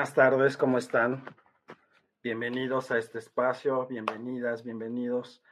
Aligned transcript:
Buenas 0.00 0.14
tardes, 0.14 0.56
¿cómo 0.56 0.78
están? 0.78 1.22
Bienvenidos 2.22 2.90
a 2.90 2.96
este 2.96 3.18
espacio, 3.18 3.86
bienvenidas, 3.86 4.64
bienvenidos. 4.64 5.42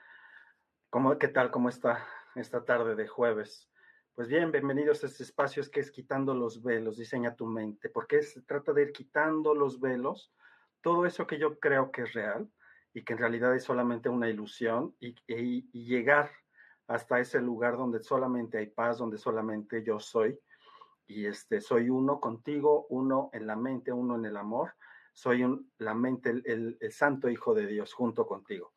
¿Cómo, 0.88 1.18
¿Qué 1.18 1.28
tal? 1.28 1.50
¿Cómo 1.50 1.68
está 1.68 2.06
esta 2.34 2.64
tarde 2.64 2.94
de 2.94 3.06
jueves? 3.06 3.70
Pues 4.14 4.26
bien, 4.26 4.50
bienvenidos 4.50 5.04
a 5.04 5.08
este 5.08 5.22
espacio 5.22 5.60
es 5.60 5.68
que 5.68 5.80
es 5.80 5.90
quitando 5.90 6.32
los 6.32 6.62
velos, 6.62 6.96
diseña 6.96 7.36
tu 7.36 7.44
mente, 7.44 7.90
porque 7.90 8.22
se 8.22 8.40
trata 8.40 8.72
de 8.72 8.84
ir 8.84 8.92
quitando 8.92 9.54
los 9.54 9.80
velos, 9.80 10.32
todo 10.80 11.04
eso 11.04 11.26
que 11.26 11.38
yo 11.38 11.60
creo 11.60 11.92
que 11.92 12.04
es 12.04 12.14
real 12.14 12.50
y 12.94 13.04
que 13.04 13.12
en 13.12 13.18
realidad 13.18 13.54
es 13.54 13.64
solamente 13.64 14.08
una 14.08 14.30
ilusión 14.30 14.96
y, 14.98 15.14
y 15.26 15.84
llegar 15.84 16.30
hasta 16.86 17.20
ese 17.20 17.42
lugar 17.42 17.76
donde 17.76 18.00
solamente 18.00 18.56
hay 18.56 18.68
paz, 18.68 18.96
donde 18.96 19.18
solamente 19.18 19.84
yo 19.84 20.00
soy 20.00 20.40
y 21.08 21.26
este, 21.26 21.60
soy 21.60 21.88
uno 21.88 22.20
contigo, 22.20 22.86
uno 22.90 23.30
en 23.32 23.46
la 23.46 23.56
mente, 23.56 23.92
uno 23.92 24.16
en 24.16 24.26
el 24.26 24.36
amor, 24.36 24.74
soy 25.12 25.42
un, 25.42 25.72
la 25.78 25.94
mente, 25.94 26.30
el, 26.30 26.76
el, 26.78 26.92
santo 26.92 27.30
Hijo 27.30 27.54
de 27.54 27.66
Dios 27.66 27.94
junto 27.94 28.26
contigo. 28.26 28.74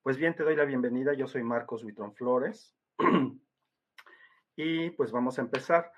Pues 0.00 0.16
bien, 0.16 0.34
te 0.34 0.44
doy 0.44 0.56
la 0.56 0.64
bienvenida, 0.64 1.12
yo 1.12 1.26
soy 1.26 1.42
Marcos 1.42 1.82
Huitrón 1.84 2.14
Flores 2.14 2.74
y 4.56 4.90
pues 4.90 5.10
vamos 5.10 5.38
a 5.38 5.42
empezar. 5.42 5.92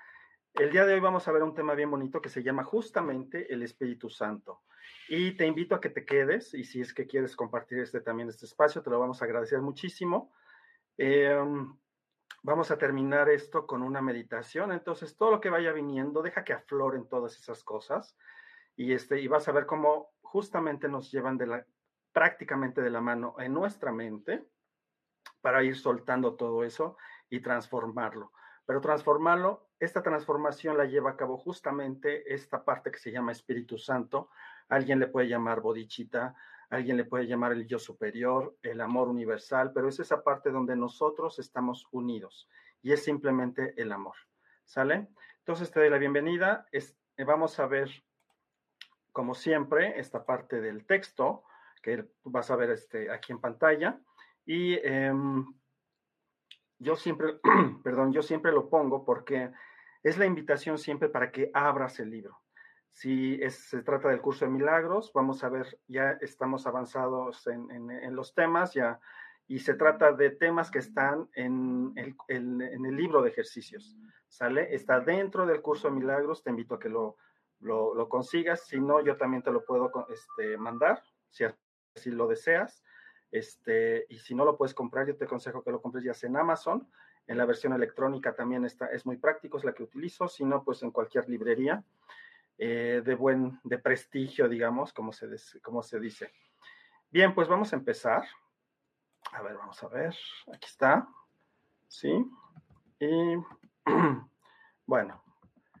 El 0.55 0.71
día 0.71 0.85
de 0.85 0.95
hoy 0.95 0.99
vamos 0.99 1.27
a 1.27 1.31
ver 1.31 1.43
un 1.43 1.53
tema 1.53 1.75
bien 1.75 1.91
bonito 1.91 2.19
que 2.19 2.29
se 2.29 2.41
llama 2.41 2.63
justamente 2.63 3.53
el 3.53 3.61
Espíritu 3.61 4.09
Santo. 4.09 4.63
Y 5.07 5.33
te 5.33 5.45
invito 5.45 5.75
a 5.75 5.81
que 5.81 5.89
te 5.89 6.03
quedes 6.03 6.53
y 6.55 6.63
si 6.63 6.81
es 6.81 6.93
que 6.93 7.05
quieres 7.05 7.35
compartir 7.35 7.79
este 7.79 8.01
también 8.01 8.29
este 8.29 8.47
espacio, 8.47 8.81
te 8.81 8.89
lo 8.89 8.99
vamos 8.99 9.21
a 9.21 9.25
agradecer 9.25 9.61
muchísimo. 9.61 10.31
Eh, 10.97 11.37
Vamos 12.43 12.69
a 12.69 12.77
terminar 12.77 13.29
esto 13.29 13.65
con 13.65 13.81
una 13.81 14.01
meditación. 14.01 14.71
Entonces, 14.71 15.17
todo 15.17 15.31
lo 15.31 15.41
que 15.41 15.49
vaya 15.49 15.71
viniendo, 15.71 16.21
deja 16.21 16.43
que 16.43 16.53
afloren 16.53 17.09
todas 17.09 17.37
esas 17.37 17.63
cosas. 17.63 18.17
Y, 18.75 18.93
este, 18.93 19.19
y 19.19 19.27
vas 19.27 19.47
a 19.47 19.51
ver 19.51 19.65
cómo 19.65 20.13
justamente 20.21 20.87
nos 20.87 21.11
llevan 21.11 21.39
prácticamente 22.11 22.81
de 22.81 22.89
la 22.89 23.01
mano 23.01 23.35
en 23.39 23.53
nuestra 23.53 23.91
mente 23.91 24.47
para 25.41 25.63
ir 25.63 25.75
soltando 25.75 26.35
todo 26.35 26.63
eso 26.63 26.97
y 27.29 27.39
transformarlo. 27.39 28.31
Pero 28.65 28.81
transformarlo, 28.81 29.69
esta 29.79 30.01
transformación 30.01 30.77
la 30.77 30.85
lleva 30.85 31.11
a 31.11 31.17
cabo 31.17 31.37
justamente 31.37 32.33
esta 32.33 32.63
parte 32.63 32.91
que 32.91 32.99
se 32.99 33.11
llama 33.11 33.31
Espíritu 33.31 33.77
Santo. 33.77 34.29
Alguien 34.69 34.99
le 34.99 35.07
puede 35.07 35.27
llamar 35.27 35.61
bodichita, 35.61 36.35
alguien 36.69 36.97
le 36.97 37.05
puede 37.05 37.27
llamar 37.27 37.51
el 37.51 37.67
yo 37.67 37.79
superior, 37.79 38.55
el 38.61 38.81
amor 38.81 39.07
universal, 39.07 39.71
pero 39.73 39.87
es 39.87 39.99
esa 39.99 40.23
parte 40.23 40.51
donde 40.51 40.75
nosotros 40.75 41.39
estamos 41.39 41.87
unidos 41.91 42.49
y 42.81 42.91
es 42.91 43.03
simplemente 43.03 43.73
el 43.81 43.91
amor. 43.91 44.15
¿Sale? 44.65 45.07
Entonces 45.39 45.71
te 45.71 45.79
doy 45.79 45.89
la 45.89 45.97
bienvenida. 45.97 46.67
Es, 46.71 46.97
vamos 47.17 47.59
a 47.59 47.67
ver, 47.67 47.89
como 49.11 49.35
siempre, 49.35 49.99
esta 49.99 50.25
parte 50.25 50.59
del 50.59 50.85
texto 50.85 51.43
que 51.81 52.05
vas 52.23 52.49
a 52.49 52.55
ver 52.55 52.71
este, 52.71 53.11
aquí 53.11 53.31
en 53.31 53.39
pantalla. 53.39 53.99
Y 54.45 54.73
eh, 54.73 55.13
yo 56.79 56.95
siempre, 56.95 57.39
perdón, 57.83 58.11
yo 58.11 58.21
siempre 58.21 58.51
lo 58.51 58.69
pongo 58.69 59.05
porque 59.05 59.51
es 60.03 60.17
la 60.17 60.25
invitación 60.25 60.77
siempre 60.77 61.09
para 61.09 61.31
que 61.31 61.51
abras 61.53 61.99
el 61.99 62.09
libro. 62.09 62.39
Si 62.95 63.37
se 63.49 63.81
trata 63.81 64.07
del 64.07 64.21
curso 64.21 64.45
de 64.45 64.51
milagros, 64.51 65.11
vamos 65.13 65.43
a 65.43 65.49
ver, 65.49 65.67
ya 65.85 66.11
estamos 66.21 66.65
avanzados 66.65 67.45
en, 67.45 68.15
los 68.15 68.33
temas, 68.33 68.73
ya, 68.73 69.01
y 69.47 69.59
se 69.59 69.73
trata 69.73 70.13
de 70.13 70.29
temas 70.29 70.71
que 70.71 70.79
están 70.79 71.29
en 71.33 71.91
el, 71.97 72.15
en 72.29 72.85
el, 72.85 72.95
libro 72.95 73.21
de 73.21 73.31
ejercicios, 73.31 73.97
¿sale? 74.29 74.73
Está 74.73 75.01
dentro 75.01 75.45
del 75.45 75.61
curso 75.61 75.89
de 75.89 75.95
milagros, 75.95 76.41
te 76.41 76.51
invito 76.51 76.75
a 76.75 76.79
que 76.79 76.87
lo, 76.87 77.17
lo, 77.59 78.07
consigas, 78.07 78.65
si 78.65 78.79
no, 78.79 79.03
yo 79.03 79.17
también 79.17 79.43
te 79.43 79.51
lo 79.51 79.65
puedo 79.65 79.91
este, 80.07 80.55
mandar, 80.55 81.03
si 81.29 81.43
así 81.43 82.11
lo 82.11 82.27
deseas, 82.27 82.81
este, 83.29 84.05
y 84.07 84.19
si 84.19 84.33
no 84.35 84.45
lo 84.45 84.55
puedes 84.55 84.73
comprar, 84.73 85.05
yo 85.05 85.17
te 85.17 85.25
aconsejo 85.25 85.65
que 85.65 85.71
lo 85.71 85.81
compres 85.81 86.05
ya 86.05 86.13
sea 86.13 86.29
en 86.29 86.37
Amazon, 86.37 86.87
en 87.27 87.37
la 87.37 87.45
versión 87.45 87.73
electrónica 87.73 88.33
también 88.35 88.63
está, 88.63 88.85
es 88.87 89.05
muy 89.05 89.17
práctico, 89.17 89.57
es 89.57 89.65
la 89.65 89.73
que 89.73 89.83
utilizo, 89.83 90.29
si 90.29 90.45
no, 90.45 90.63
pues 90.63 90.81
en 90.81 90.91
cualquier 90.91 91.27
librería. 91.27 91.83
Eh, 92.57 93.01
de 93.03 93.15
buen, 93.15 93.59
de 93.63 93.77
prestigio, 93.79 94.47
digamos, 94.47 94.93
como 94.93 95.11
se, 95.11 95.27
como 95.61 95.83
se 95.83 95.99
dice. 95.99 96.31
Bien, 97.09 97.35
pues 97.35 97.47
vamos 97.47 97.73
a 97.73 97.75
empezar. 97.75 98.25
A 99.31 99.41
ver, 99.41 99.55
vamos 99.57 99.81
a 99.83 99.87
ver. 99.89 100.15
Aquí 100.53 100.67
está. 100.67 101.07
Sí. 101.87 102.25
Y 102.99 103.35
bueno, 104.85 105.23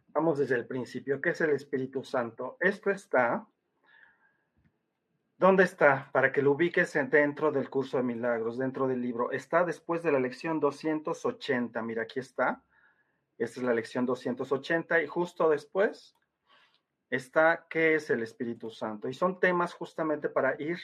vamos 0.09 0.37
desde 0.39 0.55
el 0.55 0.67
principio. 0.67 1.21
¿Qué 1.21 1.29
es 1.29 1.41
el 1.41 1.51
Espíritu 1.51 2.03
Santo? 2.03 2.57
Esto 2.59 2.91
está. 2.91 3.47
¿Dónde 5.37 5.63
está? 5.63 6.09
Para 6.11 6.31
que 6.31 6.41
lo 6.41 6.51
ubiques 6.51 6.93
dentro 7.09 7.51
del 7.51 7.69
curso 7.69 7.97
de 7.97 8.03
milagros, 8.03 8.57
dentro 8.57 8.87
del 8.87 9.01
libro. 9.01 9.31
Está 9.31 9.63
después 9.63 10.03
de 10.03 10.11
la 10.11 10.19
lección 10.19 10.59
280. 10.59 11.81
Mira, 11.81 12.03
aquí 12.03 12.19
está. 12.19 12.63
Esta 13.37 13.59
es 13.59 13.65
la 13.65 13.73
lección 13.73 14.05
280 14.05 15.01
y 15.01 15.07
justo 15.07 15.49
después 15.49 16.15
está 17.15 17.65
qué 17.69 17.95
es 17.95 18.09
el 18.09 18.21
Espíritu 18.23 18.69
Santo. 18.69 19.09
Y 19.09 19.13
son 19.13 19.39
temas 19.39 19.73
justamente 19.73 20.29
para 20.29 20.59
ir 20.61 20.77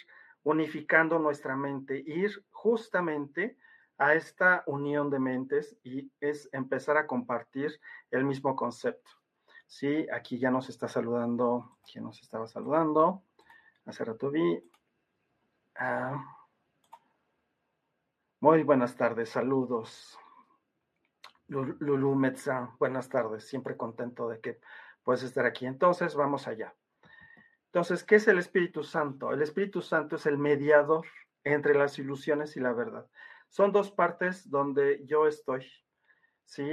unificando 0.44 1.20
nuestra 1.20 1.56
mente, 1.56 2.04
ir 2.06 2.46
justamente 2.52 3.58
a 3.98 4.16
esta 4.16 4.64
unión 4.66 5.10
de 5.12 5.20
mentes 5.20 5.78
y 5.84 6.12
es 6.20 6.50
empezar 6.54 6.98
a 6.98 7.06
compartir 7.06 7.80
el 8.10 8.24
mismo 8.24 8.56
concepto. 8.56 9.12
Sí, 9.68 10.08
aquí 10.12 10.40
ya 10.40 10.50
nos 10.50 10.70
está 10.70 10.88
saludando, 10.88 11.78
¿quién 11.90 12.04
nos 12.04 12.20
estaba 12.20 12.48
saludando? 12.48 13.24
Hace 13.86 14.04
rato 14.04 14.32
vi. 14.32 14.62
Ah, 15.76 16.20
muy 18.40 18.64
buenas 18.64 18.96
tardes, 18.96 19.30
saludos. 19.30 20.18
Lulu 21.48 22.16
Metza, 22.16 22.76
buenas 22.80 23.08
tardes, 23.08 23.48
siempre 23.48 23.78
contento 23.78 24.28
de 24.30 24.40
que 24.40 24.60
puedes 25.04 25.24
estar 25.24 25.46
aquí. 25.46 25.66
Entonces, 25.66 26.16
vamos 26.16 26.48
allá. 26.48 26.74
Entonces, 27.68 28.04
¿qué 28.04 28.16
es 28.16 28.28
el 28.28 28.38
Espíritu 28.38 28.84
Santo? 28.84 29.32
El 29.32 29.42
Espíritu 29.42 29.82
Santo 29.82 30.18
es 30.18 30.26
el 30.26 30.38
mediador 30.38 31.06
entre 31.44 31.74
las 31.74 31.98
ilusiones 32.00 32.58
y 32.58 32.60
la 32.60 32.74
verdad. 32.74 33.08
Son 33.50 33.72
dos 33.72 33.92
partes 33.92 34.50
donde 34.50 35.06
yo 35.06 35.28
estoy. 35.28 35.66
Sí, 36.46 36.70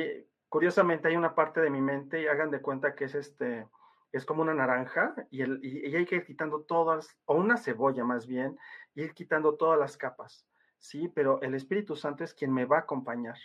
curiosamente 0.48 1.08
hay 1.08 1.16
una 1.16 1.34
parte 1.34 1.60
de 1.60 1.70
mi 1.70 1.80
mente 1.80 2.22
y 2.22 2.26
hagan 2.26 2.50
de 2.50 2.60
cuenta 2.60 2.94
que 2.94 3.04
es 3.04 3.14
este, 3.14 3.68
es 4.12 4.24
como 4.24 4.42
una 4.42 4.54
naranja 4.54 5.14
y, 5.30 5.42
el, 5.42 5.60
hay 5.62 6.04
que 6.06 6.16
ir 6.16 6.24
quitando 6.24 6.62
todas, 6.62 7.16
o 7.26 7.34
una 7.34 7.56
cebolla 7.56 8.04
más 8.04 8.26
bien, 8.26 8.58
ir 8.94 9.12
quitando 9.14 9.56
todas 9.56 9.78
las 9.78 9.96
capas. 9.96 10.46
Sí, 10.78 11.08
pero 11.08 11.40
el 11.42 11.54
Espíritu 11.54 11.96
Santo 11.96 12.24
es 12.24 12.34
quien 12.34 12.52
me 12.52 12.64
va 12.64 12.78
a 12.78 12.80
acompañar 12.80 13.36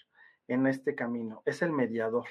en 0.47 0.67
este 0.67 0.95
camino, 0.95 1.41
es 1.45 1.61
el 1.61 1.71
mediador. 1.71 2.27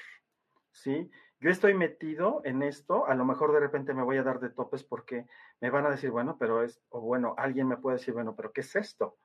Sí, 0.71 1.09
yo 1.43 1.49
estoy 1.49 1.73
metido 1.73 2.39
en 2.45 2.63
esto, 2.63 3.05
a 3.05 3.15
lo 3.15 3.25
mejor 3.25 3.51
de 3.51 3.59
repente 3.59 3.93
me 3.93 4.01
voy 4.01 4.15
a 4.15 4.23
dar 4.23 4.39
de 4.39 4.49
topes 4.49 4.81
porque 4.85 5.27
me 5.59 5.69
van 5.69 5.85
a 5.85 5.89
decir, 5.89 6.09
bueno, 6.09 6.37
pero 6.39 6.63
es, 6.63 6.81
o 6.87 7.01
bueno, 7.01 7.35
alguien 7.37 7.67
me 7.67 7.75
puede 7.75 7.97
decir, 7.97 8.13
bueno, 8.13 8.33
pero 8.33 8.53
¿qué 8.53 8.61
es 8.61 8.73
esto? 8.77 9.17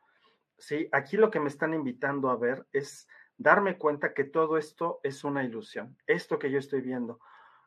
Sí, 0.59 0.88
aquí 0.91 1.17
lo 1.17 1.31
que 1.31 1.38
me 1.38 1.47
están 1.47 1.75
invitando 1.75 2.29
a 2.29 2.37
ver 2.37 2.67
es 2.73 3.06
darme 3.37 3.79
cuenta 3.79 4.15
que 4.15 4.25
todo 4.25 4.59
esto 4.59 4.99
es 5.05 5.23
una 5.23 5.44
ilusión, 5.44 5.97
esto 6.09 6.41
que 6.41 6.50
yo 6.50 6.59
estoy 6.59 6.81
viendo. 6.81 7.20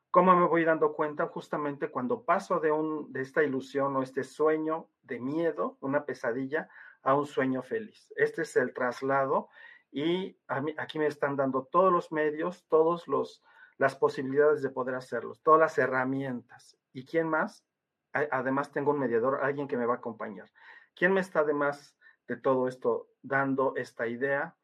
¿Cómo 0.10 0.36
me 0.36 0.46
voy 0.46 0.66
dando 0.66 0.92
cuenta? 0.92 1.28
Justamente 1.28 1.90
cuando 1.90 2.26
paso 2.26 2.60
de, 2.60 2.74
un, 2.74 3.10
de 3.14 3.22
esta 3.22 3.46
ilusión 3.46 3.96
o 3.96 4.04
este 4.04 4.26
sueño 4.26 4.90
de 5.04 5.22
miedo, 5.22 5.78
una 5.80 6.04
pesadilla, 6.04 6.68
a 7.04 7.16
un 7.16 7.26
sueño 7.26 7.64
feliz. 7.64 8.12
Este 8.18 8.42
es 8.42 8.58
el 8.58 8.74
traslado 8.74 9.48
y 9.94 10.38
aquí 10.78 11.00
me 11.00 11.08
están 11.08 11.38
dando 11.38 11.64
todos 11.64 11.92
los 11.92 12.12
medios, 12.12 12.66
todos 12.68 13.08
los 13.08 13.42
las 13.82 13.96
posibilidades 13.96 14.62
de 14.62 14.70
poder 14.70 14.94
hacerlo, 14.94 15.34
todas 15.42 15.60
las 15.60 15.76
herramientas. 15.80 16.78
¿Y 16.94 17.04
quién 17.04 17.28
más? 17.28 17.66
Además 18.14 18.72
tengo 18.72 18.92
un 18.92 19.00
mediador, 19.00 19.40
alguien 19.42 19.68
que 19.68 19.76
me 19.76 19.88
va 19.88 19.96
a 19.96 19.98
acompañar. 19.98 20.52
¿Quién 20.94 21.14
me 21.14 21.20
está 21.20 21.40
además 21.40 21.98
de 22.28 22.38
todo 22.38 22.68
esto 22.68 23.08
dando 23.24 23.74
esta 23.76 24.06
idea, 24.06 24.56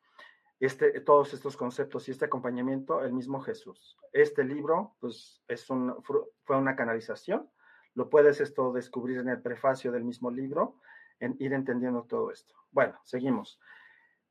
este, 0.60 1.02
todos 1.02 1.34
estos 1.34 1.58
conceptos 1.58 2.08
y 2.08 2.12
este 2.12 2.25
acompañamiento? 2.25 3.04
El 3.04 3.12
mismo 3.12 3.42
Jesús. 3.42 3.98
Este 4.14 4.44
libro, 4.44 4.96
pues, 5.00 5.42
es 5.48 5.68
un, 5.72 5.96
fue 6.04 6.56
una 6.56 6.75
canalización. 6.75 7.50
Lo 7.96 8.12
puedes 8.12 8.40
esto 8.40 8.72
descubrir 8.72 9.18
en 9.18 9.30
el 9.30 9.42
prefacio 9.42 9.92
del 9.92 10.04
mismo 10.04 10.30
libro, 10.30 10.80
en 11.19 11.36
ir 11.40 11.54
entendiendo 11.54 12.04
todo 12.04 12.30
esto. 12.30 12.54
Bueno, 12.69 13.00
seguimos. 13.04 13.60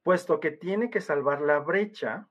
Puesto 0.05 0.39
que 0.39 0.53
tiene 0.53 0.91
que 0.91 1.01
salvar 1.01 1.41
la 1.41 1.59
brecha 1.59 2.29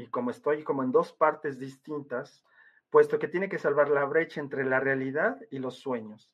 y 0.00 0.06
como 0.08 0.30
estoy 0.30 0.64
como 0.64 0.82
en 0.82 0.92
dos 0.92 1.12
partes 1.12 1.58
distintas, 1.58 2.42
puesto 2.88 3.18
que 3.18 3.28
tiene 3.28 3.48
que 3.48 3.58
salvar 3.58 3.90
la 3.90 4.04
brecha 4.04 4.40
entre 4.40 4.64
la 4.64 4.80
realidad 4.80 5.38
y 5.50 5.58
los 5.58 5.76
sueños. 5.76 6.32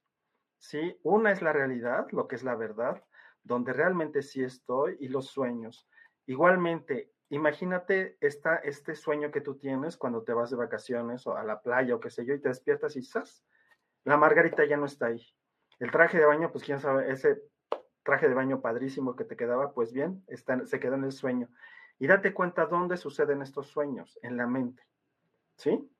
¿Sí? 0.58 0.98
Una 1.02 1.32
es 1.32 1.42
la 1.42 1.52
realidad, 1.52 2.06
lo 2.12 2.28
que 2.28 2.36
es 2.36 2.44
la 2.44 2.54
verdad, 2.54 3.02
donde 3.42 3.72
realmente 3.72 4.22
sí 4.22 4.42
estoy, 4.42 4.96
y 5.00 5.08
los 5.08 5.26
sueños. 5.26 5.88
Igualmente, 6.26 7.12
imagínate 7.28 8.16
esta, 8.20 8.56
este 8.56 8.94
sueño 8.94 9.30
que 9.30 9.40
tú 9.40 9.56
tienes 9.56 9.96
cuando 9.96 10.22
te 10.22 10.32
vas 10.32 10.50
de 10.50 10.56
vacaciones 10.56 11.26
o 11.26 11.36
a 11.36 11.44
la 11.44 11.60
playa 11.60 11.94
o 11.94 12.00
qué 12.00 12.10
sé 12.10 12.24
yo, 12.24 12.34
y 12.34 12.40
te 12.40 12.48
despiertas 12.48 12.96
y 12.96 13.02
¡zas! 13.02 13.44
La 14.04 14.16
margarita 14.16 14.64
ya 14.64 14.76
no 14.76 14.86
está 14.86 15.06
ahí. 15.06 15.26
El 15.78 15.90
traje 15.90 16.18
de 16.18 16.24
baño, 16.24 16.50
pues 16.52 16.64
quién 16.64 16.80
sabe, 16.80 17.10
ese 17.10 17.42
traje 18.02 18.28
de 18.28 18.34
baño 18.34 18.60
padrísimo 18.60 19.16
que 19.16 19.24
te 19.24 19.36
quedaba, 19.36 19.72
pues 19.72 19.92
bien, 19.92 20.24
está, 20.28 20.64
se 20.64 20.78
quedó 20.80 20.94
en 20.94 21.04
el 21.04 21.12
sueño. 21.12 21.48
Y 21.98 22.06
date 22.06 22.34
cuenta 22.34 22.66
dónde 22.66 22.96
suceden 22.96 23.42
estos 23.42 23.68
sueños, 23.68 24.18
en 24.22 24.36
la 24.36 24.46
mente. 24.46 24.82
¿Sí? 25.56 25.90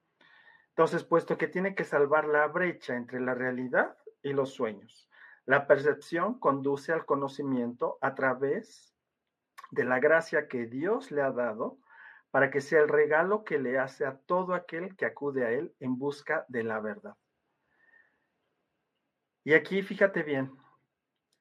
Entonces, 0.71 1.05
puesto 1.05 1.39
que 1.39 1.49
tiene 1.49 1.75
que 1.75 1.85
salvar 1.85 2.27
la 2.27 2.47
brecha 2.49 2.97
entre 2.97 3.21
la 3.21 3.35
realidad 3.35 3.97
y 4.23 4.35
los 4.35 4.53
sueños, 4.53 5.09
la 5.47 5.67
percepción 5.67 6.39
conduce 6.39 6.93
al 6.93 7.07
conocimiento 7.07 7.99
a 8.03 8.15
través 8.15 8.95
de 9.71 9.85
la 9.85 9.99
gracia 10.01 10.49
que 10.49 10.67
Dios 10.67 11.11
le 11.11 11.23
ha 11.23 11.31
dado 11.31 11.79
para 12.31 12.51
que 12.51 12.61
sea 12.61 12.81
el 12.81 12.89
regalo 12.89 13.45
que 13.45 13.59
le 13.59 13.79
hace 13.79 14.05
a 14.05 14.19
todo 14.19 14.53
aquel 14.53 14.97
que 14.97 15.07
acude 15.07 15.47
a 15.47 15.53
Él 15.53 15.75
en 15.81 15.99
busca 15.99 16.45
de 16.49 16.65
la 16.65 16.81
verdad. 16.81 17.17
Y 19.45 19.55
aquí 19.55 19.83
fíjate 19.83 20.23
bien, 20.23 20.53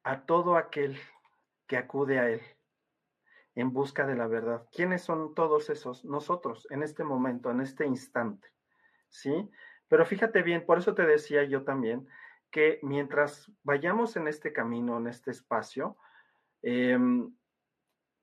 a 0.03 0.25
todo 0.25 0.55
aquel 0.55 0.97
que 1.67 1.75
acude 1.75 2.19
a 2.19 2.29
Él 2.29 2.41
en 3.55 3.71
busca 3.71 4.05
de 4.05 4.15
la 4.15 4.27
verdad. 4.27 4.67
¿Quiénes 4.71 5.01
son 5.01 5.33
todos 5.33 5.69
esos? 5.69 6.05
Nosotros, 6.05 6.67
en 6.69 6.83
este 6.83 7.03
momento, 7.03 7.49
en 7.49 7.61
este 7.61 7.85
instante. 7.85 8.49
¿Sí? 9.09 9.49
Pero 9.87 10.05
fíjate 10.05 10.41
bien, 10.43 10.65
por 10.65 10.77
eso 10.77 10.93
te 10.93 11.05
decía 11.05 11.43
yo 11.43 11.63
también 11.63 12.07
que 12.51 12.79
mientras 12.83 13.51
vayamos 13.63 14.15
en 14.17 14.27
este 14.27 14.51
camino, 14.53 14.97
en 14.97 15.07
este 15.07 15.31
espacio, 15.31 15.97
em, 16.61 17.33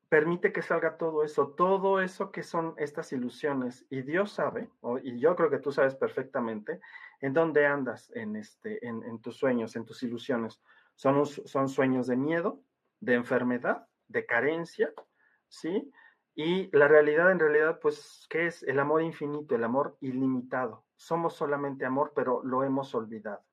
permite 0.08 0.52
que 0.52 0.60
salga 0.60 0.98
todo 0.98 1.24
eso, 1.24 1.48
todo 1.48 2.00
eso 2.00 2.30
que 2.30 2.42
son 2.42 2.74
estas 2.76 3.12
ilusiones. 3.12 3.86
Y 3.88 4.02
Dios 4.02 4.32
sabe, 4.32 4.68
y 5.02 5.18
yo 5.18 5.34
creo 5.36 5.48
que 5.48 5.58
tú 5.58 5.72
sabes 5.72 5.94
perfectamente, 5.94 6.80
en 7.20 7.32
dónde 7.32 7.66
andas 7.66 8.10
en, 8.14 8.36
este, 8.36 8.86
en, 8.86 9.20
tus 9.22 9.36
sueños, 9.36 9.74
en 9.76 9.86
tus 9.86 10.02
ilusiones. 10.02 10.60
Son, 10.96 11.24
son 11.24 11.68
sueños 11.68 12.06
de 12.08 12.16
miedo, 12.16 12.60
de 13.00 13.14
enfermedad, 13.14 13.86
de 14.08 14.26
carencia, 14.26 14.92
¿sí? 15.52 15.92
Y 16.34 16.74
la 16.76 16.88
realidad, 16.88 17.30
en 17.30 17.38
realidad, 17.38 17.78
pues, 17.80 18.26
¿qué 18.30 18.46
es? 18.46 18.62
El 18.62 18.78
amor 18.78 19.02
infinito, 19.02 19.54
el 19.54 19.64
amor 19.64 19.98
ilimitado. 20.00 20.86
Somos 20.96 21.34
solamente 21.34 21.84
amor, 21.84 22.12
pero 22.16 22.42
lo 22.42 22.64
hemos 22.64 22.94
olvidado. 22.94 23.44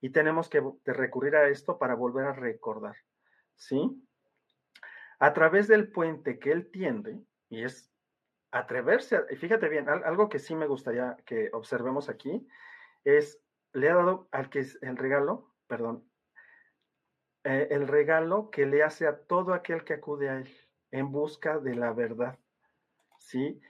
Y 0.00 0.10
tenemos 0.10 0.48
que 0.48 0.62
recurrir 0.84 1.36
a 1.36 1.48
esto 1.48 1.78
para 1.78 1.94
volver 1.94 2.26
a 2.26 2.34
recordar, 2.34 2.96
¿sí? 3.56 4.06
A 5.18 5.32
través 5.32 5.66
del 5.68 5.90
puente 5.90 6.38
que 6.38 6.52
él 6.52 6.70
tiende, 6.70 7.18
y 7.48 7.64
es 7.64 7.90
atreverse, 8.52 9.16
a, 9.16 9.24
fíjate 9.24 9.68
bien, 9.68 9.88
algo 9.88 10.28
que 10.28 10.38
sí 10.38 10.54
me 10.54 10.66
gustaría 10.66 11.16
que 11.24 11.50
observemos 11.52 12.08
aquí, 12.08 12.46
es, 13.04 13.42
le 13.72 13.88
ha 13.88 13.96
dado 13.96 14.28
al 14.32 14.50
que 14.50 14.60
es 14.60 14.78
el 14.82 14.96
regalo, 14.96 15.50
perdón, 15.66 16.08
eh, 17.44 17.68
el 17.70 17.88
regalo 17.88 18.50
que 18.50 18.66
le 18.66 18.82
hace 18.82 19.06
a 19.06 19.18
todo 19.18 19.54
aquel 19.54 19.82
que 19.84 19.94
acude 19.94 20.28
a 20.28 20.36
él 20.36 20.67
en 20.90 21.10
busca 21.12 21.58
de 21.58 21.74
la 21.74 21.92
verdad. 21.92 22.38
¿Sí? 23.18 23.60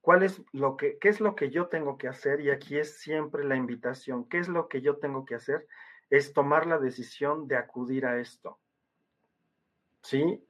¿Cuál 0.00 0.22
es 0.22 0.42
lo 0.52 0.76
que, 0.76 0.98
qué 0.98 1.08
es 1.08 1.20
lo 1.20 1.34
que 1.34 1.50
yo 1.50 1.68
tengo 1.68 1.96
que 1.96 2.08
hacer? 2.08 2.40
Y 2.40 2.50
aquí 2.50 2.76
es 2.78 2.98
siempre 2.98 3.44
la 3.44 3.56
invitación. 3.56 4.28
¿Qué 4.28 4.38
es 4.38 4.48
lo 4.48 4.68
que 4.68 4.80
yo 4.80 4.98
tengo 4.98 5.24
que 5.24 5.34
hacer? 5.34 5.66
Es 6.10 6.32
tomar 6.32 6.66
la 6.66 6.78
decisión 6.78 7.48
de 7.48 7.56
acudir 7.56 8.04
a 8.04 8.20
esto. 8.20 8.58
¿Sí? 10.02 10.46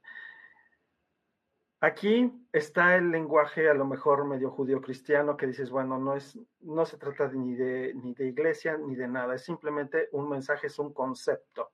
Aquí 1.79 2.33
está 2.51 2.95
el 2.95 3.11
lenguaje 3.11 3.69
a 3.69 3.73
lo 3.73 3.85
mejor 3.85 4.25
medio 4.25 4.49
judío 4.49 4.81
cristiano 4.81 5.37
que 5.37 5.45
dices, 5.45 5.69
bueno, 5.69 5.99
no 5.99 6.15
es, 6.15 6.39
no 6.61 6.83
se 6.85 6.97
trata 6.97 7.27
ni 7.27 7.53
de, 7.53 7.93
ni 7.93 8.15
de 8.15 8.27
iglesia 8.27 8.75
ni 8.77 8.95
de 8.95 9.07
nada, 9.07 9.35
es 9.35 9.43
simplemente 9.43 10.09
un 10.13 10.27
mensaje, 10.27 10.65
es 10.65 10.79
un 10.79 10.93
concepto. 10.93 11.71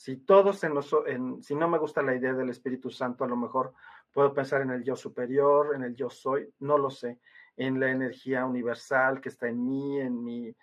Si 0.00 0.16
todos 0.16 0.64
en 0.64 0.72
los, 0.72 0.96
si 1.42 1.54
no 1.54 1.68
me 1.68 1.76
gusta 1.76 2.00
la 2.00 2.14
idea 2.14 2.32
del 2.32 2.48
Espíritu 2.48 2.88
Santo, 2.88 3.22
a 3.22 3.28
lo 3.28 3.36
mejor 3.36 3.74
puedo 4.14 4.32
pensar 4.32 4.62
en 4.62 4.70
el 4.70 4.82
yo 4.82 4.96
superior, 4.96 5.74
en 5.74 5.82
el 5.82 5.94
yo 5.94 6.08
soy, 6.08 6.50
no 6.60 6.78
lo 6.78 6.88
sé, 6.88 7.20
en 7.58 7.78
la 7.78 7.90
energía 7.90 8.46
universal 8.46 9.20
que 9.20 9.28
está 9.28 9.48
en 9.48 9.62
mí, 9.62 10.00
en 10.00 10.24
mi, 10.24 10.56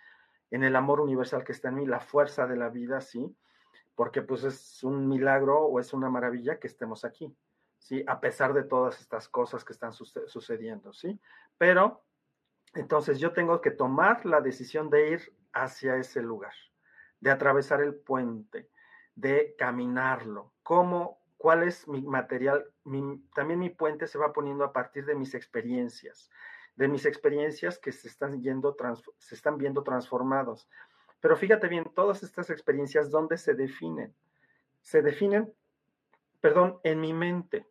en 0.50 0.64
el 0.64 0.76
amor 0.76 1.02
universal 1.02 1.44
que 1.44 1.52
está 1.52 1.68
en 1.68 1.76
mí, 1.76 1.86
la 1.86 2.00
fuerza 2.00 2.48
de 2.48 2.56
la 2.56 2.70
vida, 2.70 3.00
sí, 3.00 3.32
porque 3.94 4.24
pues 4.24 4.44
es 4.44 4.84
un 4.84 5.08
milagro 5.08 5.66
o 5.66 5.80
es 5.80 5.94
una 5.94 6.10
maravilla 6.10 6.58
que 6.58 6.66
estemos 6.66 7.06
aquí, 7.06 7.32
sí, 7.78 8.04
a 8.08 8.20
pesar 8.20 8.56
de 8.56 8.64
todas 8.64 9.00
estas 9.00 9.30
cosas 9.30 9.64
que 9.64 9.74
están 9.74 9.94
sucediendo, 9.94 10.94
sí, 10.94 11.22
pero 11.60 12.02
entonces 12.74 13.20
yo 13.20 13.34
tengo 13.34 13.62
que 13.62 13.70
tomar 13.70 14.26
la 14.26 14.42
decisión 14.42 14.90
de 14.90 15.12
ir 15.12 15.34
hacia 15.54 15.96
ese 15.98 16.24
lugar, 16.24 16.56
de 17.20 17.30
atravesar 17.30 17.82
el 17.82 17.94
puente, 17.94 18.72
de 19.18 19.56
caminarlo, 19.58 20.54
cómo, 20.62 21.20
cuál 21.38 21.64
es 21.64 21.88
mi 21.88 22.02
material, 22.04 22.68
también 23.34 23.60
mi 23.60 23.72
puente 23.72 24.06
se 24.06 24.20
va 24.20 24.32
poniendo 24.32 24.64
a 24.64 24.72
partir 24.72 25.06
de 25.06 25.16
mis 25.16 25.34
experiencias, 25.34 26.30
de 26.76 26.88
mis 26.88 27.06
experiencias 27.06 27.80
que 27.80 27.92
se 27.92 28.08
están, 28.08 28.42
yendo, 28.44 28.78
se 29.18 29.34
están 29.34 29.58
viendo 29.58 29.84
transformados. 29.84 30.70
Pero 31.20 31.36
fíjate 31.36 31.68
bien, 31.68 31.86
todas 31.96 32.22
estas 32.22 32.52
experiencias, 32.52 33.10
¿dónde 33.10 33.38
se 33.38 33.56
definen? 33.56 34.14
Se 34.82 35.02
definen, 35.02 35.52
perdón, 36.40 36.80
en 36.84 37.02
mi 37.02 37.12
mente. 37.12 37.66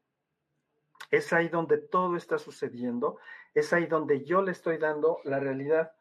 Es 1.12 1.32
ahí 1.32 1.48
donde 1.48 1.78
todo 1.78 2.16
está 2.16 2.38
sucediendo, 2.38 3.18
es 3.54 3.72
ahí 3.72 3.86
donde 3.86 4.24
yo 4.24 4.42
le 4.42 4.50
estoy 4.50 4.78
dando 4.78 5.20
la 5.22 5.38
realidad 5.38 5.92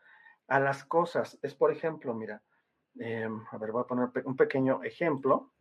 a 0.47 0.59
las 0.59 0.83
cosas. 0.83 1.37
Es, 1.43 1.53
por 1.53 1.71
ejemplo, 1.71 2.15
mira, 2.15 2.41
Em, 2.97 3.43
a 3.51 3.57
ver, 3.57 3.71
voy 3.71 3.81
a 3.81 3.87
poner 3.87 4.09
un 4.25 4.35
pequeño 4.35 4.83
ejemplo. 4.83 5.51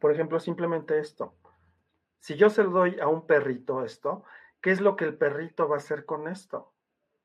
Por 0.00 0.12
ejemplo, 0.12 0.40
simplemente 0.40 0.98
esto. 0.98 1.34
Si 2.20 2.36
yo 2.36 2.50
se 2.50 2.64
lo 2.64 2.70
doy 2.70 2.98
a 3.00 3.08
un 3.08 3.26
perrito 3.26 3.84
esto, 3.84 4.24
¿qué 4.60 4.70
es 4.70 4.80
lo 4.80 4.96
que 4.96 5.04
el 5.04 5.16
perrito 5.16 5.68
va 5.68 5.76
a 5.76 5.78
hacer 5.78 6.04
con 6.04 6.28
esto? 6.28 6.74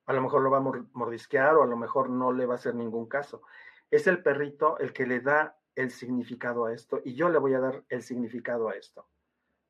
A 0.06 0.14
lo 0.14 0.22
mejor 0.22 0.42
lo 0.42 0.52
va 0.52 0.58
a 0.58 0.88
mordisquear 0.94 1.56
o 1.56 1.64
a 1.64 1.68
lo 1.68 1.78
mejor 1.78 2.10
no 2.10 2.32
le 2.32 2.46
va 2.46 2.54
a 2.54 2.58
hacer 2.58 2.76
ningún 2.76 3.08
caso. 3.08 3.42
Es 3.90 4.08
el 4.08 4.22
perrito 4.22 4.78
el 4.80 4.94
que 4.94 5.06
le 5.06 5.20
da 5.22 5.58
el 5.76 5.92
significado 5.92 6.66
a 6.66 6.74
esto 6.74 7.02
y 7.04 7.16
yo 7.16 7.30
le 7.30 7.40
voy 7.40 7.54
a 7.54 7.60
dar 7.60 7.84
el 7.90 8.04
significado 8.04 8.70
a 8.70 8.76
esto. 8.76 9.08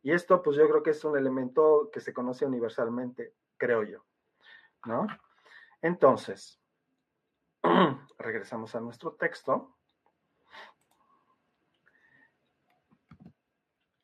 Y 0.02 0.12
esto, 0.12 0.42
pues 0.42 0.58
yo 0.58 0.68
creo 0.68 0.84
que 0.84 0.90
es 0.90 1.06
un 1.06 1.18
elemento 1.18 1.90
que 1.92 2.02
se 2.02 2.14
conoce 2.14 2.46
universalmente, 2.46 3.36
creo 3.58 3.84
yo. 3.84 4.06
¿No? 4.86 5.08
Entonces, 5.82 6.63
regresamos 8.18 8.76
a 8.76 8.82
nuestro 8.82 9.14
texto. 9.14 9.76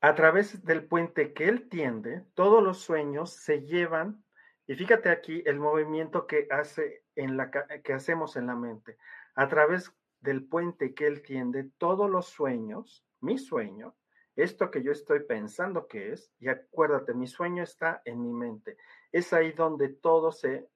A 0.01 0.15
través 0.15 0.63
del 0.63 0.85
puente 0.85 1.33
que 1.33 1.49
él 1.49 1.67
tiende, 1.67 2.25
todos 2.33 2.63
los 2.63 2.79
sueños 2.79 3.31
se 3.31 3.61
llevan, 3.61 4.23
y 4.65 4.75
fíjate 4.75 5.09
aquí 5.09 5.43
el 5.45 5.59
movimiento 5.59 6.25
que, 6.25 6.47
hace 6.51 7.03
en 7.15 7.35
la, 7.35 7.51
que 7.51 7.93
hacemos 7.93 8.37
en 8.37 8.47
la 8.47 8.55
mente. 8.55 8.97
A 9.35 9.47
través 9.49 9.91
del 10.21 10.45
puente 10.45 10.93
que 10.93 11.07
él 11.07 11.21
tiende, 11.21 11.69
todos 11.77 12.09
los 12.09 12.27
sueños, 12.27 13.05
mi 13.19 13.37
sueño, 13.37 13.95
esto 14.35 14.71
que 14.71 14.81
yo 14.81 14.93
estoy 14.93 15.21
pensando 15.21 15.87
que 15.87 16.13
es, 16.13 16.31
y 16.39 16.47
acuérdate, 16.47 17.13
mi 17.13 17.27
sueño 17.27 17.63
está 17.63 18.01
en 18.05 18.21
mi 18.21 18.31
mente. 18.31 18.77
Es 19.11 19.33
ahí 19.33 19.51
donde 19.51 19.89
todo 19.89 20.31
se, 20.31 20.69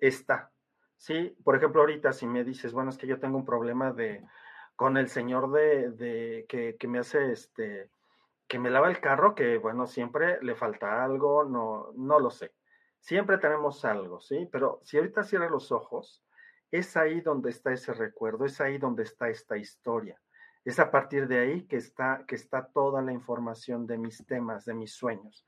está. 0.00 0.50
¿Sí? 0.98 1.34
Por 1.44 1.56
ejemplo, 1.56 1.80
ahorita 1.80 2.12
si 2.12 2.26
me 2.26 2.44
dices, 2.44 2.72
bueno, 2.72 2.90
es 2.90 2.98
que 2.98 3.06
yo 3.06 3.18
tengo 3.18 3.38
un 3.38 3.46
problema 3.46 3.92
de 3.92 4.22
con 4.76 4.96
el 4.96 5.08
señor 5.08 5.50
de, 5.50 5.90
de 5.90 6.46
que, 6.48 6.76
que, 6.76 6.86
me 6.86 7.00
hace 7.00 7.32
este, 7.32 7.90
que 8.46 8.60
me 8.60 8.70
lava 8.70 8.88
el 8.88 9.00
carro, 9.00 9.34
que 9.34 9.58
bueno, 9.58 9.86
siempre 9.86 10.38
le 10.40 10.54
falta 10.54 11.02
algo, 11.04 11.44
no, 11.44 11.92
no 11.96 12.20
lo 12.20 12.30
sé. 12.30 12.52
Siempre 13.00 13.38
tenemos 13.38 13.84
algo, 13.84 14.20
¿sí? 14.20 14.48
Pero 14.52 14.80
si 14.84 14.96
ahorita 14.96 15.24
cierras 15.24 15.50
los 15.50 15.72
ojos, 15.72 16.24
es 16.70 16.96
ahí 16.96 17.20
donde 17.20 17.50
está 17.50 17.72
ese 17.72 17.92
recuerdo, 17.92 18.44
es 18.44 18.60
ahí 18.60 18.78
donde 18.78 19.02
está 19.02 19.28
esta 19.28 19.56
historia. 19.56 20.20
Es 20.64 20.78
a 20.78 20.90
partir 20.90 21.26
de 21.26 21.40
ahí 21.40 21.62
que 21.66 21.76
está, 21.76 22.24
que 22.26 22.34
está 22.34 22.66
toda 22.66 23.02
la 23.02 23.12
información 23.12 23.86
de 23.86 23.98
mis 23.98 24.24
temas, 24.26 24.64
de 24.64 24.74
mis 24.74 24.92
sueños. 24.92 25.44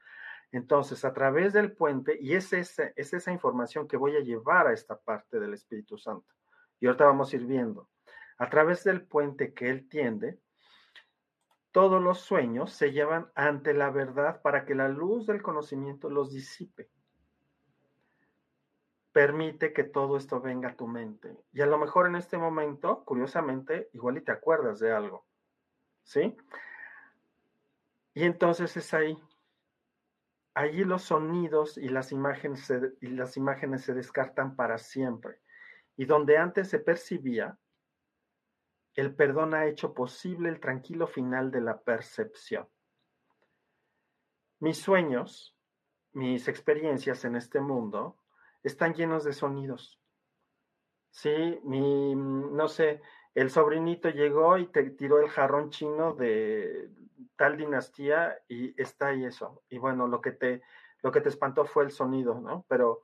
Entonces, 0.53 1.05
a 1.05 1.13
través 1.13 1.53
del 1.53 1.73
puente, 1.73 2.19
y 2.21 2.35
es, 2.35 2.53
ese, 2.53 2.93
es 2.97 3.13
esa 3.13 3.33
información 3.33 3.87
que 3.87 3.97
voy 3.97 4.17
a 4.17 4.21
llevar 4.21 4.67
a 4.67 4.73
esta 4.73 4.99
parte 4.99 5.39
del 5.39 5.55
Espíritu 5.55 5.97
Santo. 5.97 6.35
Y 6.81 6.87
ahorita 6.87 7.05
vamos 7.05 7.33
a 7.33 7.37
ir 7.37 7.47
viendo. 7.47 7.89
A 8.39 8.49
través 8.49 8.85
del 8.85 9.03
puente 9.07 9.55
que 9.55 9.69
él 9.69 9.89
tiende, 9.89 10.41
todos 11.73 12.03
los 12.03 12.21
sueños 12.21 12.73
se 12.73 12.91
llevan 12.93 13.31
ante 13.35 13.75
la 13.75 13.91
verdad 13.91 14.43
para 14.43 14.65
que 14.65 14.75
la 14.75 14.89
luz 14.89 15.27
del 15.27 15.43
conocimiento 15.43 16.11
los 16.11 16.33
disipe 16.33 16.91
permite 19.13 19.73
que 19.73 19.85
todo 19.85 20.17
esto 20.17 20.41
venga 20.41 20.71
a 20.71 20.77
tu 20.77 20.87
mente. 20.87 21.37
Y 21.53 21.61
a 21.61 21.67
lo 21.67 21.79
mejor 21.79 22.07
en 22.07 22.17
este 22.17 22.39
momento, 22.39 23.05
curiosamente, 23.05 23.91
igual 23.93 24.19
y 24.19 24.23
te 24.23 24.33
acuerdas 24.33 24.79
de 24.79 24.93
algo. 24.93 25.27
¿Sí? 26.05 26.37
Y 28.15 28.25
entonces 28.25 28.77
es 28.77 28.95
ahí. 28.95 29.17
Allí 30.55 30.85
los 30.85 31.03
sonidos 31.03 31.79
y 31.79 31.89
las 31.89 32.13
imágenes 32.13 32.65
se, 32.65 32.93
y 33.01 33.09
las 33.09 33.37
imágenes 33.37 33.83
se 33.83 33.95
descartan 33.95 34.57
para 34.57 34.79
siempre. 34.79 35.41
Y 35.97 36.07
donde 36.07 36.39
antes 36.39 36.69
se 36.69 36.79
percibía, 36.79 37.59
el 38.95 39.15
perdón 39.15 39.55
ha 39.55 39.67
hecho 39.67 39.95
posible 39.95 40.49
el 40.49 40.61
tranquilo 40.61 41.07
final 41.07 41.51
de 41.51 41.61
la 41.61 41.81
percepción. 41.81 42.69
Mis 44.59 44.79
sueños, 44.79 45.57
mis 46.13 46.49
experiencias 46.49 47.25
en 47.25 47.37
este 47.37 47.61
mundo, 47.61 48.19
están 48.63 48.95
llenos 48.95 49.25
de 49.25 49.33
sonidos. 49.33 50.01
Sí, 51.11 51.61
mi, 51.65 52.15
no 52.15 52.69
sé, 52.69 53.01
el 53.35 53.51
sobrinito 53.51 54.09
llegó 54.11 54.59
y 54.59 54.67
te 54.67 54.91
tiró 54.91 55.21
el 55.21 55.29
jarrón 55.29 55.71
chino 55.71 56.15
de 56.15 56.91
tal 57.37 57.57
dinastía 57.57 58.39
y 58.49 58.81
está 58.81 59.09
ahí 59.09 59.25
eso. 59.25 59.63
Y 59.69 59.79
bueno, 59.79 60.07
lo 60.07 60.21
que 60.21 60.33
te, 60.33 60.63
lo 61.03 61.13
que 61.13 61.21
te 61.21 61.29
espantó 61.29 61.65
fue 61.65 61.85
el 61.85 61.91
sonido, 61.91 62.41
¿no? 62.41 62.65
Pero 62.69 63.03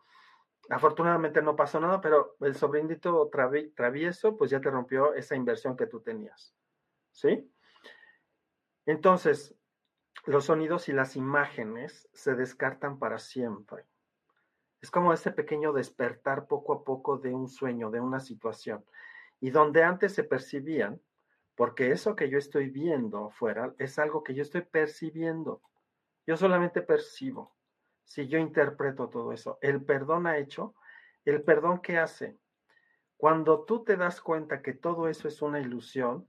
afortunadamente 0.68 1.42
no 1.42 1.56
pasó 1.56 1.80
nada, 1.80 2.00
pero 2.00 2.36
el 2.40 2.54
sobrinito 2.54 3.30
travieso, 3.74 4.36
pues 4.36 4.50
ya 4.50 4.60
te 4.60 4.70
rompió 4.70 5.14
esa 5.14 5.36
inversión 5.36 5.76
que 5.76 5.86
tú 5.86 6.00
tenías. 6.00 6.54
¿Sí? 7.12 7.50
Entonces, 8.84 9.54
los 10.26 10.46
sonidos 10.46 10.88
y 10.88 10.92
las 10.92 11.16
imágenes 11.16 12.08
se 12.12 12.34
descartan 12.34 12.98
para 12.98 13.18
siempre. 13.18 13.86
Es 14.80 14.90
como 14.90 15.12
ese 15.12 15.30
pequeño 15.30 15.72
despertar 15.72 16.46
poco 16.46 16.72
a 16.74 16.84
poco 16.84 17.16
de 17.16 17.32
un 17.32 17.48
sueño, 17.48 17.90
de 17.90 18.00
una 18.00 18.20
situación. 18.20 18.84
Y 19.40 19.50
donde 19.50 19.82
antes 19.82 20.14
se 20.14 20.24
percibían, 20.24 21.00
porque 21.54 21.90
eso 21.90 22.14
que 22.14 22.28
yo 22.28 22.38
estoy 22.38 22.70
viendo 22.70 23.26
afuera 23.26 23.74
es 23.78 23.98
algo 23.98 24.22
que 24.22 24.34
yo 24.34 24.42
estoy 24.42 24.62
percibiendo. 24.62 25.62
Yo 26.26 26.36
solamente 26.36 26.82
percibo. 26.82 27.56
Si 28.04 28.28
yo 28.28 28.38
interpreto 28.38 29.08
todo 29.08 29.32
eso, 29.32 29.58
el 29.60 29.84
perdón 29.84 30.26
ha 30.26 30.38
hecho, 30.38 30.74
el 31.24 31.42
perdón 31.42 31.80
que 31.80 31.98
hace. 31.98 32.38
Cuando 33.16 33.64
tú 33.64 33.84
te 33.84 33.96
das 33.96 34.20
cuenta 34.20 34.62
que 34.62 34.74
todo 34.74 35.08
eso 35.08 35.28
es 35.28 35.42
una 35.42 35.60
ilusión 35.60 36.28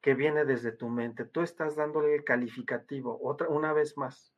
que 0.00 0.14
viene 0.14 0.44
desde 0.44 0.72
tu 0.72 0.88
mente, 0.88 1.24
tú 1.24 1.40
estás 1.40 1.74
dándole 1.74 2.14
el 2.14 2.24
calificativo, 2.24 3.18
otra, 3.22 3.48
una 3.48 3.72
vez 3.72 3.96
más, 3.96 4.32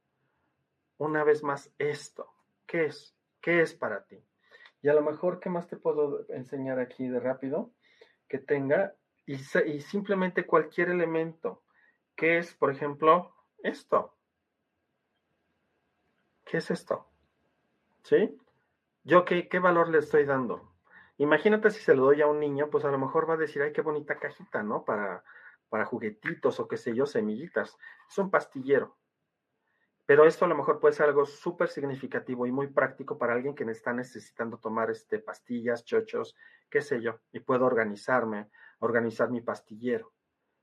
una 0.96 1.24
vez 1.24 1.42
más, 1.42 1.72
esto, 1.78 2.32
¿qué 2.66 2.86
es? 2.86 3.16
¿Qué 3.40 3.60
es 3.60 3.74
para 3.74 4.04
ti? 4.04 4.24
Y 4.80 4.88
a 4.88 4.94
lo 4.94 5.02
mejor, 5.02 5.40
¿qué 5.40 5.50
más 5.50 5.66
te 5.66 5.76
puedo 5.76 6.24
enseñar 6.30 6.78
aquí 6.78 7.08
de 7.08 7.20
rápido? 7.20 7.72
Que 8.28 8.38
tenga, 8.38 8.94
y, 9.26 9.38
simplemente 9.38 10.46
cualquier 10.46 10.90
elemento, 10.90 11.62
¿Qué 12.16 12.38
es, 12.38 12.52
por 12.52 12.72
ejemplo, 12.72 13.32
esto. 13.62 14.12
¿Qué 16.44 16.56
es 16.56 16.68
esto? 16.72 17.06
¿Sí? 18.02 18.36
¿Yo 19.04 19.24
qué, 19.24 19.48
qué 19.48 19.60
valor 19.60 19.88
le 19.88 19.98
estoy 19.98 20.24
dando? 20.24 20.74
Imagínate 21.18 21.70
si 21.70 21.80
se 21.80 21.94
lo 21.94 22.06
doy 22.06 22.22
a 22.22 22.26
un 22.26 22.40
niño, 22.40 22.70
pues 22.70 22.84
a 22.84 22.90
lo 22.90 22.98
mejor 22.98 23.30
va 23.30 23.34
a 23.34 23.36
decir, 23.36 23.62
ay, 23.62 23.72
qué 23.72 23.82
bonita 23.82 24.18
cajita, 24.18 24.64
¿no? 24.64 24.84
Para, 24.84 25.22
para 25.68 25.84
juguetitos 25.84 26.58
o 26.58 26.66
qué 26.66 26.76
sé 26.76 26.92
yo, 26.94 27.06
semillitas. 27.06 27.76
Es 28.08 28.18
un 28.18 28.30
pastillero. 28.30 28.96
Pero 30.08 30.24
esto 30.24 30.46
a 30.46 30.48
lo 30.48 30.54
mejor 30.54 30.80
puede 30.80 30.94
ser 30.94 31.04
algo 31.04 31.26
súper 31.26 31.68
significativo 31.68 32.46
y 32.46 32.50
muy 32.50 32.68
práctico 32.68 33.18
para 33.18 33.34
alguien 33.34 33.54
que 33.54 33.64
está 33.64 33.92
necesitando 33.92 34.56
tomar 34.56 34.90
este, 34.90 35.18
pastillas, 35.18 35.84
chochos, 35.84 36.34
qué 36.70 36.80
sé 36.80 37.02
yo, 37.02 37.20
y 37.30 37.40
puedo 37.40 37.66
organizarme, 37.66 38.48
organizar 38.78 39.30
mi 39.30 39.42
pastillero. 39.42 40.14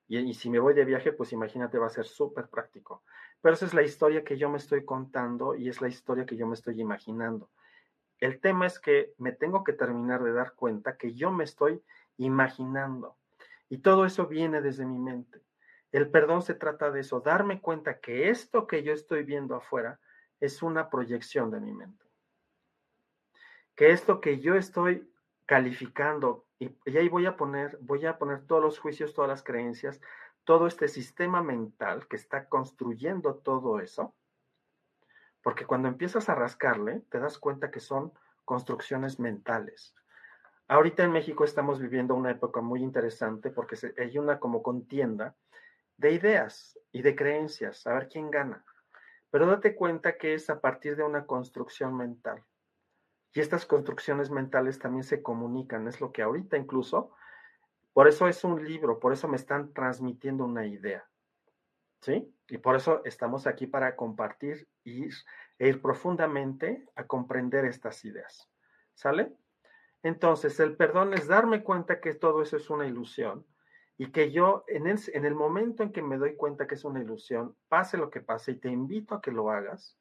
Y, 0.08 0.18
y 0.18 0.34
si 0.34 0.50
me 0.50 0.58
voy 0.58 0.74
de 0.74 0.84
viaje, 0.84 1.12
pues 1.12 1.32
imagínate, 1.32 1.78
va 1.78 1.86
a 1.86 1.92
ser 1.92 2.06
súper 2.06 2.48
práctico. 2.48 3.04
Pero 3.40 3.54
esa 3.54 3.68
es 3.68 3.76
la 3.76 3.84
historia 3.84 4.24
que 4.24 4.36
yo 4.36 4.50
me 4.50 4.58
estoy 4.58 4.84
contando 4.84 5.54
y 5.54 5.70
es 5.70 5.80
la 5.80 5.90
historia 5.90 6.26
que 6.26 6.38
yo 6.38 6.48
me 6.48 6.56
estoy 6.56 6.82
imaginando. 6.82 7.52
El 8.20 8.42
tema 8.42 8.66
es 8.66 8.80
que 8.80 9.14
me 9.20 9.32
tengo 9.32 9.64
que 9.64 9.74
terminar 9.74 10.24
de 10.24 10.34
dar 10.34 10.56
cuenta 10.56 10.98
que 10.98 11.14
yo 11.14 11.30
me 11.30 11.44
estoy 11.44 11.84
imaginando. 12.18 13.16
Y 13.70 13.78
todo 13.78 14.08
eso 14.08 14.26
viene 14.26 14.60
desde 14.64 14.88
mi 14.88 14.98
mente. 14.98 15.45
El 15.96 16.10
perdón 16.10 16.42
se 16.42 16.56
trata 16.56 16.92
de 16.92 17.00
eso, 17.00 17.22
darme 17.22 17.62
cuenta 17.62 18.02
que 18.02 18.30
esto 18.30 18.68
que 18.68 18.84
yo 18.84 18.92
estoy 18.92 19.24
viendo 19.24 19.56
afuera 19.56 20.02
es 20.42 20.62
una 20.62 20.90
proyección 20.90 21.52
de 21.52 21.62
mi 21.62 21.72
mente. 21.72 22.04
Que 23.76 23.92
esto 23.92 24.20
que 24.20 24.42
yo 24.42 24.56
estoy 24.56 25.10
calificando, 25.46 26.48
y, 26.60 26.76
ahí 26.98 27.08
voy 27.08 27.28
a 27.28 27.38
poner, 27.38 27.78
voy 27.80 28.06
a 28.06 28.18
poner 28.18 28.46
todos 28.46 28.62
los 28.62 28.78
juicios, 28.78 29.14
todas 29.14 29.30
las 29.30 29.42
creencias, 29.42 30.02
todo 30.44 30.68
este 30.68 30.90
sistema 30.90 31.42
mental 31.42 32.10
que 32.10 32.18
está 32.18 32.50
construyendo 32.50 33.36
todo 33.36 33.80
eso, 33.80 34.14
porque 35.42 35.66
cuando 35.66 35.88
empiezas 35.88 36.28
a 36.28 36.36
rascarle, 36.36 37.04
te 37.10 37.20
das 37.20 37.38
cuenta 37.38 37.72
que 37.72 37.80
son 37.80 38.12
construcciones 38.44 39.18
mentales. 39.18 39.96
Ahorita 40.68 41.06
en 41.06 41.14
México 41.14 41.46
estamos 41.46 41.80
viviendo 41.80 42.16
una 42.16 42.32
época 42.32 42.60
muy 42.60 42.84
interesante 42.84 43.50
porque 43.50 43.78
hay 43.98 44.18
una 44.18 44.42
como 44.42 44.62
contienda 44.62 45.38
de 45.98 46.12
ideas 46.12 46.80
y 46.92 47.02
de 47.02 47.16
creencias, 47.16 47.86
a 47.88 47.94
ver 47.94 48.08
quién 48.08 48.30
gana. 48.32 48.66
Pero 49.30 49.48
date 49.48 49.76
cuenta 49.76 50.18
que 50.18 50.34
es 50.34 50.50
a 50.50 50.62
partir 50.62 50.96
de 50.96 51.04
una 51.04 51.26
construcción 51.26 51.96
mental. 51.96 52.44
Y 53.34 53.42
estas 53.42 53.66
construcciones 53.66 54.32
mentales 54.32 54.80
también 54.80 55.04
se 55.04 55.22
comunican, 55.22 55.88
es 55.88 56.00
lo 56.00 56.12
que 56.12 56.22
ahorita 56.22 56.58
incluso, 56.58 57.12
por 57.94 58.08
eso 58.08 58.28
es 58.28 58.44
un 58.44 58.64
libro, 58.64 59.00
por 59.00 59.14
eso 59.14 59.28
me 59.28 59.36
están 59.36 59.74
transmitiendo 59.74 60.46
una 60.46 60.66
idea. 60.66 61.06
¿Sí? 62.02 62.34
Y 62.48 62.60
por 62.60 62.76
eso 62.76 63.02
estamos 63.04 63.48
aquí 63.48 63.68
para 63.68 63.96
compartir 63.96 64.68
y 64.84 65.06
ir, 65.06 65.14
e 65.58 65.70
ir 65.70 65.82
profundamente 65.82 66.88
a 66.96 67.08
comprender 67.08 67.66
estas 67.66 68.06
ideas. 68.06 68.50
¿Sale? 68.94 69.34
Entonces, 70.04 70.60
el 70.60 70.78
perdón 70.78 71.14
es 71.14 71.28
darme 71.28 71.64
cuenta 71.64 72.00
que 72.00 72.14
todo 72.14 72.44
eso 72.44 72.58
es 72.58 72.70
una 72.70 72.86
ilusión 72.86 73.46
y 73.98 74.12
que 74.12 74.32
yo, 74.32 74.66
en 74.68 74.88
el, 74.88 75.00
en 75.14 75.26
el 75.26 75.36
momento 75.36 75.84
en 75.84 75.92
que 75.92 76.02
me 76.02 76.18
doy 76.18 76.36
cuenta 76.36 76.68
que 76.68 76.76
es 76.76 76.84
una 76.84 77.02
ilusión, 77.02 77.56
pase 77.70 77.98
lo 77.98 78.10
que 78.10 78.22
pase, 78.22 78.52
y 78.52 78.60
te 78.60 78.70
invito 78.70 79.16
a 79.16 79.22
que 79.22 79.32
lo 79.32 79.50
hagas, 79.50 79.98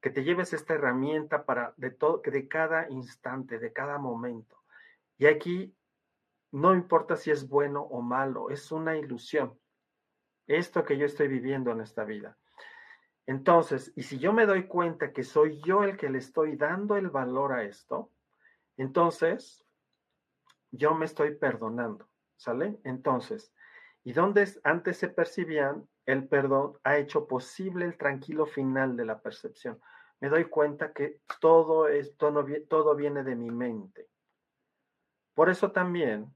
que 0.00 0.10
te 0.10 0.24
lleves 0.24 0.52
esta 0.52 0.74
herramienta 0.74 1.44
para 1.44 1.74
de 1.76 1.90
todo, 1.90 2.22
de 2.24 2.48
cada 2.48 2.88
instante, 2.90 3.58
de 3.58 3.72
cada 3.72 3.98
momento. 3.98 4.62
Y 5.18 5.26
aquí 5.26 5.74
no 6.52 6.74
importa 6.74 7.16
si 7.16 7.30
es 7.30 7.48
bueno 7.48 7.82
o 7.82 8.02
malo, 8.02 8.50
es 8.50 8.70
una 8.70 8.96
ilusión. 8.96 9.58
Esto 10.46 10.84
que 10.84 10.98
yo 10.98 11.06
estoy 11.06 11.28
viviendo 11.28 11.70
en 11.70 11.80
esta 11.80 12.04
vida. 12.04 12.36
Entonces, 13.26 13.92
y 13.96 14.02
si 14.02 14.18
yo 14.18 14.32
me 14.32 14.46
doy 14.46 14.66
cuenta 14.66 15.12
que 15.12 15.22
soy 15.22 15.60
yo 15.62 15.84
el 15.84 15.96
que 15.96 16.10
le 16.10 16.18
estoy 16.18 16.56
dando 16.56 16.96
el 16.96 17.08
valor 17.08 17.52
a 17.52 17.62
esto, 17.64 18.10
entonces 18.76 19.64
yo 20.70 20.94
me 20.94 21.04
estoy 21.04 21.36
perdonando, 21.36 22.08
¿sale? 22.42 22.80
Entonces, 22.82 23.54
¿y 24.02 24.12
dónde 24.12 24.48
antes 24.64 24.96
se 24.96 25.08
percibían? 25.08 25.88
El 26.04 26.26
perdón 26.26 26.76
ha 26.82 26.96
hecho 26.96 27.28
posible 27.28 27.84
el 27.84 27.96
tranquilo 27.96 28.46
final 28.46 28.96
de 28.96 29.04
la 29.04 29.20
percepción. 29.20 29.80
Me 30.18 30.28
doy 30.28 30.46
cuenta 30.46 30.92
que 30.92 31.20
todo, 31.40 31.86
esto 31.86 32.32
todo 32.68 32.96
viene 32.96 33.22
de 33.22 33.36
mi 33.36 33.50
mente. 33.50 34.08
Por 35.34 35.50
eso 35.50 35.70
también 35.70 36.34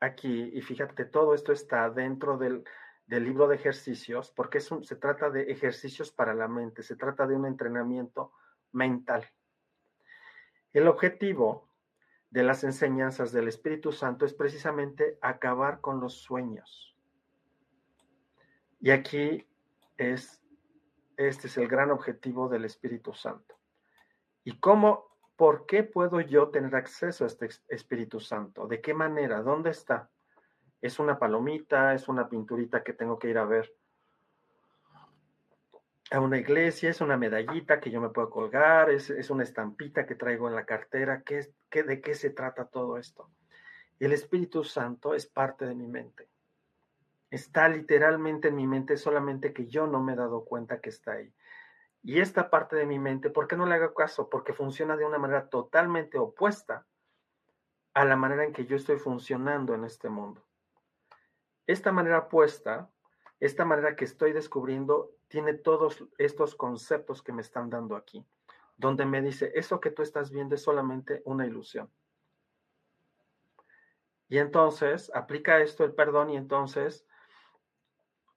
aquí, 0.00 0.50
y 0.52 0.60
fíjate, 0.60 1.06
todo 1.06 1.34
esto 1.34 1.52
está 1.52 1.88
dentro 1.88 2.36
del, 2.36 2.62
del 3.06 3.24
libro 3.24 3.48
de 3.48 3.56
ejercicios, 3.56 4.30
porque 4.32 4.58
es 4.58 4.70
se 4.82 4.96
trata 4.96 5.30
de 5.30 5.50
ejercicios 5.50 6.12
para 6.12 6.34
la 6.34 6.48
mente, 6.48 6.82
se 6.82 6.96
trata 6.96 7.26
de 7.26 7.34
un 7.34 7.46
entrenamiento 7.46 8.32
mental. 8.72 9.26
El 10.74 10.86
objetivo 10.88 11.65
de 12.30 12.42
las 12.42 12.64
enseñanzas 12.64 13.32
del 13.32 13.48
Espíritu 13.48 13.92
Santo 13.92 14.24
es 14.24 14.34
precisamente 14.34 15.18
acabar 15.20 15.80
con 15.80 16.00
los 16.00 16.14
sueños. 16.14 16.96
Y 18.80 18.90
aquí 18.90 19.48
es, 19.96 20.42
este 21.16 21.46
es 21.46 21.56
el 21.56 21.68
gran 21.68 21.90
objetivo 21.90 22.48
del 22.48 22.64
Espíritu 22.64 23.14
Santo. 23.14 23.56
¿Y 24.44 24.58
cómo, 24.60 25.16
por 25.36 25.66
qué 25.66 25.82
puedo 25.82 26.20
yo 26.20 26.50
tener 26.50 26.74
acceso 26.76 27.24
a 27.24 27.26
este 27.26 27.48
Espíritu 27.68 28.20
Santo? 28.20 28.66
¿De 28.66 28.80
qué 28.80 28.94
manera? 28.94 29.42
¿Dónde 29.42 29.70
está? 29.70 30.10
es 30.80 30.98
una 30.98 31.18
palomita, 31.18 31.94
es 31.94 32.08
una 32.08 32.28
pinturita 32.28 32.82
que 32.82 32.92
tengo 32.92 33.18
que 33.18 33.28
ir 33.28 33.38
a 33.38 33.44
ver 33.44 33.74
a 36.10 36.20
una 36.20 36.38
iglesia, 36.38 36.90
es 36.90 37.00
una 37.00 37.16
medallita 37.16 37.80
que 37.80 37.90
yo 37.90 38.00
me 38.00 38.10
puedo 38.10 38.30
colgar, 38.30 38.90
es, 38.90 39.10
una 39.30 39.42
estampita 39.42 40.06
que 40.06 40.14
traigo 40.14 40.48
en 40.48 40.54
la 40.54 40.64
cartera. 40.64 41.22
¿Qué, 41.22 41.52
qué, 41.68 41.82
¿De 41.82 42.00
qué 42.00 42.14
se 42.14 42.30
trata 42.30 42.66
todo 42.66 42.96
esto? 42.96 43.30
El 43.98 44.12
Espíritu 44.12 44.62
Santo 44.62 45.14
es 45.14 45.26
parte 45.26 45.66
de 45.66 45.74
mi 45.74 45.88
mente. 45.88 46.28
Está 47.30 47.68
literalmente 47.68 48.48
en 48.48 48.56
mi 48.56 48.66
mente, 48.66 48.96
solamente 48.96 49.52
que 49.52 49.66
yo 49.66 49.86
no 49.86 50.02
me 50.02 50.12
he 50.12 50.16
dado 50.16 50.44
cuenta 50.44 50.80
que 50.80 50.90
está 50.90 51.12
ahí. 51.12 51.32
Y 52.02 52.20
esta 52.20 52.50
parte 52.50 52.76
de 52.76 52.86
mi 52.86 53.00
mente, 53.00 53.30
¿por 53.30 53.48
qué 53.48 53.56
no 53.56 53.66
le 53.66 53.74
hago 53.74 53.92
caso? 53.92 54.30
Porque 54.30 54.52
funciona 54.52 54.96
de 54.96 55.04
una 55.04 55.18
manera 55.18 55.48
totalmente 55.48 56.18
opuesta 56.18 56.86
a 57.94 58.04
la 58.04 58.14
manera 58.14 58.44
en 58.44 58.52
que 58.52 58.66
yo 58.66 58.76
estoy 58.76 58.98
funcionando 58.98 59.74
en 59.74 59.82
este 59.84 60.08
mundo. 60.08 60.46
Esta 61.66 61.90
manera 61.90 62.28
puesta, 62.28 62.88
esta 63.40 63.64
manera 63.64 63.96
que 63.96 64.04
estoy 64.04 64.32
descubriendo, 64.32 65.15
tiene 65.28 65.54
todos 65.54 66.04
estos 66.18 66.54
conceptos 66.54 67.22
que 67.22 67.32
me 67.32 67.42
están 67.42 67.70
dando 67.70 67.96
aquí, 67.96 68.24
donde 68.76 69.04
me 69.04 69.22
dice, 69.22 69.52
eso 69.54 69.80
que 69.80 69.90
tú 69.90 70.02
estás 70.02 70.30
viendo 70.30 70.54
es 70.54 70.62
solamente 70.62 71.22
una 71.24 71.46
ilusión. 71.46 71.90
Y 74.28 74.38
entonces 74.38 75.10
aplica 75.14 75.60
esto 75.60 75.84
el 75.84 75.94
perdón 75.94 76.30
y 76.30 76.36
entonces, 76.36 77.06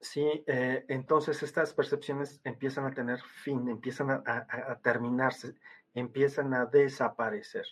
sí, 0.00 0.44
eh, 0.46 0.84
entonces 0.88 1.42
estas 1.42 1.74
percepciones 1.74 2.40
empiezan 2.44 2.86
a 2.86 2.94
tener 2.94 3.20
fin, 3.20 3.68
empiezan 3.68 4.10
a, 4.10 4.22
a 4.24 4.78
terminarse, 4.80 5.54
empiezan 5.94 6.54
a 6.54 6.66
desaparecer. 6.66 7.66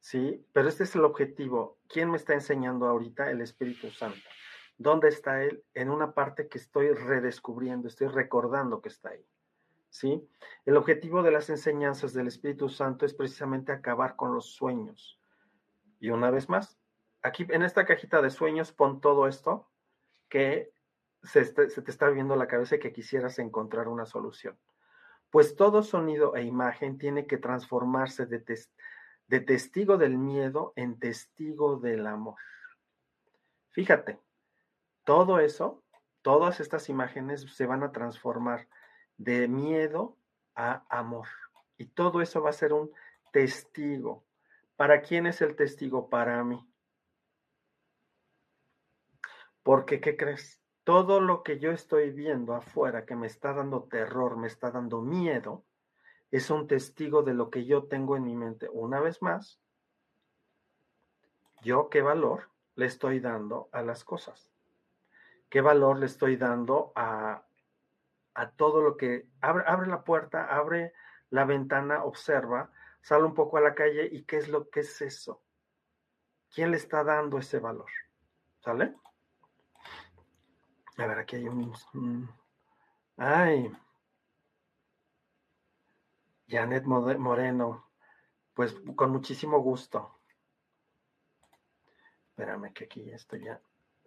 ¿Sí? 0.00 0.44
Pero 0.52 0.68
este 0.68 0.82
es 0.82 0.96
el 0.96 1.04
objetivo. 1.04 1.78
¿Quién 1.88 2.10
me 2.10 2.16
está 2.16 2.34
enseñando 2.34 2.86
ahorita? 2.86 3.30
El 3.30 3.40
Espíritu 3.40 3.88
Santo. 3.92 4.18
¿Dónde 4.82 5.08
está 5.08 5.42
Él? 5.44 5.64
En 5.74 5.90
una 5.90 6.12
parte 6.12 6.48
que 6.48 6.58
estoy 6.58 6.92
redescubriendo, 6.92 7.86
estoy 7.86 8.08
recordando 8.08 8.82
que 8.82 8.88
está 8.88 9.10
ahí. 9.10 9.24
¿Sí? 9.90 10.28
El 10.64 10.76
objetivo 10.76 11.22
de 11.22 11.30
las 11.30 11.50
enseñanzas 11.50 12.14
del 12.14 12.26
Espíritu 12.26 12.68
Santo 12.68 13.04
es 13.06 13.14
precisamente 13.14 13.72
acabar 13.72 14.16
con 14.16 14.34
los 14.34 14.54
sueños. 14.54 15.20
Y 16.00 16.10
una 16.10 16.30
vez 16.30 16.48
más, 16.48 16.78
aquí 17.22 17.46
en 17.48 17.62
esta 17.62 17.84
cajita 17.84 18.20
de 18.22 18.30
sueños 18.30 18.72
pon 18.72 19.00
todo 19.00 19.28
esto 19.28 19.70
que 20.28 20.72
se, 21.22 21.44
te 21.44 21.90
está 21.90 22.08
viendo 22.08 22.34
la 22.34 22.48
cabeza 22.48 22.76
y 22.76 22.78
que 22.80 22.92
quisieras 22.92 23.38
encontrar 23.38 23.86
una 23.86 24.06
solución. 24.06 24.58
Pues 25.30 25.54
todo 25.54 25.82
sonido 25.82 26.34
e 26.34 26.42
imagen 26.42 26.98
tiene 26.98 27.26
que 27.26 27.38
transformarse 27.38 28.26
de 28.26 29.40
testigo 29.40 29.96
del 29.96 30.18
miedo 30.18 30.72
en 30.74 30.98
testigo 30.98 31.76
del 31.76 32.06
amor. 32.06 32.36
Fíjate, 33.70 34.18
todo 35.04 35.40
eso, 35.40 35.82
todas 36.22 36.60
estas 36.60 36.88
imágenes 36.88 37.42
se 37.54 37.66
van 37.66 37.82
a 37.82 37.92
transformar 37.92 38.68
de 39.16 39.48
miedo 39.48 40.16
a 40.54 40.84
amor. 40.88 41.28
Y 41.76 41.86
todo 41.86 42.22
eso 42.22 42.42
va 42.42 42.50
a 42.50 42.54
ser 42.54 42.72
un 42.72 42.90
testigo. 43.32 44.24
¿Para 44.76 45.02
quién 45.02 45.26
es 45.26 45.40
el 45.42 45.56
testigo? 45.56 46.08
Para 46.08 46.42
mí. 46.44 46.68
Porque, 49.62 50.00
¿qué 50.00 50.16
crees? 50.16 50.60
Todo 50.84 51.20
lo 51.20 51.42
que 51.42 51.58
yo 51.58 51.70
estoy 51.70 52.10
viendo 52.10 52.54
afuera 52.54 53.04
que 53.04 53.14
me 53.14 53.26
está 53.26 53.52
dando 53.52 53.84
terror, 53.84 54.36
me 54.36 54.48
está 54.48 54.70
dando 54.70 55.00
miedo, 55.00 55.64
es 56.30 56.50
un 56.50 56.66
testigo 56.66 57.22
de 57.22 57.34
lo 57.34 57.50
que 57.50 57.64
yo 57.64 57.84
tengo 57.84 58.16
en 58.16 58.24
mi 58.24 58.34
mente. 58.34 58.68
Una 58.72 59.00
vez 59.00 59.22
más, 59.22 59.60
yo 61.62 61.88
qué 61.88 62.02
valor 62.02 62.50
le 62.74 62.86
estoy 62.86 63.20
dando 63.20 63.68
a 63.70 63.82
las 63.82 64.02
cosas 64.02 64.51
qué 65.52 65.60
valor 65.60 65.98
le 65.98 66.06
estoy 66.06 66.36
dando 66.36 66.94
a, 66.96 67.44
todo 68.56 68.80
lo 68.80 68.96
que 68.96 69.28
abre, 69.42 69.64
abre 69.66 69.86
la 69.86 70.02
puerta, 70.02 70.46
abre 70.46 70.94
la 71.28 71.44
ventana, 71.44 72.04
observa, 72.04 72.72
sale 73.02 73.24
un 73.24 73.34
poco 73.34 73.58
a 73.58 73.60
la 73.60 73.74
calle 73.74 74.08
y 74.10 74.24
qué 74.24 74.38
es 74.38 74.48
lo 74.48 74.70
que 74.70 74.80
es 74.80 75.02
eso. 75.02 75.42
¿Quién 76.48 76.70
le 76.70 76.78
está 76.78 77.04
dando 77.04 77.36
ese 77.36 77.58
valor? 77.58 77.90
¿Sale? 78.60 78.94
A 80.96 81.06
ver, 81.06 81.18
aquí 81.18 81.36
hay 81.36 81.48
un... 81.48 82.30
ay. 83.18 83.70
Janet 86.48 86.84
Moreno. 86.84 87.90
Pues 88.54 88.74
con 88.96 89.10
muchísimo 89.10 89.58
gusto. 89.58 90.18
Espérame 92.30 92.72
que 92.72 92.84
aquí 92.84 93.10
esto 93.10 93.36
ya 93.36 93.60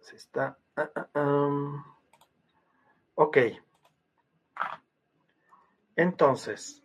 se 0.06 0.14
está. 0.14 0.56
Ah, 0.76 0.90
ah, 1.14 1.96
ok. 3.16 3.38
Entonces, 5.96 6.84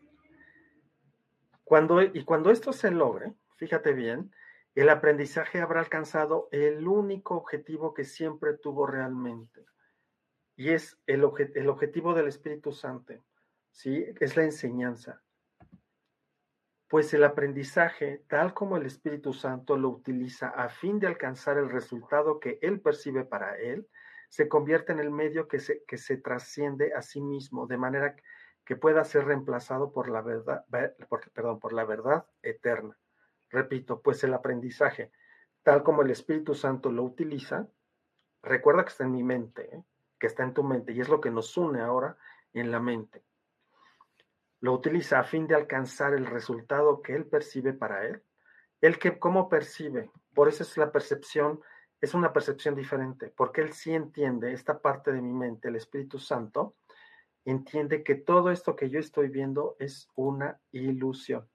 cuando, 1.63 2.01
y 2.01 2.23
cuando 2.23 2.49
esto 2.49 2.73
se 2.73 2.89
logre, 2.89 3.33
fíjate 3.57 3.93
bien, 3.93 4.31
el 4.73 4.89
aprendizaje 4.89 5.61
habrá 5.61 5.81
alcanzado 5.81 6.47
el 6.51 6.87
único 6.87 7.35
objetivo 7.35 7.93
que 7.93 8.05
siempre 8.05 8.57
tuvo 8.57 8.87
realmente. 8.87 9.65
Y 10.55 10.69
es 10.69 10.97
el, 11.05 11.23
el 11.53 11.69
objetivo 11.69 12.15
del 12.15 12.27
Espíritu 12.27 12.71
Santo, 12.71 13.13
¿sí? 13.69 14.03
Es 14.19 14.35
la 14.35 14.43
enseñanza 14.45 15.21
pues 16.91 17.13
el 17.13 17.23
aprendizaje, 17.23 18.25
tal 18.27 18.53
como 18.53 18.75
el 18.75 18.85
Espíritu 18.85 19.31
Santo 19.31 19.77
lo 19.77 19.87
utiliza 19.87 20.49
a 20.49 20.67
fin 20.67 20.99
de 20.99 21.07
alcanzar 21.07 21.57
el 21.57 21.69
resultado 21.69 22.41
que 22.41 22.59
él 22.61 22.81
percibe 22.81 23.23
para 23.23 23.57
él, 23.57 23.87
se 24.27 24.49
convierte 24.49 24.91
en 24.91 24.99
el 24.99 25.09
medio 25.09 25.47
que 25.47 25.59
se, 25.59 25.85
que 25.85 25.97
se 25.97 26.17
trasciende 26.17 26.93
a 26.93 27.01
sí 27.01 27.21
mismo, 27.21 27.65
de 27.65 27.77
manera 27.77 28.17
que 28.65 28.75
pueda 28.75 29.05
ser 29.05 29.23
reemplazado 29.23 29.93
por 29.93 30.09
la 30.09 30.21
verdad, 30.21 30.65
perdón, 31.33 31.61
por 31.61 31.71
la 31.71 31.85
verdad 31.85 32.25
eterna. 32.41 32.97
Repito, 33.49 34.01
pues 34.01 34.21
el 34.25 34.33
aprendizaje, 34.33 35.13
tal 35.63 35.83
como 35.83 36.01
el 36.01 36.11
Espíritu 36.11 36.55
Santo 36.55 36.91
lo 36.91 37.03
utiliza, 37.03 37.69
recuerda 38.43 38.83
que 38.83 38.89
está 38.89 39.05
en 39.05 39.13
mi 39.13 39.23
mente, 39.23 39.77
¿eh? 39.77 39.81
que 40.19 40.27
está 40.27 40.43
en 40.43 40.53
tu 40.53 40.61
mente, 40.61 40.91
y 40.91 40.99
es 40.99 41.07
lo 41.07 41.21
que 41.21 41.31
nos 41.31 41.55
une 41.55 41.79
ahora 41.79 42.17
en 42.51 42.69
la 42.69 42.81
mente 42.81 43.23
lo 44.61 44.73
utiliza 44.73 45.19
a 45.19 45.23
fin 45.23 45.47
de 45.47 45.55
alcanzar 45.55 46.13
el 46.13 46.25
resultado 46.25 47.01
que 47.01 47.15
él 47.15 47.25
percibe 47.25 47.73
para 47.73 48.05
él. 48.05 48.23
Él 48.79 48.97
que 48.99 49.19
cómo 49.19 49.49
percibe, 49.49 50.11
por 50.33 50.47
eso 50.47 50.63
es 50.63 50.77
la 50.77 50.91
percepción, 50.91 51.59
es 51.99 52.13
una 52.13 52.31
percepción 52.31 52.75
diferente, 52.75 53.31
porque 53.35 53.61
él 53.61 53.73
sí 53.73 53.93
entiende 53.93 54.53
esta 54.53 54.79
parte 54.79 55.11
de 55.11 55.21
mi 55.21 55.33
mente, 55.33 55.67
el 55.67 55.75
Espíritu 55.75 56.17
Santo, 56.17 56.75
entiende 57.43 58.03
que 58.03 58.15
todo 58.15 58.51
esto 58.51 58.75
que 58.75 58.89
yo 58.89 58.99
estoy 58.99 59.29
viendo 59.29 59.75
es 59.79 60.07
una 60.15 60.59
ilusión. 60.71 61.47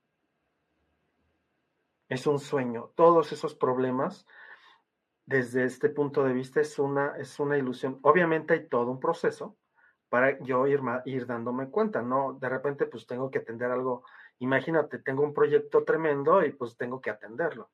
es 2.09 2.27
un 2.29 2.39
sueño. 2.39 2.93
Todos 2.95 3.33
esos 3.33 3.57
problemas, 3.57 4.27
desde 5.25 5.65
este 5.65 5.89
punto 5.89 6.23
de 6.23 6.33
vista, 6.33 6.61
es 6.61 6.79
una, 6.79 7.17
es 7.17 7.41
una 7.41 7.59
ilusión. 7.59 7.99
Obviamente 8.03 8.55
hay 8.55 8.69
todo 8.69 8.93
un 8.93 9.01
proceso 9.01 9.57
para 10.09 10.39
yo 10.41 10.67
ir, 10.67 10.81
ir 11.05 11.27
dándome 11.27 11.71
cuenta, 11.71 12.03
¿no? 12.03 12.35
De 12.35 12.49
repente, 12.49 12.87
pues 12.87 13.07
tengo 13.07 13.31
que 13.31 13.39
atender 13.39 13.71
algo. 13.71 14.05
Imagínate, 14.39 14.99
tengo 14.99 15.23
un 15.23 15.35
proyecto 15.35 15.85
tremendo 15.85 16.45
y 16.45 16.53
pues 16.53 16.77
tengo 16.77 17.01
que 17.01 17.11
atenderlo. 17.11 17.71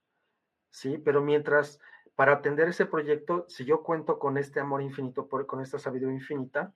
¿Sí? 0.71 0.99
Pero 0.99 1.21
mientras, 1.21 1.81
para 2.15 2.33
atender 2.33 2.69
ese 2.69 2.87
proyecto, 2.87 3.45
si 3.49 3.65
yo 3.65 3.83
cuento 3.83 4.19
con 4.19 4.39
este 4.39 4.61
amor 4.61 4.83
infinito, 4.83 5.29
con 5.29 5.61
esta 5.61 5.79
sabiduría 5.79 6.15
infinita, 6.15 6.73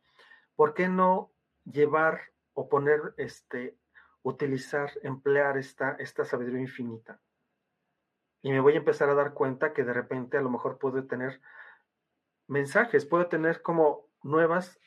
¿por 0.55 0.75
qué 0.75 0.89
no 0.89 1.33
llevar 1.65 2.21
o 2.53 2.69
poner, 2.69 3.15
este, 3.17 3.77
utilizar, 4.23 4.91
emplear 5.03 5.57
esta, 5.57 5.97
esta 5.99 6.25
sabiduría 6.25 6.61
infinita? 6.61 7.21
y 8.47 8.53
me 8.53 8.61
voy 8.61 8.75
a 8.75 8.77
empezar 8.77 9.09
a 9.11 9.15
dar 9.15 9.33
cuenta 9.35 9.73
que 9.73 9.83
de 9.83 9.93
repente 9.93 10.37
a 10.37 10.41
lo 10.41 10.51
mejor 10.51 10.79
puedo 10.79 11.05
tener 11.05 11.41
mensajes, 12.47 13.05
puedo 13.05 13.27
tener 13.27 13.61
como 13.61 14.09
nuevas, 14.23 14.79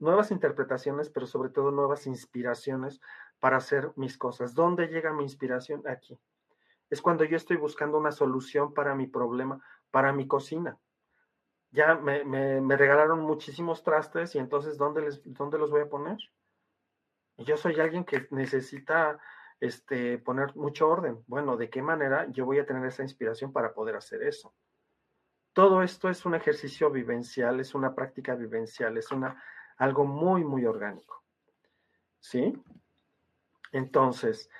nuevas 0.00 0.30
interpretaciones, 0.30 1.10
pero 1.10 1.26
sobre 1.26 1.50
todo 1.50 1.70
nuevas 1.70 2.06
inspiraciones 2.06 3.00
para 3.38 3.58
hacer 3.58 3.92
mis 3.96 4.18
cosas. 4.18 4.54
¿Dónde 4.54 4.88
llega 4.88 5.12
mi 5.12 5.22
inspiración? 5.22 5.82
Aquí. 5.86 6.18
Es 6.90 7.02
cuando 7.02 7.24
yo 7.24 7.36
estoy 7.36 7.56
buscando 7.56 7.98
una 7.98 8.12
solución 8.12 8.72
para 8.72 8.94
mi 8.94 9.06
problema, 9.06 9.60
para 9.90 10.12
mi 10.12 10.26
cocina. 10.26 10.78
Ya 11.70 11.94
me, 11.96 12.24
me, 12.24 12.60
me 12.60 12.76
regalaron 12.76 13.20
muchísimos 13.20 13.82
trastes 13.82 14.34
y 14.34 14.38
entonces 14.38 14.78
¿dónde, 14.78 15.02
les, 15.02 15.20
¿dónde 15.24 15.58
los 15.58 15.70
voy 15.70 15.82
a 15.82 15.88
poner? 15.88 16.16
Yo 17.38 17.56
soy 17.56 17.78
alguien 17.80 18.04
que 18.04 18.26
necesita 18.30 19.18
este, 19.60 20.18
poner 20.18 20.54
mucho 20.56 20.88
orden. 20.88 21.22
Bueno, 21.26 21.56
¿de 21.56 21.70
qué 21.70 21.82
manera 21.82 22.26
yo 22.30 22.46
voy 22.46 22.58
a 22.58 22.66
tener 22.66 22.84
esa 22.86 23.02
inspiración 23.02 23.52
para 23.52 23.74
poder 23.74 23.96
hacer 23.96 24.22
eso? 24.22 24.54
Todo 25.56 25.80
esto 25.80 26.10
es 26.10 26.26
un 26.26 26.34
ejercicio 26.34 26.90
vivencial, 26.90 27.60
es 27.60 27.74
una 27.74 27.94
práctica 27.94 28.34
vivencial, 28.34 28.98
es 28.98 29.10
una, 29.10 29.42
algo 29.78 30.04
muy, 30.04 30.44
muy 30.44 30.66
orgánico. 30.66 31.24
¿Sí? 32.20 32.52
Entonces, 33.72 34.50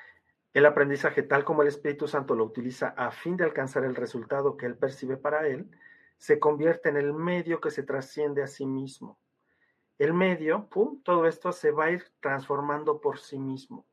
el 0.54 0.64
aprendizaje, 0.64 1.22
tal 1.22 1.44
como 1.44 1.60
el 1.60 1.68
Espíritu 1.68 2.08
Santo 2.08 2.34
lo 2.34 2.44
utiliza 2.44 2.94
a 2.96 3.10
fin 3.10 3.36
de 3.36 3.44
alcanzar 3.44 3.84
el 3.84 3.94
resultado 3.94 4.56
que 4.56 4.64
él 4.64 4.78
percibe 4.78 5.18
para 5.18 5.46
él, 5.46 5.70
se 6.16 6.38
convierte 6.38 6.88
en 6.88 6.96
el 6.96 7.12
medio 7.12 7.60
que 7.60 7.70
se 7.70 7.82
trasciende 7.82 8.42
a 8.42 8.46
sí 8.46 8.64
mismo. 8.64 9.18
El 9.98 10.14
medio, 10.14 10.66
pum, 10.70 11.02
todo 11.02 11.26
esto 11.26 11.52
se 11.52 11.72
va 11.72 11.84
a 11.84 11.90
ir 11.90 12.04
transformando 12.20 13.02
por 13.02 13.18
sí 13.18 13.38
mismo 13.38 13.84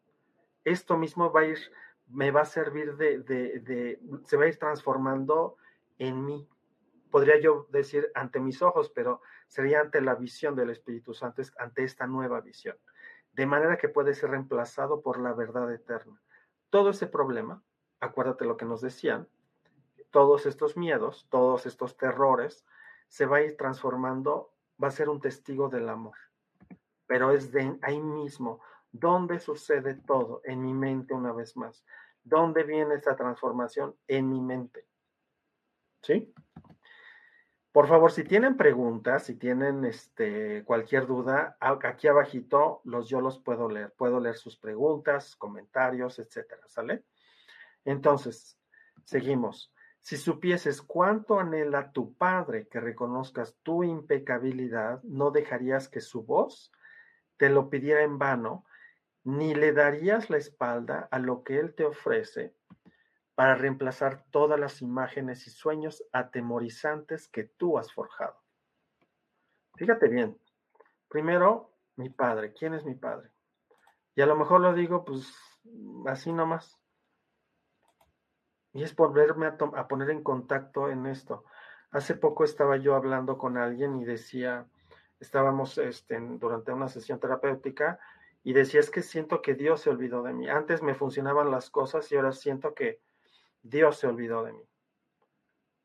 esto 0.64 0.98
mismo 0.98 1.32
va 1.32 1.42
a 1.42 1.46
ir, 1.46 1.60
me 2.08 2.32
va 2.32 2.42
a 2.42 2.46
servir 2.46 2.96
de, 2.96 3.20
de, 3.20 4.00
se 4.26 4.38
va 4.38 4.46
a 4.46 4.48
ir 4.48 4.58
transformando 4.58 5.58
en 5.98 6.26
mí. 6.26 6.48
Podría 7.14 7.40
yo 7.40 7.68
decir 7.70 8.12
ante 8.16 8.40
mis 8.40 8.64
ojos, 8.64 8.90
pero 8.90 9.22
sería 9.48 9.82
ante 9.82 10.02
la 10.02 10.16
visión 10.16 10.56
del 10.56 10.72
Espíritu 10.72 11.14
Santo, 11.14 11.44
ante 11.60 11.84
esta 11.84 12.08
nueva 12.08 12.42
visión. 12.42 12.76
De 13.34 13.46
manera 13.46 13.78
que 13.78 13.88
puede 13.88 14.16
ser 14.16 14.32
reemplazado 14.32 15.04
por 15.04 15.22
la 15.22 15.32
verdad 15.34 15.72
eterna. 15.72 16.20
Todo 16.72 16.90
ese 16.90 17.06
problema, 17.06 17.62
acuérdate 18.00 18.46
lo 18.46 18.58
que 18.58 18.66
nos 18.66 18.82
decían, 18.82 19.28
todos 20.10 20.48
estos 20.48 20.76
miedos, 20.76 21.28
todos 21.30 21.68
estos 21.68 21.98
terrores, 21.98 22.66
se 23.10 23.28
va 23.28 23.38
a 23.38 23.42
ir 23.44 23.58
transformando, 23.58 24.52
va 24.84 24.88
a 24.88 24.98
ser 24.98 25.08
un 25.08 25.22
testigo 25.22 25.70
del 25.70 25.90
amor. 25.90 26.18
Pero 27.06 27.30
es 27.30 27.52
de 27.52 27.78
ahí 27.84 28.00
mismo, 28.02 28.60
¿Dónde 28.92 29.40
sucede 29.40 29.96
todo? 29.96 30.42
En 30.46 30.64
mi 30.64 30.74
mente 30.74 31.14
una 31.14 31.32
vez 31.32 31.58
más. 31.58 31.84
¿Dónde 32.24 32.64
viene 32.64 32.96
esta 32.96 33.16
transformación? 33.16 33.96
En 34.08 34.30
mi 34.30 34.40
mente. 34.40 34.88
¿Sí? 36.02 36.34
Por 37.74 37.88
favor, 37.88 38.12
si 38.12 38.24
tienen 38.24 38.56
preguntas, 38.56 39.24
si 39.24 39.34
tienen 39.34 39.84
este, 39.84 40.64
cualquier 40.64 41.08
duda, 41.08 41.58
aquí 41.60 42.08
abajito 42.08 42.82
los, 42.84 43.10
yo 43.10 43.20
los 43.20 43.40
puedo 43.40 43.68
leer. 43.68 43.92
Puedo 43.98 44.20
leer 44.20 44.36
sus 44.36 44.58
preguntas, 44.58 45.36
comentarios, 45.36 46.20
etcétera, 46.20 46.62
¿sale? 46.68 47.04
Entonces, 47.84 48.60
seguimos. 49.06 49.74
Si 50.02 50.18
supieses 50.18 50.84
cuánto 50.84 51.40
anhela 51.40 51.92
tu 51.92 52.14
padre 52.14 52.68
que 52.68 52.80
reconozcas 52.80 53.58
tu 53.64 53.84
impecabilidad, 53.84 55.02
no 55.02 55.32
dejarías 55.32 55.90
que 55.90 56.00
su 56.00 56.24
voz 56.24 56.72
te 57.38 57.50
lo 57.50 57.72
pidiera 57.72 58.04
en 58.04 58.20
vano 58.20 58.66
ni 59.24 59.56
le 59.56 59.74
darías 59.74 60.30
la 60.30 60.38
espalda 60.38 61.08
a 61.10 61.18
lo 61.18 61.44
que 61.44 61.58
Él 61.58 61.74
te 61.74 61.86
ofrece 61.86 62.54
para 63.36 63.56
reemplazar 63.56 64.24
todas 64.30 64.60
las 64.60 64.82
imágenes 64.82 65.48
y 65.48 65.50
sueños 65.50 66.04
atemorizantes 66.12 67.28
que 67.28 67.44
tú 67.44 67.78
has 67.78 67.92
forjado. 67.92 68.36
Fíjate 69.76 70.08
bien, 70.08 70.38
primero 71.10 71.72
mi 71.96 72.10
padre, 72.10 72.54
¿quién 72.54 72.74
es 72.74 72.86
mi 72.86 72.96
padre? 72.96 73.32
Y 74.16 74.22
a 74.22 74.26
lo 74.28 74.36
mejor 74.36 74.62
lo 74.62 74.74
digo 74.74 75.04
pues 75.04 75.36
así 76.06 76.32
nomás. 76.32 76.80
Y 78.74 78.84
es 78.84 78.96
volverme 78.96 79.48
a, 79.48 79.58
a 79.76 79.88
poner 79.88 80.10
en 80.10 80.24
contacto 80.24 80.90
en 80.90 81.06
esto. 81.06 81.46
Hace 81.92 82.16
poco 82.16 82.44
estaba 82.44 82.78
yo 82.78 82.96
hablando 82.96 83.38
con 83.38 83.58
alguien 83.58 84.00
y 84.00 84.06
decía, 84.06 84.68
estábamos 85.20 85.78
este, 85.78 86.20
durante 86.20 86.72
una 86.72 86.88
sesión 86.88 87.20
terapéutica 87.20 88.00
y 88.44 88.54
decía, 88.54 88.80
es 88.80 88.90
que 88.90 89.02
siento 89.02 89.42
que 89.42 89.54
Dios 89.54 89.82
se 89.82 89.90
olvidó 89.90 90.22
de 90.24 90.34
mí. 90.34 90.50
Antes 90.50 90.82
me 90.82 90.96
funcionaban 90.96 91.50
las 91.50 91.70
cosas 91.70 92.12
y 92.12 92.16
ahora 92.16 92.32
siento 92.32 92.74
que 92.74 93.00
Dios 93.64 93.98
se 93.98 94.08
olvidó 94.08 94.44
de 94.44 94.54
mí. 94.54 94.70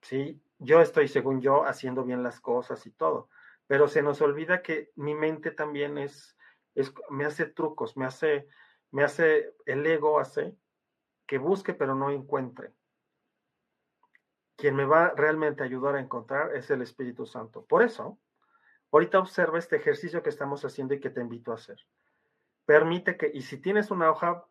Sí, 0.02 0.42
yo 0.58 0.80
estoy, 0.80 1.08
según 1.08 1.40
yo, 1.40 1.64
haciendo 1.64 2.04
bien 2.04 2.22
las 2.22 2.40
cosas 2.40 2.84
y 2.86 2.90
todo, 2.90 3.30
pero 3.66 3.88
se 3.88 4.02
nos 4.02 4.20
olvida 4.20 4.62
que 4.62 4.92
mi 4.96 5.14
mente 5.14 5.50
también 5.50 5.96
es, 5.96 6.36
es 6.74 6.92
me 7.08 7.24
hace 7.24 7.46
trucos, 7.46 7.96
me 7.96 8.04
hace, 8.04 8.48
me 8.90 9.02
hace, 9.02 9.54
el 9.64 9.86
ego 9.86 10.20
hace 10.20 10.54
que 11.26 11.38
busque 11.38 11.72
pero 11.72 11.94
no 11.94 12.10
encuentre. 12.10 12.74
Quien 14.56 14.76
me 14.76 14.84
va 14.84 15.14
realmente 15.16 15.62
a 15.62 15.66
ayudar 15.66 15.94
a 15.94 16.00
encontrar 16.00 16.54
es 16.54 16.68
el 16.70 16.82
Espíritu 16.82 17.26
Santo. 17.26 17.64
Por 17.64 17.82
eso, 17.82 18.18
ahorita 18.90 19.18
observa 19.18 19.58
este 19.58 19.76
ejercicio 19.76 20.22
que 20.22 20.30
estamos 20.30 20.64
haciendo 20.64 20.94
y 20.94 21.00
que 21.00 21.10
te 21.10 21.20
invito 21.20 21.52
a 21.52 21.56
hacer 21.56 21.78
permite 22.68 23.16
que, 23.16 23.30
y 23.32 23.40
si 23.40 23.56
tienes 23.56 23.90
una 23.90 24.10
hoja, 24.10 24.44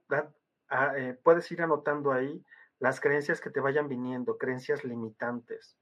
ah, 0.70 0.94
eh, 0.98 1.16
puedes 1.22 1.52
ir 1.52 1.62
anotando 1.62 2.12
ahí 2.12 2.44
las 2.80 3.00
creencias 3.00 3.42
que 3.42 3.50
te 3.50 3.60
vayan 3.60 3.88
viniendo, 3.88 4.38
creencias 4.38 4.84
limitantes, 4.84 5.78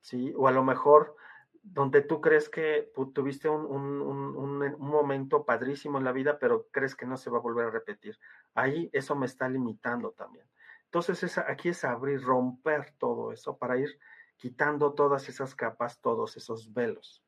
¿sí? 0.00 0.32
O 0.36 0.48
a 0.48 0.52
lo 0.52 0.64
mejor 0.64 1.16
donde 1.62 2.00
tú 2.00 2.20
crees 2.20 2.48
que 2.48 2.90
tuviste 3.14 3.48
un, 3.48 3.66
un, 3.66 4.76
momento 4.78 5.44
padrísimo 5.44 5.98
en 5.98 6.04
la 6.04 6.12
vida, 6.12 6.38
pero 6.38 6.68
crees 6.70 6.94
que 6.94 7.06
no 7.06 7.16
se 7.16 7.30
va 7.30 7.38
a 7.38 7.42
volver 7.42 7.66
a 7.66 7.70
repetir. 7.70 8.18
Ahí 8.54 8.88
eso 8.92 9.14
me 9.14 9.26
está 9.26 9.48
limitando 9.48 10.12
también. 10.12 10.46
Entonces, 10.84 11.38
aquí 11.38 11.68
es 11.68 11.84
abrir, 11.84 12.22
romper 12.22 12.94
todo 12.98 13.32
eso 13.32 13.58
para 13.58 13.76
ir 13.76 13.98
quitando 14.36 14.94
todas 14.94 15.28
esas 15.28 15.54
capas, 15.54 16.00
todos 16.00 16.36
esos 16.36 16.72
velos. 16.72 17.22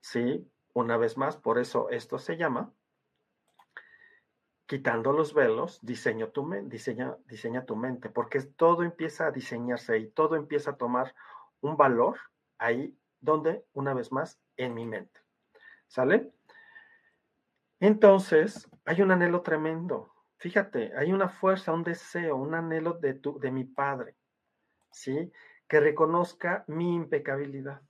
¿Sí? 0.00 0.50
Una 0.72 0.96
vez 0.96 1.16
más, 1.18 1.36
por 1.36 1.58
eso 1.58 1.90
esto 1.90 2.18
se 2.18 2.36
llama 2.36 2.72
quitando 4.68 5.14
los 5.14 5.32
velos, 5.32 5.80
diseño 5.80 6.28
tu 6.28 6.46
diseña, 6.66 7.16
diseña 7.24 7.64
tu 7.64 7.74
mente, 7.74 8.10
porque 8.10 8.42
todo 8.42 8.82
empieza 8.82 9.26
a 9.26 9.30
diseñarse 9.30 9.94
ahí, 9.94 10.10
todo 10.10 10.36
empieza 10.36 10.72
a 10.72 10.76
tomar 10.76 11.14
un 11.62 11.78
valor 11.78 12.18
ahí 12.58 12.94
donde, 13.18 13.64
una 13.72 13.94
vez 13.94 14.12
más, 14.12 14.38
en 14.58 14.74
mi 14.74 14.84
mente. 14.84 15.20
¿Sale? 15.86 16.34
Entonces, 17.80 18.68
hay 18.84 19.00
un 19.00 19.10
anhelo 19.10 19.40
tremendo. 19.40 20.12
Fíjate, 20.36 20.92
hay 20.98 21.14
una 21.14 21.30
fuerza, 21.30 21.72
un 21.72 21.82
deseo, 21.82 22.36
un 22.36 22.54
anhelo 22.54 22.92
de, 22.92 23.14
tu, 23.14 23.40
de 23.40 23.50
mi 23.50 23.64
padre, 23.64 24.16
¿sí? 24.90 25.32
Que 25.66 25.80
reconozca 25.80 26.64
mi 26.66 26.94
impecabilidad. 26.94 27.80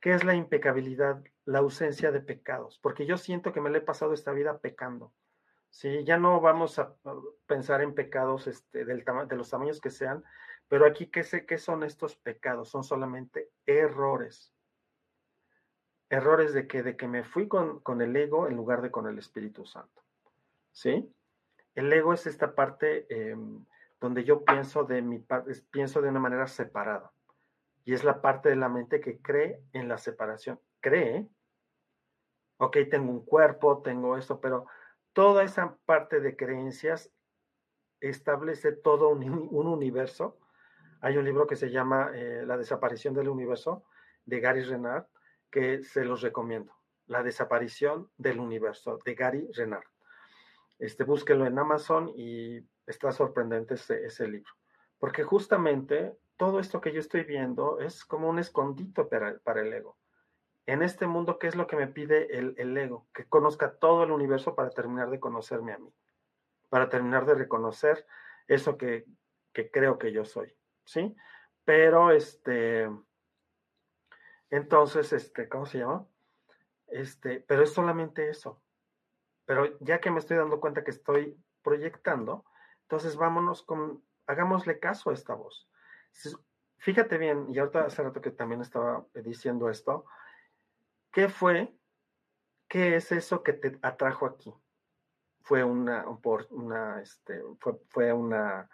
¿Qué 0.00 0.14
es 0.14 0.22
la 0.22 0.36
impecabilidad? 0.36 1.20
La 1.44 1.58
ausencia 1.58 2.12
de 2.12 2.20
pecados, 2.20 2.78
porque 2.78 3.06
yo 3.06 3.16
siento 3.16 3.52
que 3.52 3.60
me 3.60 3.70
le 3.70 3.78
he 3.78 3.82
pasado 3.82 4.12
esta 4.12 4.30
vida 4.30 4.58
pecando. 4.58 5.12
Sí, 5.72 6.04
ya 6.04 6.18
no 6.18 6.38
vamos 6.42 6.78
a 6.78 6.94
pensar 7.46 7.80
en 7.80 7.94
pecados 7.94 8.46
este, 8.46 8.84
del 8.84 9.04
de 9.26 9.36
los 9.36 9.48
tamaños 9.48 9.80
que 9.80 9.88
sean, 9.88 10.22
pero 10.68 10.84
aquí, 10.84 11.06
¿qué, 11.06 11.24
sé, 11.24 11.46
¿qué 11.46 11.56
son 11.56 11.82
estos 11.82 12.14
pecados? 12.14 12.68
Son 12.68 12.84
solamente 12.84 13.50
errores. 13.64 14.52
Errores 16.10 16.52
de 16.52 16.66
que, 16.66 16.82
de 16.82 16.94
que 16.94 17.08
me 17.08 17.24
fui 17.24 17.48
con, 17.48 17.80
con 17.80 18.02
el 18.02 18.14
ego 18.14 18.48
en 18.48 18.54
lugar 18.54 18.82
de 18.82 18.90
con 18.90 19.06
el 19.06 19.18
Espíritu 19.18 19.64
Santo. 19.64 20.02
¿Sí? 20.72 21.10
El 21.74 21.90
ego 21.90 22.12
es 22.12 22.26
esta 22.26 22.54
parte 22.54 23.06
em, 23.08 23.64
donde 23.98 24.24
yo 24.24 24.44
pienso 24.44 24.84
de, 24.84 25.00
mi, 25.00 25.24
pienso 25.70 26.02
de 26.02 26.10
una 26.10 26.20
manera 26.20 26.48
separada. 26.48 27.12
Y 27.86 27.94
es 27.94 28.04
la 28.04 28.20
parte 28.20 28.50
de 28.50 28.56
la 28.56 28.68
mente 28.68 29.00
que 29.00 29.22
cree 29.22 29.62
en 29.72 29.88
la 29.88 29.96
separación. 29.96 30.60
Cree, 30.80 31.26
ok, 32.58 32.76
tengo 32.90 33.10
un 33.10 33.24
cuerpo, 33.24 33.80
tengo 33.80 34.18
esto, 34.18 34.38
pero 34.38 34.66
toda 35.12 35.44
esa 35.44 35.76
parte 35.84 36.20
de 36.20 36.36
creencias 36.36 37.10
establece 38.00 38.72
todo 38.72 39.08
un, 39.10 39.24
universo. 39.50 40.38
Hay 41.00 41.16
un 41.16 41.24
libro 41.24 41.46
que 41.46 41.56
se 41.56 41.70
llama 41.70 42.10
eh, 42.14 42.44
La 42.46 42.56
desaparición 42.56 43.14
del 43.14 43.28
universo 43.28 43.84
de 44.24 44.40
Gary 44.40 44.62
Renard, 44.62 45.06
que 45.50 45.82
se 45.82 46.04
los 46.04 46.22
recomiendo. 46.22 46.72
La 47.06 47.22
desaparición 47.22 48.10
del 48.16 48.40
universo 48.40 48.98
de 49.04 49.14
Gary 49.14 49.48
Renard. 49.52 49.84
Este, 50.78 51.04
búsquenlo 51.04 51.46
en 51.46 51.58
Amazon 51.58 52.12
y 52.16 52.58
está 52.86 53.12
sorprendente 53.12 53.74
ese, 53.74 54.28
libro. 54.28 54.50
Porque 54.98 55.22
justamente 55.22 56.16
todo 56.36 56.58
esto 56.58 56.80
que 56.80 56.92
yo 56.92 57.00
estoy 57.00 57.24
viendo 57.24 57.80
es 57.80 58.04
como 58.04 58.28
un 58.28 58.38
escondito 58.38 59.08
para 59.08 59.60
el 59.60 59.72
ego. 59.72 59.96
En 60.66 60.82
este 60.82 61.06
mundo, 61.06 61.38
¿qué 61.38 61.48
es 61.48 61.56
lo 61.56 61.66
que 61.66 61.76
me 61.76 61.88
pide 61.88 62.38
el, 62.38 62.54
el 62.56 62.76
ego? 62.76 63.06
Que 63.12 63.24
conozca 63.24 63.74
todo 63.78 64.04
el 64.04 64.12
universo 64.12 64.54
para 64.54 64.70
terminar 64.70 65.10
de 65.10 65.20
conocerme 65.20 65.72
a 65.72 65.78
mí, 65.78 65.92
para 66.68 66.88
terminar 66.88 67.26
de 67.26 67.34
reconocer 67.34 68.06
eso 68.46 68.76
que, 68.78 69.06
que 69.52 69.70
creo 69.70 69.98
que 69.98 70.12
yo 70.12 70.24
soy, 70.24 70.54
¿sí? 70.84 71.16
Pero, 71.64 72.10
este, 72.10 72.88
entonces, 74.50 75.12
este, 75.12 75.48
¿cómo 75.48 75.66
se 75.66 75.78
llama? 75.78 76.06
Este, 76.88 77.40
pero 77.40 77.62
es 77.62 77.72
solamente 77.72 78.28
eso. 78.28 78.60
Pero 79.44 79.78
ya 79.80 80.00
que 80.00 80.10
me 80.10 80.18
estoy 80.18 80.36
dando 80.36 80.60
cuenta 80.60 80.84
que 80.84 80.90
estoy 80.90 81.36
proyectando, 81.62 82.44
entonces 82.82 83.16
vámonos 83.16 83.62
con, 83.62 84.04
hagámosle 84.26 84.78
caso 84.78 85.10
a 85.10 85.14
esta 85.14 85.34
voz. 85.34 85.68
Fíjate 86.78 87.16
bien, 87.16 87.46
y 87.50 87.58
ahorita 87.58 87.86
hace 87.86 88.02
rato 88.02 88.20
que 88.20 88.30
también 88.30 88.60
estaba 88.60 89.06
diciendo 89.14 89.70
esto, 89.70 90.04
¿qué 91.12 91.28
fue? 91.28 91.74
¿Qué 92.68 92.96
es 92.96 93.12
eso 93.12 93.42
que 93.42 93.52
te 93.52 93.78
atrajo 93.82 94.26
aquí? 94.26 94.52
Fue 95.42 95.62
una, 95.64 96.04
por 96.22 96.46
una, 96.50 97.00
este, 97.00 97.42
fue, 97.60 97.78
fue 97.88 98.12
una, 98.12 98.68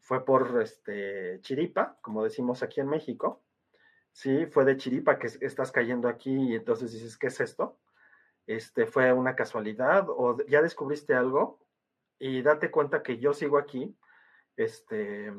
fue 0.00 0.24
por 0.24 0.60
este 0.60 1.40
chiripa, 1.40 1.98
como 2.02 2.24
decimos 2.24 2.62
aquí 2.62 2.80
en 2.80 2.88
México. 2.88 3.42
Sí, 4.12 4.46
fue 4.46 4.64
de 4.64 4.76
chiripa 4.76 5.18
que 5.18 5.28
estás 5.40 5.72
cayendo 5.72 6.08
aquí 6.08 6.52
y 6.52 6.54
entonces 6.54 6.92
dices, 6.92 7.16
¿qué 7.16 7.28
es 7.28 7.40
esto? 7.40 7.78
Este, 8.46 8.86
fue 8.86 9.12
una 9.12 9.34
casualidad 9.34 10.06
o 10.08 10.36
ya 10.46 10.60
descubriste 10.60 11.14
algo 11.14 11.64
y 12.18 12.42
date 12.42 12.70
cuenta 12.70 13.02
que 13.02 13.18
yo 13.18 13.32
sigo 13.32 13.58
aquí, 13.58 13.96
este, 14.56 15.32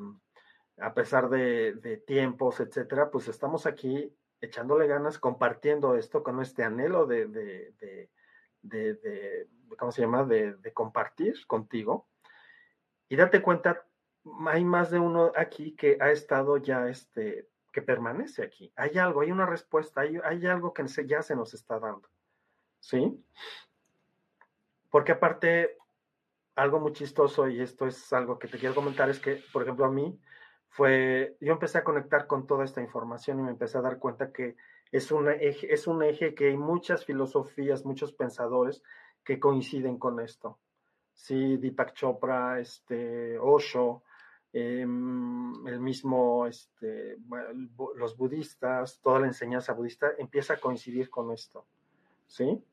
a 0.78 0.94
pesar 0.94 1.30
de, 1.30 2.04
tiempos, 2.08 2.60
etcétera, 2.60 3.12
pues 3.12 3.28
estamos 3.28 3.66
aquí 3.66 4.16
echándole 4.44 4.88
ganas, 4.88 5.18
compartiendo 5.18 5.96
esto 5.96 6.22
con 6.22 6.42
este 6.42 6.64
anhelo 6.64 7.06
de, 7.06 7.28
de, 7.28 7.74
de 8.62 9.48
¿cómo 9.78 9.92
se 9.92 10.02
llama?, 10.02 10.24
de, 10.24 10.74
compartir 10.74 11.36
contigo. 11.48 12.08
Y 13.10 13.16
date 13.16 13.42
cuenta, 13.42 13.86
hay 14.48 14.66
más 14.66 14.92
de 14.92 15.00
uno 15.00 15.32
aquí 15.36 15.76
que 15.76 15.98
ha 16.00 16.12
estado 16.12 16.58
ya, 16.58 16.90
este, 16.90 17.50
que 17.72 17.82
permanece 17.82 18.44
aquí. 18.44 18.72
Hay 18.76 18.98
algo, 18.98 19.22
hay 19.22 19.32
una 19.32 19.46
respuesta, 19.46 20.02
hay, 20.02 20.18
hay 20.24 20.46
algo 20.46 20.74
que 20.74 20.86
ya 21.06 21.22
se 21.22 21.36
nos 21.36 21.54
está 21.54 21.80
dando. 21.80 22.10
¿Sí? 22.80 23.24
Porque 24.90 25.14
aparte, 25.14 25.78
algo 26.56 26.80
muy 26.80 26.94
chistoso, 26.94 27.48
y 27.48 27.62
esto 27.62 27.88
es 27.88 28.12
algo 28.14 28.40
que 28.40 28.48
te 28.48 28.58
quiero 28.58 28.76
comentar, 28.76 29.10
es 29.10 29.20
que, 29.20 29.44
por 29.52 29.64
ejemplo, 29.64 29.86
a 29.86 29.92
mí, 29.92 30.20
fue, 30.74 31.38
yo 31.40 31.54
empecé 31.54 31.78
a 31.78 31.84
conectar 31.84 32.26
con 32.26 32.48
toda 32.48 32.66
esta 32.66 32.82
información 32.82 33.40
y 33.40 33.44
me 33.44 33.52
empecé 33.52 33.78
a 33.78 33.82
dar 33.82 34.00
cuenta 34.00 34.32
que 34.32 34.56
es 34.92 35.12
un 35.12 35.30
eje, 35.30 35.72
es 35.72 35.86
un 35.86 36.02
eje 36.02 36.34
que 36.34 36.48
hay 36.48 36.58
muchas 36.58 37.06
filosofías, 37.06 37.86
muchos 37.86 38.12
pensadores 38.12 38.82
que 39.24 39.40
coinciden 39.40 40.00
con 40.00 40.20
esto. 40.20 40.58
Sí, 41.14 41.58
Deepak 41.58 41.94
Chopra, 41.94 42.60
este, 42.60 43.38
Osho, 43.38 44.02
em, 44.52 45.68
el 45.68 45.80
mismo, 45.80 46.48
este, 46.48 47.18
los 47.96 48.18
budistas, 48.18 49.00
toda 49.00 49.20
la 49.20 49.28
enseñanza 49.28 49.74
budista 49.74 50.14
empieza 50.18 50.56
a 50.56 50.60
coincidir 50.60 51.12
con 51.12 51.32
esto. 51.32 51.68
¿Sí? 52.26 52.64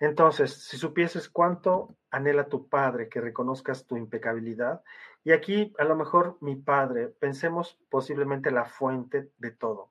Entonces, 0.00 0.54
si 0.54 0.76
supieses 0.76 1.28
cuánto 1.28 1.94
anhela 2.10 2.48
tu 2.48 2.68
padre 2.68 3.08
que 3.08 3.20
reconozcas 3.20 3.86
tu 3.86 3.96
impecabilidad, 3.96 4.82
y 5.28 5.32
aquí 5.32 5.74
a 5.78 5.84
lo 5.84 5.94
mejor 5.94 6.38
mi 6.40 6.56
padre, 6.56 7.08
pensemos 7.08 7.78
posiblemente 7.90 8.50
la 8.50 8.64
fuente 8.64 9.30
de 9.36 9.50
todo, 9.50 9.90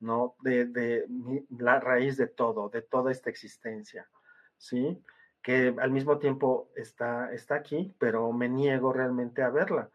¿no? 0.00 0.34
De, 0.40 1.06
la 1.56 1.78
raíz 1.78 2.16
de 2.16 2.26
todo, 2.26 2.70
de 2.70 2.82
toda 2.82 3.12
esta 3.12 3.30
existencia, 3.30 4.08
¿sí? 4.56 5.00
Que 5.40 5.76
al 5.78 5.92
mismo 5.92 6.18
tiempo 6.18 6.72
está, 6.74 7.32
está 7.32 7.54
aquí, 7.54 7.94
pero 8.00 8.32
me 8.32 8.48
niego 8.48 8.92
realmente 8.92 9.44
a 9.44 9.50
verla. 9.50 9.90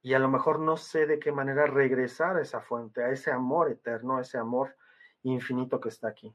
Y 0.00 0.14
a 0.14 0.18
lo 0.18 0.30
mejor 0.30 0.60
no 0.60 0.78
sé 0.78 1.04
de 1.04 1.18
qué 1.18 1.30
manera 1.30 1.66
regresar 1.66 2.38
a 2.38 2.40
esa 2.40 2.62
fuente, 2.62 3.04
a 3.04 3.10
ese 3.10 3.30
amor 3.30 3.70
eterno, 3.70 4.16
a 4.16 4.22
ese 4.22 4.38
amor 4.38 4.76
infinito 5.24 5.78
que 5.78 5.90
está 5.90 6.08
aquí. 6.08 6.34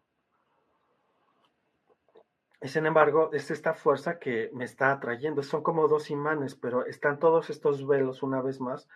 Sin 2.62 2.86
embargo, 2.86 3.32
es 3.34 3.52
esta 3.52 3.74
fuerza 3.74 4.18
que 4.18 4.50
me 4.54 4.66
está 4.66 4.92
atrayendo. 4.92 5.44
Son 5.44 5.62
como 5.62 5.88
dos 5.88 6.10
imanes, 6.10 6.56
pero 6.56 6.86
están 6.86 7.20
todos 7.20 7.50
estos 7.50 7.86
velos 7.86 8.24
una 8.24 8.42
vez 8.42 8.60
más 8.60 8.88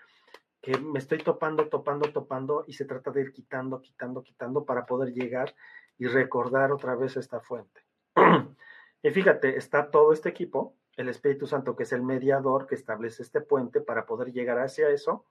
que 0.61 0.77
me 0.77 0.99
estoy 0.99 1.17
topando, 1.17 1.69
topando, 1.69 2.11
topando 2.11 2.63
y 2.67 2.73
se 2.73 2.85
trata 2.85 3.11
de 3.11 3.21
ir 3.21 3.33
quitando, 3.33 3.81
quitando, 3.81 4.21
quitando 4.21 4.63
para 4.63 4.85
poder 4.85 5.11
llegar 5.11 5.55
y 5.97 6.05
recordar 6.05 6.71
otra 6.71 6.95
vez 6.95 7.17
esta 7.17 7.39
fuente. 7.39 7.81
y 9.03 9.09
fíjate, 9.09 9.57
está 9.57 9.89
todo 9.89 10.13
este 10.13 10.29
equipo, 10.29 10.75
el 10.97 11.09
Espíritu 11.09 11.47
Santo, 11.47 11.75
que 11.75 11.83
es 11.83 11.91
el 11.93 12.03
mediador 12.03 12.67
que 12.67 12.75
establece 12.75 13.23
este 13.23 13.41
puente 13.41 13.81
para 13.81 14.05
poder 14.05 14.31
llegar 14.31 14.59
hacia 14.59 14.89
eso, 14.89 15.25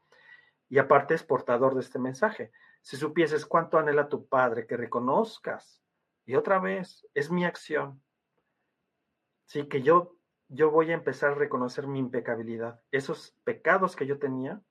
y 0.68 0.78
aparte 0.78 1.14
es 1.14 1.22
portador 1.22 1.74
de 1.74 1.80
este 1.80 1.98
mensaje. 1.98 2.50
Si 2.80 2.96
supieses 2.96 3.46
cuánto 3.46 3.78
anhela 3.78 4.08
tu 4.08 4.26
Padre, 4.26 4.66
que 4.66 4.76
reconozcas, 4.76 5.80
y 6.26 6.34
otra 6.34 6.58
vez, 6.58 7.06
es 7.14 7.30
mi 7.30 7.44
acción, 7.44 8.02
Sí, 9.50 9.66
que 9.66 9.82
yo, 9.82 10.16
yo 10.46 10.70
voy 10.70 10.92
a 10.92 10.94
empezar 10.94 11.32
a 11.32 11.34
reconocer 11.34 11.88
mi 11.88 11.98
impecabilidad. 11.98 12.80
Esos 12.92 13.36
pecados 13.42 13.96
que 13.96 14.06
yo 14.06 14.20
tenía 14.20 14.62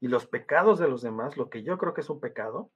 y 0.00 0.08
los 0.08 0.26
pecados 0.26 0.78
de 0.78 0.86
los 0.86 1.00
demás, 1.00 1.38
lo 1.38 1.48
que 1.48 1.62
yo 1.62 1.78
creo 1.78 1.94
que 1.94 2.02
es 2.02 2.10
un 2.10 2.20
pecado, 2.20 2.70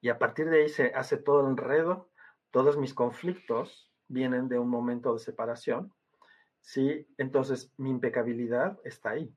y 0.00 0.10
a 0.10 0.20
partir 0.20 0.48
de 0.48 0.62
ahí 0.62 0.68
se 0.68 0.94
hace 0.94 1.16
todo 1.16 1.40
el 1.40 1.48
enredo, 1.48 2.08
todos 2.52 2.76
mis 2.76 2.94
conflictos 2.94 3.90
vienen 4.06 4.48
de 4.48 4.60
un 4.60 4.68
momento 4.68 5.12
de 5.12 5.18
separación, 5.18 5.92
¿sí? 6.60 7.08
Entonces 7.18 7.72
mi 7.76 7.90
impecabilidad 7.90 8.78
está 8.84 9.10
ahí 9.10 9.34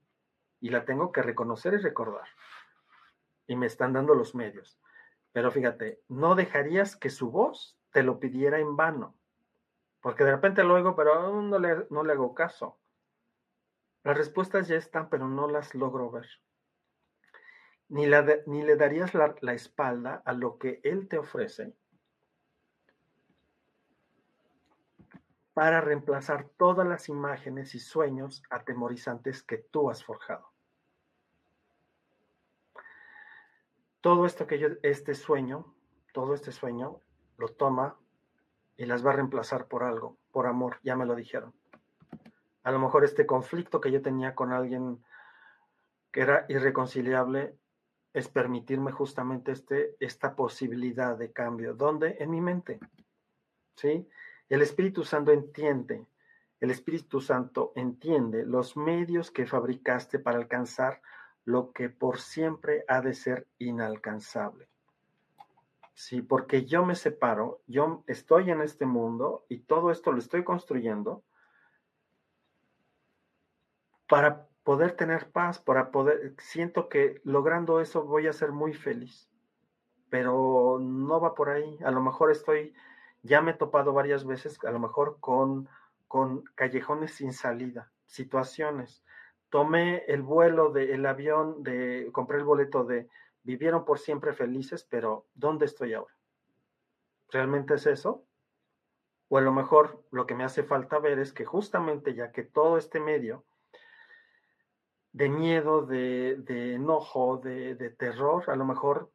y 0.59 0.69
la 0.69 0.85
tengo 0.85 1.11
que 1.11 1.23
reconocer 1.23 1.73
y 1.73 1.77
recordar. 1.77 2.27
Y 3.47 3.55
me 3.55 3.65
están 3.65 3.93
dando 3.93 4.13
los 4.13 4.35
medios. 4.35 4.79
Pero 5.31 5.49
fíjate, 5.49 6.03
no 6.09 6.35
dejarías 6.35 6.95
que 6.95 7.09
su 7.09 7.31
voz 7.31 7.75
te 7.89 8.03
lo 8.03 8.19
pidiera 8.19 8.59
en 8.59 8.75
vano. 8.75 9.17
Porque 10.05 10.23
de 10.23 10.33
repente 10.33 10.63
lo 10.63 10.75
oigo, 10.75 10.95
pero 10.95 11.41
no 11.41 11.57
le, 11.57 11.87
no 11.89 12.03
le 12.03 12.13
hago 12.13 12.35
caso. 12.35 12.77
Las 14.03 14.15
respuestas 14.15 14.67
ya 14.67 14.75
están, 14.75 15.09
pero 15.09 15.27
no 15.27 15.49
las 15.49 15.73
logro 15.73 16.11
ver. 16.11 16.27
Ni, 17.87 18.05
ni 18.45 18.61
le 18.61 18.75
darías 18.75 19.15
la, 19.15 19.33
la 19.41 19.53
espalda 19.53 20.21
a 20.23 20.33
lo 20.33 20.59
que 20.59 20.79
Él 20.83 21.07
te 21.07 21.17
ofrece 21.17 21.75
para 25.55 25.81
reemplazar 25.81 26.49
todas 26.49 26.87
las 26.87 27.09
imágenes 27.09 27.73
y 27.73 27.79
sueños 27.79 28.43
atemorizantes 28.51 29.41
que 29.41 29.57
tú 29.57 29.89
has 29.89 30.03
forjado. 30.03 30.53
Todo 34.01 34.27
esto 34.27 34.45
que 34.45 34.59
yo, 34.59 34.67
este 34.83 35.15
sueño, 35.15 35.75
todo 36.13 36.35
este 36.35 36.51
sueño, 36.51 37.01
lo 37.39 37.47
toma 37.47 37.97
y 38.77 38.85
las 38.85 39.05
va 39.05 39.11
a 39.11 39.15
reemplazar 39.15 39.67
por 39.67 39.83
algo, 39.83 40.17
por 40.31 40.47
amor, 40.47 40.79
ya 40.83 40.95
me 40.95 41.05
lo 41.05 41.15
dijeron. 41.15 41.53
A 42.63 42.71
lo 42.71 42.79
mejor 42.79 43.03
este 43.03 43.25
conflicto 43.25 43.79
que 43.79 43.91
yo 43.91 44.01
tenía 44.01 44.35
con 44.35 44.51
alguien 44.51 45.03
que 46.11 46.21
era 46.21 46.45
irreconciliable 46.49 47.57
es 48.13 48.27
permitirme 48.29 48.91
justamente 48.91 49.51
este, 49.51 49.95
esta 49.99 50.35
posibilidad 50.35 51.17
de 51.17 51.31
cambio. 51.31 51.73
¿Dónde? 51.73 52.15
En 52.19 52.31
mi 52.31 52.41
mente. 52.41 52.79
¿Sí? 53.75 54.07
El 54.47 54.61
Espíritu 54.61 55.03
Santo 55.03 55.31
entiende, 55.31 56.07
el 56.59 56.71
Espíritu 56.71 57.19
Santo 57.19 57.73
entiende 57.75 58.45
los 58.45 58.77
medios 58.77 59.31
que 59.31 59.45
fabricaste 59.45 60.19
para 60.19 60.37
alcanzar 60.37 61.01
lo 61.43 61.71
que 61.71 61.89
por 61.89 62.19
siempre 62.19 62.85
ha 62.87 63.01
de 63.01 63.13
ser 63.13 63.47
inalcanzable. 63.57 64.69
Sí, 65.95 66.21
porque 66.21 66.65
yo 66.65 66.85
me 66.85 66.93
separo, 66.93 67.61
yo 67.67 68.03
estoy 68.07 68.51
en 68.51 68.61
este 68.61 68.85
mundo 68.85 69.45
y 69.47 69.59
todo 69.59 69.91
esto 69.91 70.11
lo 70.11 70.19
estoy 70.19 70.43
construyendo 70.43 71.23
para 74.07 74.47
poder 74.63 74.91
tener 74.97 75.31
paz, 75.31 75.57
para 75.59 75.91
poder, 75.91 76.35
siento 76.37 76.89
que 76.89 77.21
logrando 77.23 77.79
eso 77.79 78.03
voy 78.03 78.27
a 78.27 78.33
ser 78.33 78.51
muy 78.51 78.73
feliz, 78.73 79.31
pero 80.09 80.79
no 80.81 81.21
va 81.21 81.33
por 81.33 81.49
ahí. 81.49 81.79
A 81.85 81.91
lo 81.91 82.01
mejor 82.01 82.29
estoy, 82.29 82.73
ya 83.23 83.41
me 83.41 83.51
he 83.51 83.53
topado 83.55 83.93
varias 83.93 84.25
veces, 84.25 84.59
a 84.65 84.71
lo 84.71 84.79
mejor 84.79 85.17
con, 85.21 85.69
con 86.09 86.43
callejones 86.55 87.13
sin 87.13 87.31
salida, 87.31 87.89
situaciones 88.05 89.05
tomé 89.55 90.03
el 90.07 90.21
vuelo 90.21 90.71
del 90.71 91.05
avión, 91.05 91.63
de, 91.63 92.09
compré 92.11 92.39
el 92.39 92.43
boleto 92.43 92.83
de 92.83 93.07
vivieron 93.45 93.85
por 93.85 93.99
siempre 93.99 94.33
felices, 94.33 94.85
pero 94.89 95.27
¿dónde 95.33 95.65
estoy 95.65 95.93
ahora? 95.93 96.13
¿Realmente 97.29 97.75
es 97.75 97.85
eso? 97.85 98.25
O 99.29 99.37
a 99.37 99.41
lo 99.41 99.53
mejor 99.53 100.03
lo 100.11 100.25
que 100.25 100.35
me 100.35 100.43
hace 100.43 100.63
falta 100.63 100.99
ver 100.99 101.19
es 101.19 101.31
que 101.31 101.45
justamente 101.45 102.13
ya 102.13 102.31
que 102.31 102.43
todo 102.43 102.77
este 102.77 102.99
medio 102.99 103.45
de 105.13 105.29
miedo, 105.29 105.85
de, 105.85 106.73
enojo, 106.73 107.37
de, 107.37 107.75
terror, 107.97 108.49
a 108.49 108.55
lo 108.55 108.65
mejor 108.65 109.11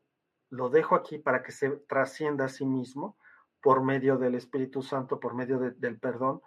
lo 0.48 0.70
dejo 0.70 0.94
aquí 0.94 1.18
para 1.18 1.42
que 1.42 1.52
se 1.52 1.70
trascienda 1.70 2.46
a 2.46 2.48
sí 2.48 2.64
mismo 2.64 3.18
por 3.60 3.82
medio 3.82 4.16
del 4.16 4.34
Espíritu 4.34 4.80
Santo, 4.80 5.20
por 5.20 5.34
medio 5.34 5.58
del 5.58 5.98
perdón, 5.98 6.40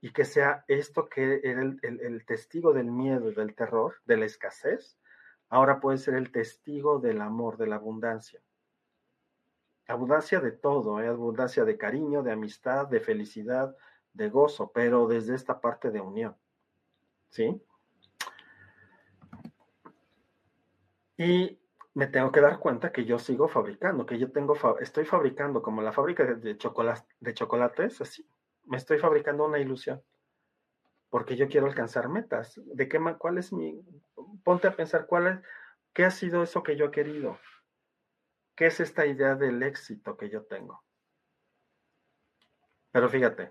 y 0.00 0.12
que 0.12 0.24
sea 0.24 0.64
esto 0.66 1.08
que 1.08 1.40
era 1.44 1.62
el, 1.62 2.24
testigo 2.26 2.72
del 2.72 2.90
miedo 2.90 3.30
y 3.30 3.34
del 3.34 3.54
terror, 3.54 3.94
de 4.06 4.16
la 4.16 4.26
escasez, 4.26 4.98
ahora 5.48 5.80
puede 5.80 5.98
ser 5.98 6.14
el 6.14 6.30
testigo 6.32 6.98
del 6.98 7.20
amor, 7.20 7.56
de 7.56 7.66
la 7.66 7.76
abundancia. 7.76 8.40
Abundancia 9.88 10.40
de 10.40 10.52
todo, 10.52 11.00
¿eh? 11.00 11.06
abundancia 11.06 11.64
de 11.64 11.78
cariño, 11.78 12.22
de 12.22 12.32
amistad, 12.32 12.88
de 12.88 13.00
felicidad, 13.00 13.76
de 14.12 14.28
gozo, 14.30 14.72
pero 14.72 15.06
desde 15.06 15.34
esta 15.34 15.60
parte 15.60 15.90
de 15.90 16.00
unión. 16.00 16.36
¿Sí? 17.30 17.62
Y 21.18 21.60
me 21.94 22.06
tengo 22.08 22.30
que 22.30 22.40
dar 22.40 22.58
cuenta 22.58 22.92
que 22.92 23.04
yo 23.04 23.18
sigo 23.18 23.48
fabricando, 23.48 24.04
que 24.04 24.18
yo 24.18 24.30
tengo, 24.30 24.54
estoy 24.80 25.04
fabricando 25.04 25.62
como 25.62 25.80
la 25.82 25.92
fábrica 25.92 26.24
de, 26.24 26.34
de 27.20 27.34
chocolates, 27.34 28.00
así, 28.00 28.28
me 28.64 28.76
estoy 28.76 28.98
fabricando 28.98 29.46
una 29.46 29.58
ilusión, 29.58 30.02
porque 31.16 31.34
yo 31.34 31.48
quiero 31.48 31.66
alcanzar 31.66 32.10
metas. 32.10 32.60
¿De 32.62 32.90
qué, 32.90 33.00
cuál 33.18 33.38
es 33.38 33.50
mi, 33.50 33.82
ponte 34.44 34.68
a 34.68 34.76
pensar 34.76 35.06
cuál 35.06 35.26
es, 35.26 35.40
qué 35.94 36.04
ha 36.04 36.10
sido 36.10 36.42
eso 36.42 36.62
que 36.62 36.76
yo 36.76 36.84
he 36.84 36.90
querido? 36.90 37.38
¿Qué 38.54 38.66
es 38.66 38.80
esta 38.80 39.06
idea 39.06 39.34
del 39.34 39.62
éxito 39.62 40.18
que 40.18 40.28
yo 40.28 40.44
tengo? 40.44 40.84
Pero 42.92 43.08
fíjate, 43.08 43.50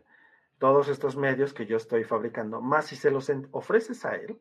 todos 0.59 0.89
estos 0.89 1.15
medios 1.15 1.55
que 1.55 1.65
yo 1.65 1.77
estoy 1.77 2.03
fabricando, 2.03 2.61
más 2.61 2.85
si 2.85 2.95
se 2.95 3.09
los 3.09 3.31
ofreces 3.49 4.05
a 4.05 4.13
él, 4.13 4.39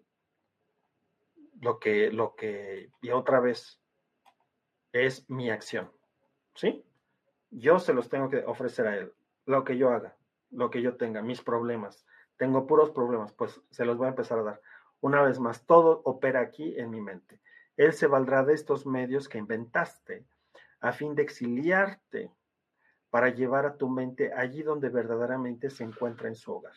lo 1.63 1.79
que, 1.79 2.13
lo 2.13 2.35
que, 2.35 2.91
y 3.01 3.09
otra 3.09 3.41
vez, 3.41 3.81
es 4.93 5.31
mi 5.31 5.49
acción, 5.49 5.91
¿sí? 6.55 6.85
Yo 7.49 7.79
se 7.79 7.95
los 7.95 8.11
tengo 8.11 8.29
que 8.29 8.45
ofrecer 8.45 8.87
a 8.87 8.99
él, 8.99 9.15
lo 9.47 9.65
que 9.65 9.79
yo 9.79 9.89
haga 9.89 10.15
lo 10.55 10.71
que 10.71 10.83
yo 10.83 10.97
tenga, 10.97 11.23
mis 11.23 11.43
problemas. 11.43 12.07
Tengo 12.37 12.67
puros 12.67 12.91
problemas, 12.91 13.33
pues 13.33 13.61
se 13.71 13.85
los 13.85 13.97
voy 13.97 14.07
a 14.07 14.11
empezar 14.11 14.39
a 14.39 14.43
dar. 14.43 14.61
Una 15.01 15.23
vez 15.23 15.39
más, 15.39 15.65
todo 15.67 16.03
opera 16.05 16.41
aquí 16.41 16.79
en 16.79 16.91
mi 16.91 17.01
mente. 17.01 17.41
Él 17.77 17.93
se 17.93 18.07
valdrá 18.07 18.45
de 18.45 18.55
estos 18.55 18.87
medios 18.87 19.29
que 19.29 19.39
inventaste 19.39 20.25
a 20.81 20.93
fin 20.93 21.15
de 21.15 21.23
exiliarte 21.23 22.31
para 23.11 23.29
llevar 23.29 23.67
a 23.67 23.77
tu 23.77 23.89
mente 23.89 24.33
allí 24.33 24.63
donde 24.63 24.89
verdaderamente 24.89 25.71
se 25.71 25.85
encuentra 25.85 26.29
en 26.29 26.35
su 26.35 26.53
hogar. 26.53 26.75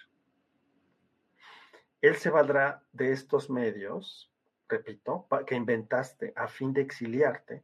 Él 2.01 2.15
se 2.15 2.29
valdrá 2.29 2.83
de 2.91 3.11
estos 3.11 3.49
medios, 3.49 4.31
repito, 4.67 5.27
que 5.45 5.55
inventaste 5.55 6.33
a 6.35 6.47
fin 6.47 6.73
de 6.73 6.81
exiliarte 6.81 7.63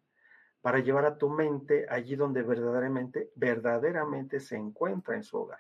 para 0.62 0.80
llevar 0.80 1.06
a 1.06 1.18
tu 1.18 1.30
mente 1.30 1.86
allí 1.90 2.16
donde 2.16 2.42
verdaderamente, 2.42 3.32
verdaderamente 3.36 4.40
se 4.40 4.56
encuentra 4.56 5.16
en 5.16 5.24
su 5.24 5.38
hogar 5.38 5.60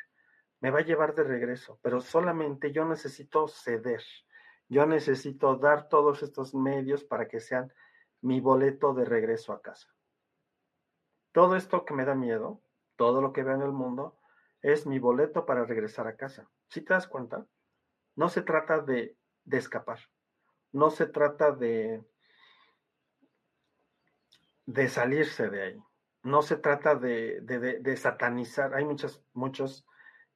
me 0.63 0.71
va 0.71 0.79
a 0.79 0.85
llevar 0.85 1.13
de 1.13 1.25
regreso, 1.25 1.77
pero 1.81 1.99
solamente 1.99 2.71
yo 2.71 2.85
necesito 2.85 3.49
ceder. 3.49 4.01
Yo 4.69 4.85
necesito 4.85 5.57
dar 5.57 5.89
todos 5.89 6.23
estos 6.23 6.55
medios 6.55 7.03
para 7.03 7.27
que 7.27 7.41
sean 7.41 7.73
mi 8.21 8.39
boleto 8.39 8.93
de 8.93 9.03
regreso 9.03 9.51
a 9.51 9.61
casa. 9.61 9.93
Todo 11.33 11.57
esto 11.57 11.83
que 11.83 11.93
me 11.93 12.05
da 12.05 12.15
miedo, 12.15 12.61
todo 12.95 13.21
lo 13.21 13.33
que 13.33 13.43
veo 13.43 13.55
en 13.55 13.61
el 13.61 13.73
mundo, 13.73 14.17
es 14.61 14.87
mi 14.87 14.99
boleto 14.99 15.45
para 15.45 15.65
regresar 15.65 16.07
a 16.07 16.15
casa. 16.15 16.49
Si 16.69 16.79
te 16.79 16.93
das 16.93 17.07
cuenta, 17.07 17.45
no 18.15 18.29
se 18.29 18.41
trata 18.41 18.79
de, 18.79 19.17
escapar, 19.51 19.99
no 20.71 20.91
se 20.91 21.07
trata 21.07 21.51
de, 21.51 22.05
de 24.65 24.87
salirse 24.87 25.49
de 25.49 25.61
ahí, 25.61 25.83
no 26.21 26.41
se 26.41 26.55
trata 26.55 26.95
de, 26.95 27.41
de 27.41 27.97
satanizar. 27.97 28.73
Hay 28.73 28.85
muchos, 28.85 29.21
muchos 29.33 29.85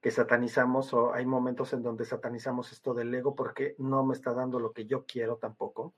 que 0.01 0.11
satanizamos 0.11 0.93
o 0.93 1.13
hay 1.13 1.25
momentos 1.25 1.73
en 1.73 1.81
donde 1.81 2.05
satanizamos 2.05 2.71
esto 2.71 2.93
del 2.93 3.13
ego 3.13 3.35
porque 3.35 3.75
no 3.79 4.05
me 4.05 4.13
está 4.13 4.33
dando 4.33 4.59
lo 4.59 4.71
que 4.71 4.85
yo 4.85 5.05
quiero 5.05 5.37
tampoco. 5.37 5.95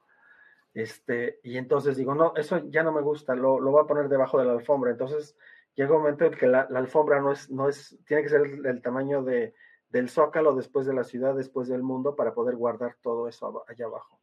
Este, 0.74 1.40
y 1.44 1.58
entonces 1.58 1.98
digo, 1.98 2.16
no, 2.16 2.34
eso 2.36 2.60
ya 2.70 2.84
no 2.84 2.92
me 2.92 3.02
gusta, 3.02 3.36
lo, 3.36 3.60
lo 3.60 3.72
voy 3.72 3.84
a 3.84 3.88
poner 3.88 4.08
debajo 4.08 4.40
de 4.40 4.46
la 4.46 4.54
alfombra. 4.54 4.92
Entonces 4.92 5.36
llega 5.76 5.96
un 5.96 6.02
momento 6.02 6.26
en 6.26 6.34
que 6.34 6.48
la, 6.48 6.62
alfombra 6.62 7.20
no 7.22 7.32
es, 7.32 7.50
no 7.50 7.68
es, 7.68 7.98
tiene 8.06 8.24
que 8.24 8.30
ser 8.30 8.42
el, 8.42 8.82
tamaño 8.82 9.24
de, 9.24 9.54
del 9.90 10.10
zócalo 10.10 10.56
después 10.56 10.86
de 10.86 10.94
la 10.94 11.04
ciudad, 11.04 11.36
después 11.36 11.68
del 11.68 11.84
mundo, 11.84 12.16
para 12.16 12.34
poder 12.34 12.56
guardar 12.56 12.96
todo 13.02 13.28
eso 13.28 13.64
allá 13.68 13.86
abajo. 13.86 14.20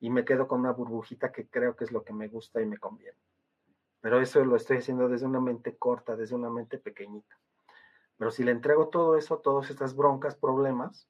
Y 0.00 0.10
me 0.10 0.24
quedo 0.24 0.48
con 0.48 0.60
una 0.60 0.72
burbujita 0.72 1.30
que 1.30 1.48
creo 1.48 1.76
que 1.76 1.84
es 1.84 1.92
lo 1.92 2.02
que 2.02 2.12
me 2.12 2.28
gusta 2.28 2.60
y 2.60 2.66
me 2.66 2.78
conviene. 2.78 3.18
Pero 4.00 4.20
eso 4.20 4.42
lo 4.44 4.56
estoy 4.56 4.78
haciendo 4.78 5.08
desde 5.08 5.26
una 5.26 5.40
mente 5.40 5.76
corta, 5.76 6.16
desde 6.16 6.34
una 6.34 6.48
mente 6.48 6.78
pequeñita. 6.78 7.38
Pero 8.20 8.30
si 8.30 8.44
le 8.44 8.50
entrego 8.50 8.90
todo 8.90 9.16
eso, 9.16 9.38
todas 9.38 9.70
estas 9.70 9.96
broncas, 9.96 10.36
problemas, 10.36 11.08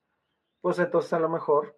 pues 0.60 0.78
entonces 0.78 1.12
a 1.12 1.18
lo 1.18 1.28
mejor 1.28 1.76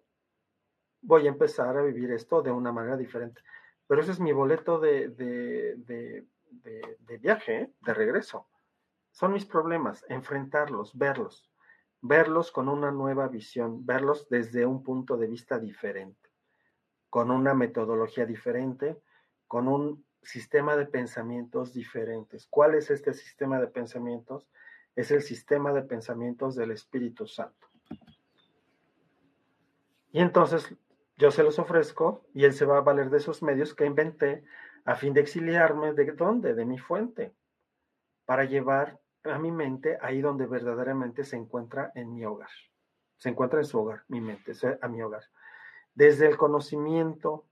voy 1.01 1.25
a 1.25 1.31
empezar 1.31 1.75
a 1.75 1.81
vivir 1.81 2.11
esto 2.11 2.43
de 2.43 2.51
una 2.51 2.71
manera 2.71 2.97
diferente. 2.97 3.41
Pero 3.87 3.99
ese 3.99 4.11
es 4.11 4.19
mi 4.19 4.31
boleto 4.31 4.77
de, 4.77 5.09
de, 5.09 7.17
viaje, 7.17 7.61
¿eh? 7.61 7.73
de 7.81 7.93
regreso. 7.95 8.47
Son 9.09 9.33
mis 9.33 9.43
problemas, 9.43 10.05
enfrentarlos, 10.07 10.95
verlos, 10.95 11.51
verlos 11.99 12.51
con 12.51 12.69
una 12.69 12.91
nueva 12.91 13.27
visión, 13.27 13.87
verlos 13.87 14.29
desde 14.29 14.67
un 14.67 14.83
punto 14.83 15.17
de 15.17 15.25
vista 15.25 15.57
diferente, 15.57 16.29
con 17.09 17.31
una 17.31 17.55
metodología 17.55 18.27
diferente, 18.27 19.01
con 19.47 19.67
un 19.67 20.05
sistema 20.21 20.75
de 20.75 20.85
pensamientos 20.85 21.73
diferentes. 21.73 22.45
¿Cuál 22.45 22.75
es 22.75 22.91
este 22.91 23.15
sistema 23.15 23.59
de 23.59 23.65
pensamientos? 23.65 24.47
Es 24.95 25.11
el 25.11 25.21
sistema 25.21 25.73
de 25.73 25.83
pensamientos 25.83 26.55
del 26.55 26.71
Espíritu 26.71 27.27
Santo. 27.27 27.67
Y 30.11 30.19
entonces 30.19 30.75
yo 31.17 31.31
se 31.31 31.43
los 31.43 31.59
ofrezco 31.59 32.25
y 32.33 32.45
él 32.45 32.53
se 32.53 32.65
va 32.65 32.77
a 32.77 32.81
valer 32.81 33.09
de 33.09 33.17
esos 33.17 33.41
medios 33.41 33.73
que 33.73 33.85
inventé 33.85 34.43
a 34.85 34.95
fin 34.95 35.13
de 35.13 35.21
exiliarme 35.21 35.93
de 35.93 36.11
dónde, 36.11 36.53
de 36.53 36.65
mi 36.65 36.77
fuente, 36.77 37.33
para 38.25 38.45
llevar 38.45 38.99
a 39.23 39.39
mi 39.39 39.51
mente 39.51 39.97
ahí 40.01 40.21
donde 40.21 40.45
verdaderamente 40.45 41.23
se 41.23 41.37
encuentra 41.37 41.91
en 41.95 42.13
mi 42.13 42.25
hogar. 42.25 42.49
Se 43.17 43.29
encuentra 43.29 43.59
en 43.59 43.65
su 43.65 43.79
hogar, 43.79 44.03
mi 44.07 44.21
mente, 44.21 44.51
a 44.81 44.87
mi 44.87 45.01
hogar. 45.01 45.23
Desde 45.95 46.27
el 46.27 46.37
conocimiento, 46.37 47.45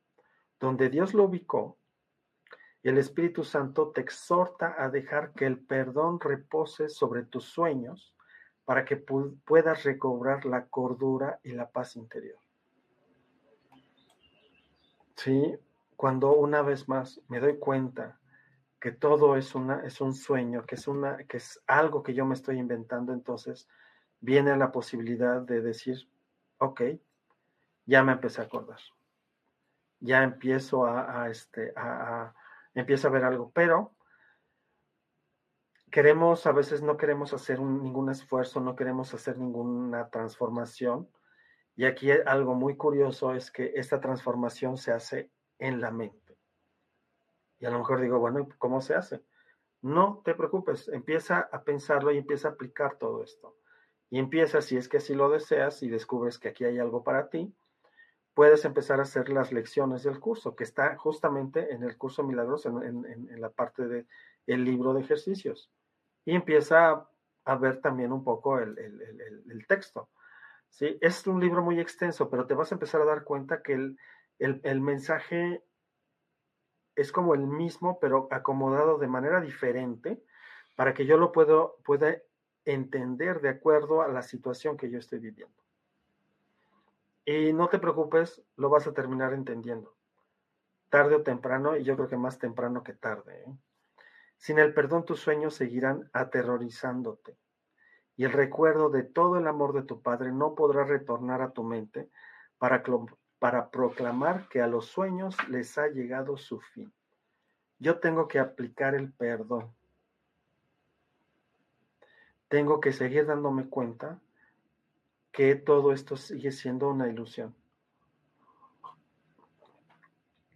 donde 0.59 0.89
Dios 0.89 1.13
lo 1.13 1.23
ubicó, 1.23 1.77
y 2.83 2.89
el 2.89 2.97
Espíritu 2.97 3.43
Santo 3.43 3.91
te 3.91 4.01
exhorta 4.01 4.75
a 4.77 4.89
dejar 4.89 5.33
que 5.33 5.45
el 5.45 5.59
perdón 5.59 6.19
repose 6.19 6.89
sobre 6.89 7.23
tus 7.23 7.45
sueños 7.45 8.15
para 8.65 8.85
que 8.85 8.97
puedas 8.97 9.83
recobrar 9.83 10.45
la 10.45 10.65
cordura 10.67 11.39
y 11.43 11.51
la 11.51 11.69
paz 11.69 11.95
interior. 11.95 12.39
Sí, 15.15 15.55
cuando 15.95 16.33
una 16.33 16.63
vez 16.63 16.87
más 16.89 17.21
me 17.27 17.39
doy 17.39 17.59
cuenta 17.59 18.19
que 18.79 18.91
todo 18.91 19.35
es, 19.37 19.53
una, 19.53 19.85
es 19.85 20.01
un 20.01 20.15
sueño, 20.15 20.65
que 20.65 20.73
es, 20.73 20.87
una, 20.87 21.17
que 21.25 21.37
es 21.37 21.61
algo 21.67 22.01
que 22.01 22.15
yo 22.15 22.25
me 22.25 22.33
estoy 22.33 22.57
inventando, 22.57 23.13
entonces 23.13 23.69
viene 24.19 24.57
la 24.57 24.71
posibilidad 24.71 25.39
de 25.41 25.61
decir, 25.61 26.09
ok, 26.57 26.81
ya 27.85 28.03
me 28.03 28.13
empecé 28.13 28.41
a 28.41 28.45
acordar, 28.45 28.79
ya 29.99 30.23
empiezo 30.23 30.87
a, 30.87 31.29
este, 31.29 31.71
a, 31.75 32.33
empieza 32.73 33.07
a 33.07 33.11
ver 33.11 33.23
algo, 33.23 33.51
pero 33.51 33.95
queremos, 35.91 36.47
a 36.47 36.53
veces 36.53 36.81
no 36.81 36.97
queremos 36.97 37.33
hacer 37.33 37.59
ningún 37.59 38.09
esfuerzo, 38.09 38.61
no 38.61 38.75
queremos 38.75 39.13
hacer 39.13 39.37
ninguna 39.37 40.09
transformación. 40.09 41.09
Y 41.75 41.85
aquí 41.85 42.11
algo 42.11 42.55
muy 42.55 42.77
curioso 42.77 43.33
es 43.33 43.51
que 43.51 43.73
esta 43.75 43.99
transformación 43.99 44.77
se 44.77 44.91
hace 44.91 45.31
en 45.59 45.81
la 45.81 45.91
mente. 45.91 46.37
Y 47.59 47.65
a 47.65 47.69
lo 47.69 47.79
mejor 47.79 48.01
digo, 48.01 48.19
bueno, 48.19 48.47
¿cómo 48.57 48.81
se 48.81 48.95
hace? 48.95 49.23
No 49.81 50.21
te 50.23 50.33
preocupes, 50.33 50.87
empieza 50.89 51.39
a 51.51 51.63
pensarlo 51.63 52.11
y 52.11 52.17
empieza 52.17 52.49
a 52.49 52.51
aplicar 52.51 52.95
todo 52.95 53.23
esto. 53.23 53.57
Y 54.09 54.19
empieza, 54.19 54.61
si 54.61 54.77
es 54.77 54.87
que 54.87 54.97
así 54.97 55.13
lo 55.13 55.29
deseas 55.29 55.83
y 55.83 55.89
descubres 55.89 56.39
que 56.39 56.49
aquí 56.49 56.65
hay 56.65 56.79
algo 56.79 57.03
para 57.03 57.29
ti, 57.29 57.53
puedes 58.41 58.65
empezar 58.65 58.97
a 58.97 59.03
hacer 59.03 59.29
las 59.29 59.51
lecciones 59.51 60.01
del 60.01 60.19
curso, 60.19 60.55
que 60.55 60.63
está 60.63 60.97
justamente 60.97 61.75
en 61.75 61.83
el 61.83 61.95
curso 61.95 62.23
milagroso, 62.23 62.81
en, 62.81 63.39
la 63.39 63.51
parte 63.51 63.87
del 63.87 64.07
el 64.47 64.65
libro 64.65 64.95
de 64.95 65.01
ejercicios. 65.01 65.71
Y 66.25 66.33
empieza 66.33 67.07
a, 67.45 67.55
ver 67.57 67.81
también 67.81 68.11
un 68.11 68.23
poco 68.23 68.57
el, 68.57 68.75
texto. 69.67 70.09
¿sí? 70.69 70.97
Es 71.01 71.27
un 71.27 71.39
libro 71.39 71.61
muy 71.61 71.79
extenso, 71.79 72.31
pero 72.31 72.47
te 72.47 72.55
vas 72.55 72.71
a 72.71 72.75
empezar 72.75 73.01
a 73.01 73.05
dar 73.05 73.25
cuenta 73.25 73.61
que 73.61 73.73
el, 73.73 73.99
el, 74.39 74.81
mensaje 74.81 75.63
es 76.95 77.11
como 77.11 77.35
el 77.35 77.45
mismo, 77.45 77.99
pero 77.99 78.27
acomodado 78.31 78.97
de 78.97 79.07
manera 79.07 79.39
diferente 79.39 80.19
para 80.75 80.95
que 80.95 81.05
yo 81.05 81.15
lo 81.17 81.31
puedo, 81.31 81.77
pueda 81.85 82.17
entender 82.65 83.39
de 83.39 83.49
acuerdo 83.49 84.01
a 84.01 84.07
la 84.07 84.23
situación 84.23 84.77
que 84.77 84.89
yo 84.89 84.97
estoy 84.97 85.19
viviendo. 85.19 85.60
Y 87.25 87.53
no 87.53 87.69
te 87.69 87.79
preocupes, 87.79 88.41
lo 88.55 88.69
vas 88.69 88.87
a 88.87 88.93
terminar 88.93 89.33
entendiendo. 89.33 89.95
Tarde 90.89 91.15
o 91.15 91.23
temprano, 91.23 91.77
y 91.77 91.83
yo 91.83 91.95
creo 91.95 92.09
que 92.09 92.17
más 92.17 92.39
temprano 92.39 92.83
que 92.83 92.93
tarde. 92.93 93.43
¿eh? 93.43 93.55
Sin 94.37 94.57
el 94.57 94.73
perdón 94.73 95.05
tus 95.05 95.19
sueños 95.19 95.53
seguirán 95.53 96.09
aterrorizándote. 96.13 97.37
Y 98.17 98.25
el 98.25 98.31
recuerdo 98.31 98.89
de 98.89 99.03
todo 99.03 99.37
el 99.37 99.47
amor 99.47 99.73
de 99.73 99.83
tu 99.83 100.01
Padre 100.01 100.31
no 100.31 100.55
podrá 100.55 100.83
retornar 100.83 101.41
a 101.41 101.51
tu 101.51 101.63
mente 101.63 102.09
para, 102.57 102.83
para 103.39 103.69
proclamar 103.69 104.47
que 104.49 104.61
a 104.61 104.67
los 104.67 104.87
sueños 104.87 105.35
les 105.47 105.77
ha 105.77 105.87
llegado 105.87 106.37
su 106.37 106.59
fin. 106.59 106.91
Yo 107.79 107.99
tengo 107.99 108.27
que 108.27 108.39
aplicar 108.39 108.95
el 108.95 109.13
perdón. 109.13 109.73
Tengo 112.47 112.81
que 112.81 112.93
seguir 112.93 113.25
dándome 113.25 113.69
cuenta 113.69 114.19
que 115.31 115.55
todo 115.55 115.93
esto 115.93 116.17
sigue 116.17 116.51
siendo 116.51 116.89
una 116.89 117.07
ilusión. 117.07 117.55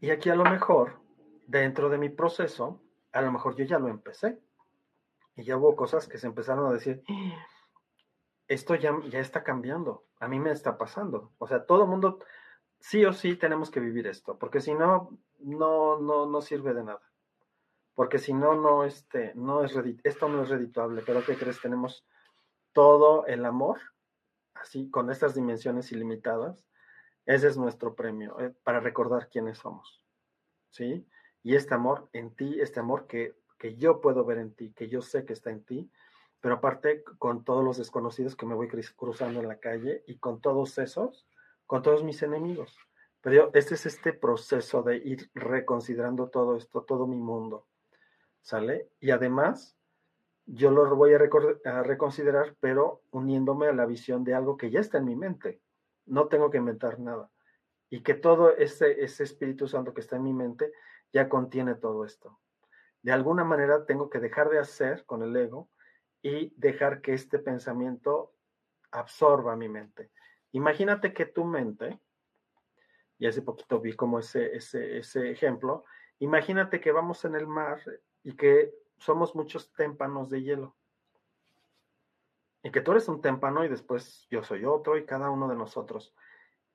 Y 0.02 0.10
aquí 0.10 0.30
a 0.30 0.36
lo 0.36 0.44
mejor, 0.44 1.00
dentro 1.48 1.90
de 1.90 1.98
mi 1.98 2.10
proceso, 2.10 2.82
a 3.12 3.22
lo 3.22 3.32
mejor 3.32 3.56
yo 3.56 3.66
ya 3.66 3.80
lo 3.80 3.88
empecé. 3.88 4.40
Y 5.38 5.44
ya 5.44 5.58
hubo 5.58 5.76
cosas 5.76 6.08
que 6.08 6.18
se 6.18 6.28
empezaron 6.28 6.68
a 6.68 6.74
decir, 6.74 7.04
esto 8.48 8.76
ya, 8.76 8.94
ya 9.10 9.20
está 9.20 9.44
cambiando, 9.44 10.06
a 10.20 10.28
mí 10.28 10.40
me 10.40 10.52
está 10.52 10.78
pasando. 10.78 11.32
O 11.40 11.48
sea, 11.48 11.66
todo 11.66 11.88
mundo, 11.88 12.20
sí 12.80 13.04
o 13.06 13.12
sí 13.12 13.36
tenemos 13.36 13.70
que 13.70 13.80
vivir 13.80 14.08
esto, 14.08 14.38
porque 14.38 14.62
si 14.62 14.74
no, 14.74 15.18
no, 15.40 16.00
no, 16.00 16.26
no 16.26 16.42
sirve 16.42 16.74
de 16.74 16.84
nada. 16.84 17.02
Porque 17.96 18.20
si 18.20 18.34
no, 18.34 18.56
no, 18.56 18.84
este, 18.84 19.34
no 19.36 19.64
es 19.64 19.74
esto 20.04 20.28
no 20.28 20.44
es 20.44 20.50
redituable. 20.50 21.02
Pero 21.06 21.24
¿qué 21.26 21.36
crees? 21.38 21.62
Tenemos 21.62 22.06
todo 22.74 23.26
el 23.26 23.46
amor 23.46 23.80
así, 24.56 24.90
con 24.90 25.12
estas 25.12 25.36
dimensiones 25.36 25.92
ilimitadas, 25.92 26.66
ese 27.26 27.48
es 27.48 27.58
nuestro 27.58 27.96
premio, 27.96 28.40
eh, 28.40 28.54
para 28.64 28.80
recordar 28.80 29.30
quiénes 29.30 29.60
somos, 29.60 30.04
¿sí? 30.70 31.08
Y 31.44 31.56
este 31.56 31.74
amor 31.74 32.10
en 32.14 32.36
ti, 32.36 32.60
este 32.60 32.80
amor 32.80 33.08
que, 33.08 33.36
que 33.58 33.76
yo 33.76 34.02
puedo 34.02 34.26
ver 34.26 34.40
en 34.40 34.54
ti, 34.54 34.74
que 34.74 34.88
yo 34.88 35.02
sé 35.02 35.26
que 35.26 35.34
está 35.34 35.52
en 35.52 35.64
ti, 35.64 35.92
pero 36.40 36.56
aparte 36.56 37.04
con 37.18 37.44
todos 37.44 37.64
los 37.64 37.78
desconocidos 37.78 38.36
que 38.36 38.46
me 38.46 38.54
voy 38.54 38.68
cruzando 38.68 39.40
en 39.40 39.48
la 39.48 39.60
calle 39.60 40.04
y 40.06 40.18
con 40.18 40.42
todos 40.42 40.78
esos, 40.78 41.28
con 41.66 41.82
todos 41.82 42.04
mis 42.04 42.22
enemigos. 42.22 42.78
Pero 43.22 43.50
este 43.56 43.74
es 43.74 43.88
este 43.88 44.14
proceso 44.14 44.84
de 44.84 44.98
ir 44.98 45.32
reconsiderando 45.34 46.30
todo 46.30 46.56
esto, 46.56 46.84
todo 46.84 47.08
mi 47.08 47.18
mundo, 47.18 47.66
¿sale? 48.44 48.92
Y 49.00 49.10
además, 49.10 49.76
yo 50.46 50.72
lo 50.72 50.96
voy 50.96 51.14
a, 51.14 51.18
reconsiderar, 51.84 52.56
pero 52.60 53.02
uniéndome 53.12 53.68
a 53.68 53.74
la 53.74 53.86
visión 53.86 54.24
de 54.24 54.36
algo 54.36 54.58
que 54.58 54.70
ya 54.70 54.80
está 54.80 55.00
en 55.00 55.06
mi 55.06 55.16
mente. 55.16 55.62
No 56.06 56.28
tengo 56.28 56.52
que 56.52 56.58
inventar 56.58 57.00
nada. 57.00 57.32
Y 57.90 58.04
que 58.04 58.14
todo 58.14 58.56
ese, 58.56 59.04
ese 59.04 59.24
Espíritu 59.24 59.68
Santo 59.68 59.94
que 59.94 60.02
está 60.02 60.18
en 60.18 60.24
mi 60.24 60.34
mente 60.34 60.72
ya 61.12 61.30
contiene 61.30 61.76
todo 61.76 62.06
esto. 62.06 62.40
De 63.02 63.12
alguna 63.12 63.44
manera 63.44 63.86
tengo 63.86 64.10
que 64.10 64.20
dejar 64.20 64.50
de 64.50 64.60
hacer 64.60 65.06
con 65.06 65.24
el 65.24 65.36
ego 65.36 65.70
y 66.22 66.54
dejar 66.58 67.02
que 67.02 67.14
este 67.14 67.40
pensamiento 67.40 68.34
absorba 68.92 69.56
mi 69.56 69.70
mente. 69.70 70.12
Imagínate 70.52 71.14
que 71.14 71.26
tu 71.26 71.44
mente, 71.44 72.00
y 73.18 73.28
hace 73.28 73.42
poquito 73.42 73.80
vi 73.80 73.94
como 73.94 74.20
ese, 74.20 74.56
ese, 74.56 74.98
ese 74.98 75.30
ejemplo, 75.30 75.86
imagínate 76.20 76.80
que 76.80 76.92
vamos 76.92 77.26
en 77.26 77.36
el 77.36 77.48
mar 77.48 77.80
y 78.24 78.36
que 78.36 78.74
somos 78.98 79.36
muchos 79.36 79.72
témpanos 79.74 80.30
de 80.30 80.42
hielo. 80.42 80.76
Y 82.64 82.72
que 82.72 82.82
tú 82.82 82.92
eres 82.92 83.08
un 83.08 83.22
témpano 83.22 83.64
y 83.64 83.70
después 83.70 84.28
yo 84.30 84.44
soy 84.44 84.66
otro 84.66 84.98
y 84.98 85.06
cada 85.06 85.30
uno 85.30 85.48
de 85.48 85.56
nosotros. 85.56 86.16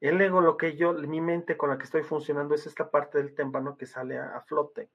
El 0.01 0.21
ego, 0.21 0.41
lo 0.41 0.57
que 0.57 0.77
yo, 0.77 0.95
mi 0.95 1.21
mente 1.21 1.57
con 1.57 1.69
la 1.71 1.79
que 1.79 1.85
estoy 1.85 2.03
funcionando 2.05 2.55
es 2.55 2.67
esta 2.67 2.91
parte 2.91 3.19
del 3.19 3.35
témpano 3.35 3.77
que 3.77 3.87
sale 3.87 4.19
a, 4.19 4.41
flote. 4.43 4.91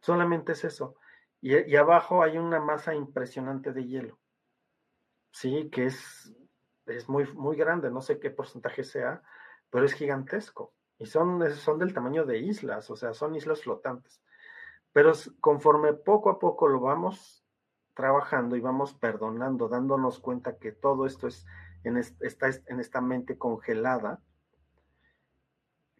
Solamente 0.00 0.52
es 0.52 0.64
eso. 0.64 0.96
Y, 1.40 1.56
y, 1.56 1.76
abajo 1.76 2.22
hay 2.22 2.38
una 2.38 2.60
masa 2.60 2.94
impresionante 2.94 3.72
de 3.72 3.86
hielo. 3.86 4.18
Sí, 5.32 5.68
que 5.70 5.86
es, 5.86 6.32
es 6.86 7.08
muy, 7.08 7.26
muy 7.32 7.56
grande, 7.56 7.90
no 7.90 8.00
sé 8.00 8.18
qué 8.20 8.30
porcentaje 8.30 8.84
sea, 8.84 9.22
pero 9.70 9.84
es 9.84 9.94
gigantesco. 9.94 10.72
Y 10.98 11.06
son, 11.06 11.50
son 11.52 11.78
del 11.78 11.92
tamaño 11.92 12.24
de 12.24 12.38
islas, 12.38 12.90
o 12.90 12.96
sea, 12.96 13.12
son 13.14 13.34
islas 13.34 13.62
flotantes. 13.62 14.22
Pero 14.96 15.12
conforme 15.42 15.92
poco 15.92 16.30
a 16.30 16.38
poco 16.38 16.68
lo 16.68 16.80
vamos 16.80 17.44
trabajando 17.92 18.56
y 18.56 18.60
vamos 18.60 18.94
perdonando, 18.94 19.68
dándonos 19.68 20.20
cuenta 20.20 20.56
que 20.56 20.72
todo 20.72 21.04
esto 21.04 21.28
es 21.28 21.44
está 21.84 22.48
en 22.64 22.80
esta 22.80 23.02
mente 23.02 23.36
congelada, 23.36 24.22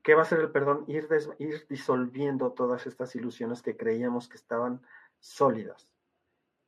¿qué 0.03 0.15
va 0.15 0.23
a 0.23 0.25
ser 0.25 0.41
el 0.41 0.51
perdón? 0.51 0.85
Ir, 0.87 1.09
ir 1.39 1.67
disolviendo 1.69 2.53
todas 2.53 2.87
estas 2.87 3.15
ilusiones 3.15 3.61
que 3.61 3.77
creíamos 3.77 4.31
que 4.31 4.39
estaban 4.39 4.81
sólidas. 5.21 5.91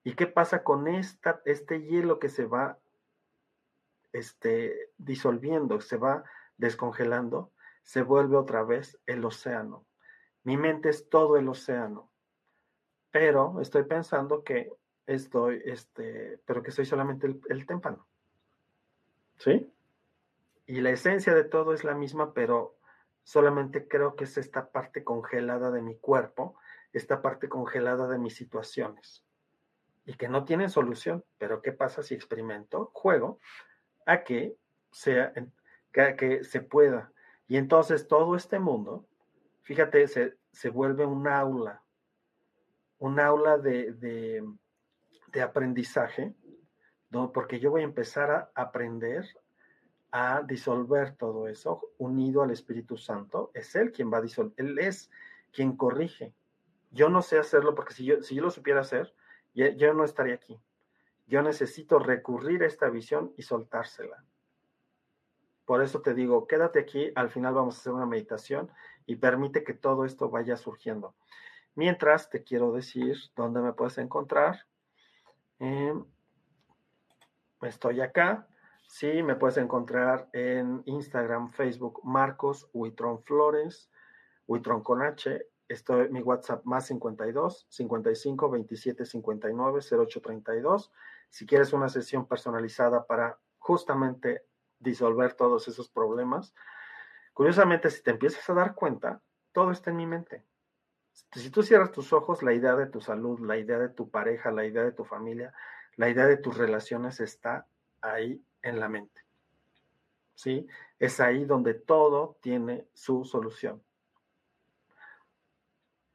¿Y 0.04 0.12
qué 0.12 0.26
pasa 0.26 0.62
con 0.62 0.86
esta, 0.86 1.40
este 1.46 1.80
hielo 1.80 2.18
que 2.18 2.28
se 2.28 2.44
va 2.44 2.78
este, 4.12 4.92
disolviendo, 4.98 5.80
se 5.80 5.96
va 5.96 6.24
descongelando? 6.58 7.52
Se 7.84 8.02
vuelve 8.02 8.36
otra 8.36 8.64
vez 8.64 9.00
el 9.06 9.24
océano. 9.24 9.86
Mi 10.44 10.58
mente 10.58 10.90
es 10.90 11.08
todo 11.08 11.38
el 11.38 11.48
océano 11.48 12.07
pero 13.10 13.60
estoy 13.60 13.84
pensando 13.84 14.44
que 14.44 14.72
estoy, 15.06 15.62
este, 15.64 16.40
pero 16.44 16.62
que 16.62 16.70
soy 16.70 16.84
solamente 16.84 17.26
el, 17.26 17.40
el 17.48 17.66
témpano. 17.66 18.06
¿Sí? 19.38 19.72
Y 20.66 20.80
la 20.80 20.90
esencia 20.90 21.34
de 21.34 21.44
todo 21.44 21.72
es 21.72 21.84
la 21.84 21.94
misma, 21.94 22.34
pero 22.34 22.76
solamente 23.22 23.88
creo 23.88 24.16
que 24.16 24.24
es 24.24 24.36
esta 24.36 24.70
parte 24.70 25.04
congelada 25.04 25.70
de 25.70 25.80
mi 25.80 25.96
cuerpo, 25.96 26.56
esta 26.92 27.22
parte 27.22 27.48
congelada 27.48 28.08
de 28.08 28.18
mis 28.18 28.34
situaciones. 28.36 29.24
Y 30.04 30.14
que 30.14 30.28
no 30.28 30.44
tienen 30.44 30.70
solución, 30.70 31.24
pero 31.38 31.62
¿qué 31.62 31.72
pasa 31.72 32.02
si 32.02 32.14
experimento, 32.14 32.90
juego 32.92 33.38
a 34.06 34.24
que 34.24 34.56
sea, 34.90 35.32
que, 35.92 36.16
que 36.16 36.44
se 36.44 36.60
pueda? 36.60 37.12
Y 37.46 37.56
entonces 37.56 38.08
todo 38.08 38.36
este 38.36 38.58
mundo, 38.58 39.06
fíjate, 39.62 40.06
se, 40.08 40.36
se 40.52 40.70
vuelve 40.70 41.06
un 41.06 41.28
aula 41.28 41.82
un 42.98 43.20
aula 43.20 43.58
de, 43.58 44.44
aprendizaje, 45.42 46.34
¿no? 47.10 47.32
porque 47.32 47.60
yo 47.60 47.70
voy 47.70 47.82
a 47.82 47.84
empezar 47.84 48.30
a 48.30 48.50
aprender 48.54 49.26
a 50.10 50.42
disolver 50.42 51.16
todo 51.16 51.48
eso 51.48 51.92
unido 51.98 52.42
al 52.42 52.50
Espíritu 52.50 52.96
Santo. 52.96 53.50
Es 53.54 53.74
Él 53.76 53.92
quien 53.92 54.12
va 54.12 54.18
a 54.18 54.22
disolver, 54.22 54.54
Él 54.56 54.78
es 54.78 55.10
quien 55.52 55.76
corrige. 55.76 56.34
Yo 56.90 57.08
no 57.08 57.22
sé 57.22 57.38
hacerlo 57.38 57.74
porque 57.74 57.94
si 57.94 58.04
yo, 58.04 58.22
si 58.22 58.34
yo 58.34 58.42
lo 58.42 58.50
supiera 58.50 58.80
hacer, 58.80 59.14
yo 59.54 59.94
no 59.94 60.04
estaría 60.04 60.34
aquí. 60.34 60.58
Yo 61.26 61.42
necesito 61.42 61.98
recurrir 61.98 62.62
a 62.62 62.66
esta 62.66 62.88
visión 62.88 63.34
y 63.36 63.42
soltársela. 63.42 64.24
Por 65.66 65.82
eso 65.82 66.00
te 66.00 66.14
digo, 66.14 66.46
quédate 66.46 66.78
aquí, 66.78 67.12
al 67.14 67.28
final 67.28 67.52
vamos 67.52 67.76
a 67.76 67.80
hacer 67.80 67.92
una 67.92 68.06
meditación 68.06 68.70
y 69.04 69.16
permite 69.16 69.64
que 69.64 69.74
todo 69.74 70.06
esto 70.06 70.30
vaya 70.30 70.56
surgiendo. 70.56 71.14
Mientras 71.78 72.28
te 72.28 72.42
quiero 72.42 72.72
decir 72.72 73.16
dónde 73.36 73.60
me 73.60 73.72
puedes 73.72 73.98
encontrar. 73.98 74.66
Em, 75.60 76.04
estoy 77.62 78.00
acá. 78.00 78.48
Sí, 78.88 79.22
me 79.22 79.36
puedes 79.36 79.58
encontrar 79.58 80.28
en 80.32 80.82
Instagram, 80.86 81.50
Facebook, 81.50 82.00
Marcos 82.02 82.68
Huitrón 82.72 83.22
Flores, 83.22 83.92
Huitrón 84.48 84.82
con 84.82 85.02
H. 85.02 85.46
Estoy, 85.68 86.08
mi 86.08 86.20
WhatsApp 86.20 86.64
más 86.64 86.86
52 86.86 87.68
55 87.68 88.50
27 88.50 89.06
59 89.06 89.80
08 89.88 90.20
32. 90.20 90.92
Si 91.30 91.46
quieres 91.46 91.72
una 91.72 91.88
sesión 91.88 92.26
personalizada 92.26 93.06
para 93.06 93.38
justamente 93.60 94.42
disolver 94.80 95.34
todos 95.34 95.68
esos 95.68 95.88
problemas. 95.88 96.52
Curiosamente, 97.34 97.88
si 97.88 98.02
te 98.02 98.10
empiezas 98.10 98.50
a 98.50 98.54
dar 98.54 98.74
cuenta, 98.74 99.22
todo 99.52 99.70
está 99.70 99.90
en 99.90 99.96
mi 99.96 100.06
mente. 100.08 100.47
Si 101.32 101.50
tú 101.50 101.62
cierras 101.62 101.92
tus 101.92 102.12
ojos, 102.12 102.42
la 102.42 102.52
idea 102.52 102.76
de 102.76 102.86
tu 102.86 103.00
salud, 103.00 103.40
la 103.40 103.56
idea 103.56 103.78
de 103.78 103.88
tu 103.88 104.10
pareja, 104.10 104.50
la 104.50 104.64
idea 104.64 104.84
de 104.84 104.92
tu 104.92 105.04
familia, 105.04 105.52
la 105.96 106.08
idea 106.08 106.26
de 106.26 106.36
tus 106.36 106.56
relaciones 106.56 107.20
está 107.20 107.66
ahí 108.00 108.42
en 108.62 108.80
la 108.80 108.88
mente. 108.88 109.22
¿Sí? 110.34 110.66
Es 110.98 111.18
ahí 111.20 111.44
donde 111.44 111.74
todo 111.74 112.38
tiene 112.40 112.86
su 112.92 113.24
solución. 113.24 113.82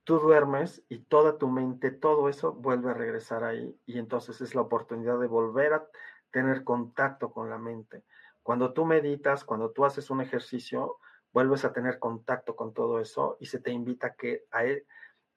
Tú 0.05 0.19
duermes 0.19 0.83
y 0.89 0.99
toda 0.99 1.37
tu 1.37 1.47
mente, 1.47 1.91
todo 1.91 2.27
eso 2.29 2.53
vuelve 2.53 2.91
a 2.91 2.93
regresar 2.93 3.43
ahí 3.43 3.77
y 3.85 3.99
entonces 3.99 4.41
es 4.41 4.53
la 4.55 4.61
oportunidad 4.61 5.19
de 5.19 5.27
volver 5.27 5.73
a 5.73 5.87
tener 6.31 6.63
contacto 6.63 7.31
con 7.31 7.49
la 7.49 7.57
mente. 7.57 8.03
Cuando 8.41 8.73
tú 8.73 8.85
meditas, 8.85 9.45
cuando 9.45 9.71
tú 9.71 9.85
haces 9.85 10.09
un 10.09 10.19
ejercicio, 10.19 10.97
vuelves 11.33 11.65
a 11.65 11.73
tener 11.73 11.99
contacto 11.99 12.55
con 12.55 12.73
todo 12.73 12.99
eso 12.99 13.37
y 13.39 13.47
se 13.47 13.59
te 13.59 13.71
invita 13.71 14.15
que, 14.15 14.45
a 14.51 14.63
él, 14.63 14.85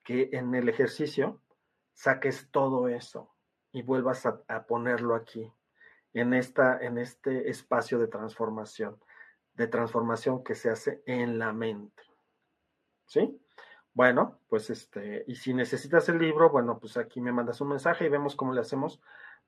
que 0.05 0.29
en 0.33 0.55
el 0.55 0.69
ejercicio 0.69 1.41
saques 1.95 2.51
todo 2.51 2.89
eso 2.89 3.35
y 3.73 3.83
vuelvas 3.83 4.27
a, 4.27 4.43
a, 4.49 4.67
ponerlo 4.67 5.15
aquí, 5.15 5.53
en, 6.13 6.35
esta, 6.35 6.79
en 6.79 6.99
este 6.99 7.51
espacio 7.51 7.99
de 7.99 8.09
transformación, 8.09 8.99
de 9.55 9.67
transformación 9.67 10.45
que 10.45 10.55
se 10.55 10.71
hace 10.71 11.03
en 11.07 11.39
la 11.39 11.53
mente. 11.53 12.03
¿Sí? 13.07 13.41
Bueno, 13.93 14.41
pues 14.49 14.69
este, 14.69 15.25
y 15.27 15.37
si 15.37 15.55
necesitas 15.55 16.09
el 16.11 16.19
libro, 16.19 16.51
bueno, 16.51 16.79
pues 16.79 16.99
aquí 16.99 17.21
me 17.21 17.33
mandas 17.33 17.61
un 17.63 17.69
mensaje 17.69 18.05
y 18.05 18.11
vemos 18.11 18.37
cómo 18.37 18.53
le 18.53 18.61
hacemos 18.61 19.01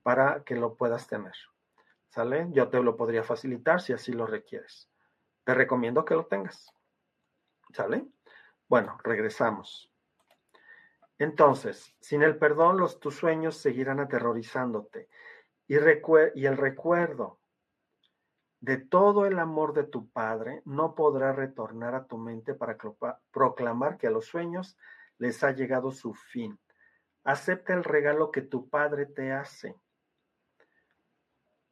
para 0.03 0.43
que 0.45 0.57
lo 0.57 0.75
puedas 0.75 1.07
tener. 1.07 1.35
¿Sale? 2.09 2.49
Yo 2.53 2.69
te 2.69 2.83
lo 2.83 2.97
podría 2.97 3.23
facilitar 3.23 3.83
si 3.83 3.93
así 3.93 4.13
lo 4.13 4.27
requieres. 4.27 4.91
Te 5.49 5.55
recomiendo 5.55 6.05
que 6.05 6.15
lo 6.15 6.27
tengas. 6.27 6.71
¿Sale? 7.73 8.05
Bueno, 8.69 8.99
regresamos. 9.03 9.91
Entonces, 11.19 11.97
sin 12.03 12.23
el 12.23 12.37
perdón, 12.37 12.77
los, 12.77 13.01
tus 13.01 13.17
sueños 13.17 13.57
seguirán 13.57 13.99
aterrorizándote. 13.99 15.09
Y, 15.67 15.77
y 15.77 16.45
el 16.45 16.57
recuerdo 16.59 17.41
de 18.61 18.77
todo 18.77 19.25
el 19.25 19.39
amor 19.39 19.73
de 19.73 19.85
tu 19.85 20.11
Padre 20.11 20.61
no 20.67 20.95
podrá 20.95 21.33
retornar 21.33 21.95
a 21.95 22.05
tu 22.05 22.19
mente 22.19 22.53
para 22.53 22.77
proclamar 23.31 23.97
que 23.97 24.09
a 24.09 24.11
los 24.11 24.27
sueños 24.27 24.77
les 25.17 25.43
ha 25.45 25.53
llegado 25.53 25.93
su 25.93 26.13
fin. 26.13 26.61
Acepta 27.25 27.73
el 27.73 27.85
regalo 27.85 28.31
que 28.33 28.43
tu 28.43 28.69
Padre 28.69 29.07
te 29.07 29.33
hace. 29.33 29.75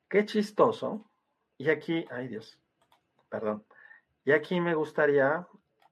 Qué 0.09 0.25
chistoso. 0.25 1.11
Y 1.59 1.69
aquí, 1.69 2.07
ay 2.11 2.29
Dios, 2.29 2.59
perdón. 3.29 3.66
Y 4.27 4.33
aquí 4.33 4.61
me 4.61 4.75
gustaría 4.75 5.47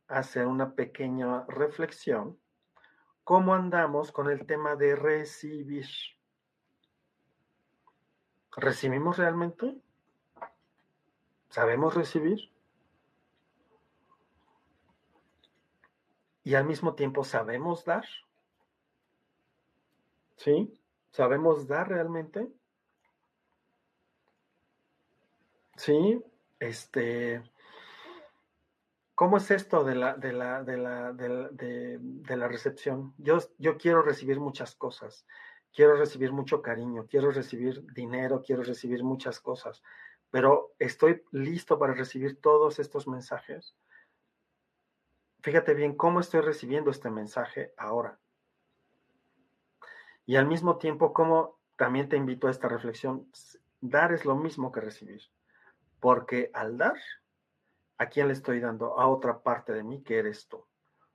hacer 0.09 0.49
una 0.49 0.75
pequeña 0.75 1.45
reflexión. 1.47 2.37
¿Cómo 3.23 3.55
andamos 3.55 4.11
con 4.11 4.29
el 4.29 4.45
tema 4.45 4.75
de 4.75 4.97
recibir? 4.97 5.87
¿Recibimos 8.57 9.19
realmente? 9.19 9.81
¿Sabemos 11.49 11.95
recibir? 11.95 12.51
Y 16.43 16.57
al 16.57 16.65
mismo 16.65 16.97
tiempo 16.97 17.23
sabemos 17.23 17.85
dar. 17.85 18.05
¿Sí? 20.39 20.77
¿Sabemos 21.13 21.69
dar 21.69 21.89
realmente? 21.89 22.49
Sí, 25.77 26.21
este, 26.59 27.41
¿cómo 29.15 29.37
es 29.37 29.51
esto 29.51 29.85
de 29.85 29.95
la, 29.95 30.15
de 30.15 30.33
la, 30.33 30.63
de 30.63 30.77
la, 30.77 31.13
de, 31.13 32.37
la 32.37 32.49
recepción? 32.49 33.15
Yo, 33.19 33.39
yo 33.59 33.77
quiero 33.77 34.03
recibir 34.03 34.41
muchas 34.41 34.75
cosas, 34.75 35.27
quiero 35.73 35.97
recibir 35.97 36.33
mucho 36.33 36.63
cariño, 36.63 37.07
quiero 37.09 37.31
recibir 37.31 37.85
dinero, 37.93 38.43
quiero 38.45 38.63
recibir 38.63 39.05
muchas 39.05 39.41
cosas, 39.41 39.83
pero 40.31 40.75
estoy 40.79 41.23
listo 41.31 41.79
para 41.79 41.95
recibir 41.95 42.41
todos 42.41 42.79
estos 42.79 43.07
mensajes. 43.07 43.77
Fíjate 45.43 45.75
bien 45.75 45.95
cómo 45.95 46.21
estoy 46.21 46.41
recibiendo 46.41 46.91
este 46.91 47.11
mensaje 47.11 47.73
ahora. 47.77 48.19
Y 50.27 50.37
al 50.37 50.47
mismo 50.47 50.79
tiempo, 50.79 51.13
cómo 51.13 51.61
también 51.77 52.09
te 52.09 52.17
invito 52.17 52.49
a 52.49 52.51
esta 52.51 52.67
reflexión, 52.67 53.29
dar 53.81 54.13
es 54.13 54.25
lo 54.25 54.37
mismo 54.37 54.73
que 54.73 54.81
recibir. 54.81 55.21
Porque 56.01 56.51
al 56.55 56.79
dar, 56.79 56.97
¿a 57.99 58.07
quién 58.07 58.29
le 58.29 58.35
estoy 58.35 58.61
dando? 58.61 58.99
A 58.99 59.07
otra 59.09 59.43
parte 59.43 59.73
de 59.73 59.83
mí 59.83 60.03
que 60.03 60.19
eres 60.19 60.49
tú. 60.49 60.67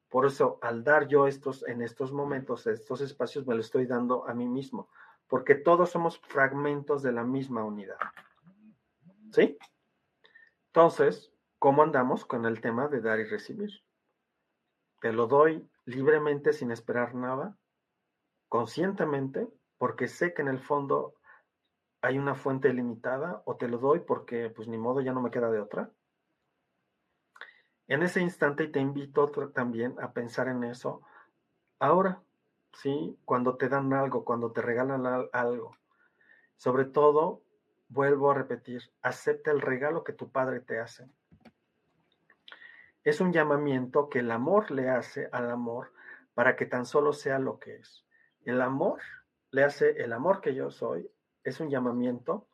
Por 0.09 0.25
eso, 0.25 0.57
al 0.61 0.83
dar 0.83 1.07
yo 1.07 1.27
estos, 1.27 1.67
en 1.67 1.81
estos 1.81 2.11
momentos, 2.11 2.65
estos 2.67 3.01
espacios, 3.01 3.45
me 3.45 3.53
lo 3.53 3.61
estoy 3.61 3.85
dando 3.85 4.27
a 4.27 4.33
mí 4.33 4.47
mismo. 4.47 4.89
Porque 5.27 5.53
todos 5.55 5.91
somos 5.91 6.19
fragmentos 6.19 7.03
de 7.03 7.11
la 7.11 7.23
misma 7.23 7.63
unidad. 7.63 7.97
¿Sí? 9.31 9.57
Entonces, 10.67 11.31
¿cómo 11.59 11.83
andamos 11.83 12.25
con 12.25 12.45
el 12.45 12.61
tema 12.61 12.87
de 12.87 13.01
dar 13.01 13.19
y 13.19 13.25
recibir? 13.25 13.69
Te 15.01 15.13
lo 15.13 15.27
doy 15.27 15.69
libremente 15.85 16.53
sin 16.53 16.71
esperar 16.71 17.13
nada, 17.13 17.57
conscientemente, 18.47 19.47
porque 19.77 20.07
sé 20.07 20.33
que 20.33 20.41
en 20.41 20.47
el 20.47 20.59
fondo 20.59 21.15
hay 22.01 22.17
una 22.17 22.35
fuente 22.35 22.73
limitada 22.73 23.41
o 23.45 23.55
te 23.55 23.67
lo 23.67 23.77
doy 23.77 23.99
porque 23.99 24.49
pues 24.49 24.67
ni 24.67 24.77
modo 24.77 25.01
ya 25.01 25.13
no 25.13 25.21
me 25.21 25.31
queda 25.31 25.51
de 25.51 25.59
otra. 25.59 25.91
En 27.89 28.03
ese 28.03 28.21
instante 28.21 28.65
y 28.65 28.71
te 28.71 28.79
invito 28.79 29.27
también 29.49 29.95
a 29.99 30.13
pensar 30.13 30.47
en 30.47 30.63
eso 30.63 31.01
ahora, 31.79 32.21
¿sí? 32.71 33.17
Cuando 33.25 33.57
te 33.57 33.67
dan 33.67 33.91
algo, 33.93 34.23
cuando 34.23 34.51
te 34.51 34.61
regalan 34.61 35.27
algo. 35.33 35.75
Sobre 36.55 36.85
todo, 36.85 37.41
vuelvo 37.87 38.29
a 38.29 38.35
repetir, 38.35 38.83
acepta 39.01 39.49
el 39.49 39.59
regalo 39.59 40.03
que 40.03 40.13
tu 40.13 40.31
padre 40.31 40.59
te 40.59 40.79
hace. 40.79 41.09
Es 43.03 43.21
un 43.21 43.33
llamamiento 43.33 44.07
que 44.07 44.19
el 44.19 44.29
amor 44.29 44.69
le 44.69 44.87
hace 44.87 45.27
al 45.31 45.49
amor 45.49 45.91
para 46.35 46.55
que 46.55 46.67
tan 46.67 46.85
solo 46.85 47.11
sea 47.11 47.39
lo 47.39 47.57
que 47.57 47.77
es. 47.77 48.05
El 48.45 48.61
amor 48.61 49.01
le 49.49 49.63
hace 49.63 49.99
el 50.03 50.13
amor 50.13 50.41
que 50.41 50.53
yo 50.53 50.69
soy 50.69 51.09
es 51.43 51.59
un 51.59 51.71
llamamiento 51.71 52.47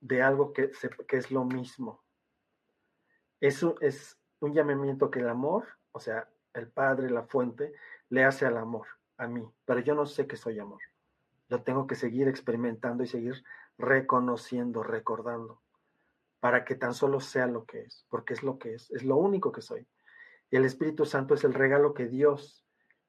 de 0.00 0.20
algo 0.20 0.52
que, 0.52 0.70
que 1.08 1.16
es 1.16 1.30
lo 1.30 1.46
mismo. 1.46 2.03
Eso 3.44 3.76
es 3.82 4.18
un 4.40 4.54
llamamiento 4.54 5.10
que 5.10 5.18
el 5.18 5.28
amor, 5.28 5.66
o 5.92 6.00
sea, 6.00 6.30
el 6.54 6.66
Padre, 6.66 7.10
la 7.10 7.24
fuente, 7.24 7.74
le 8.08 8.24
hace 8.24 8.46
al 8.46 8.56
amor, 8.56 8.86
a 9.18 9.26
mí, 9.26 9.46
pero 9.66 9.80
yo 9.80 9.94
no 9.94 10.06
sé 10.06 10.26
que 10.26 10.38
soy 10.38 10.58
amor. 10.58 10.80
Lo 11.48 11.62
tengo 11.62 11.86
que 11.86 11.94
seguir 11.94 12.26
experimentando 12.26 13.04
y 13.04 13.06
seguir 13.06 13.44
reconociendo, 13.76 14.82
recordando, 14.82 15.60
para 16.40 16.64
que 16.64 16.74
tan 16.74 16.94
solo 16.94 17.20
sea 17.20 17.46
lo 17.46 17.66
que 17.66 17.82
es, 17.82 18.06
porque 18.08 18.32
es 18.32 18.42
lo 18.42 18.58
que 18.58 18.76
es, 18.76 18.90
es 18.92 19.04
lo 19.04 19.16
único 19.16 19.52
que 19.52 19.60
soy. 19.60 19.86
El 20.50 20.64
Espíritu 20.64 21.04
Santo 21.04 21.34
es 21.34 21.44
el 21.44 21.52
regalo 21.52 21.92
que 21.92 22.06
Dios, 22.06 22.64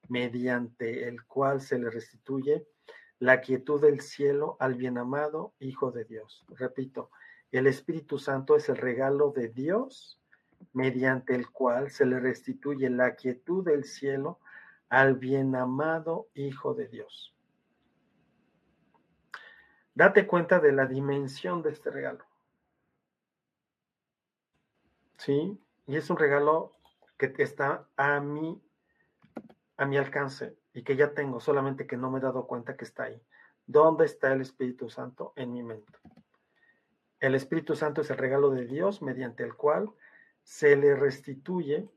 mediante 0.10 1.08
el 1.08 1.26
cual 1.26 1.62
se 1.62 1.80
le 1.80 1.90
restituye 1.90 2.68
la 3.20 3.40
quietud 3.40 3.80
del 3.80 4.02
cielo 4.02 4.58
al 4.60 4.76
bienamado 4.76 5.54
Hijo 5.60 5.94
de 5.94 6.04
Dios. 6.04 6.44
Repito, 6.50 7.10
el 7.52 7.68
Espíritu 7.68 8.20
Santo 8.20 8.58
es 8.58 8.68
el 8.68 8.76
regalo 8.76 9.32
de 9.32 9.48
Dios 9.48 10.20
mediante 10.74 11.36
el 11.36 11.50
cual 11.50 11.90
se 11.90 12.06
le 12.06 12.20
restituye 12.20 12.90
la 12.90 13.16
quietud 13.16 13.66
del 13.66 13.86
cielo 13.86 14.40
al 14.90 15.16
bienamado 15.16 16.28
Hijo 16.34 16.74
de 16.74 16.88
Dios. 16.88 17.36
Date 19.94 20.28
cuenta 20.28 20.60
de 20.60 20.74
la 20.74 20.86
dimensión 20.86 21.62
de 21.62 21.72
este 21.72 21.90
regalo. 21.90 22.26
¿Sí? 25.18 25.58
Y 25.88 25.96
es 25.96 26.10
un 26.10 26.18
regalo 26.18 26.76
que 27.18 27.34
está 27.38 27.88
a 27.96 28.20
mí, 28.20 28.62
a 29.78 29.86
mi 29.86 29.98
alcance 29.98 30.58
y 30.74 30.84
que 30.84 30.98
ya 30.98 31.14
tengo, 31.14 31.40
solamente 31.40 31.88
que 31.88 31.96
no 31.96 32.12
me 32.12 32.20
he 32.20 32.22
dado 32.22 32.46
cuenta 32.46 32.76
que 32.76 32.84
está 32.84 33.04
ahí. 33.04 33.22
¿Dónde 33.66 34.06
está 34.06 34.34
el 34.34 34.42
Espíritu 34.42 34.90
Santo? 34.90 35.34
En 35.36 35.54
mi 35.54 35.64
mente. 35.64 35.98
El 37.20 37.34
Espíritu 37.34 37.76
Santo 37.76 38.02
es 38.02 38.10
el 38.10 38.18
regalo 38.18 38.50
de 38.50 38.66
Dios 38.66 39.02
mediante 39.02 39.44
el 39.44 39.56
cual 39.56 39.90
se 40.46 40.76
le 40.76 40.96
restituye 40.96 41.90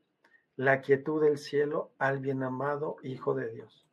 la 0.57 0.81
quietud 0.81 1.23
del 1.23 1.37
cielo 1.37 1.93
al 1.99 2.19
bien 2.19 2.43
amado 2.43 2.97
Hijo 3.03 3.35
de 3.35 3.53
Dios. 3.53 3.87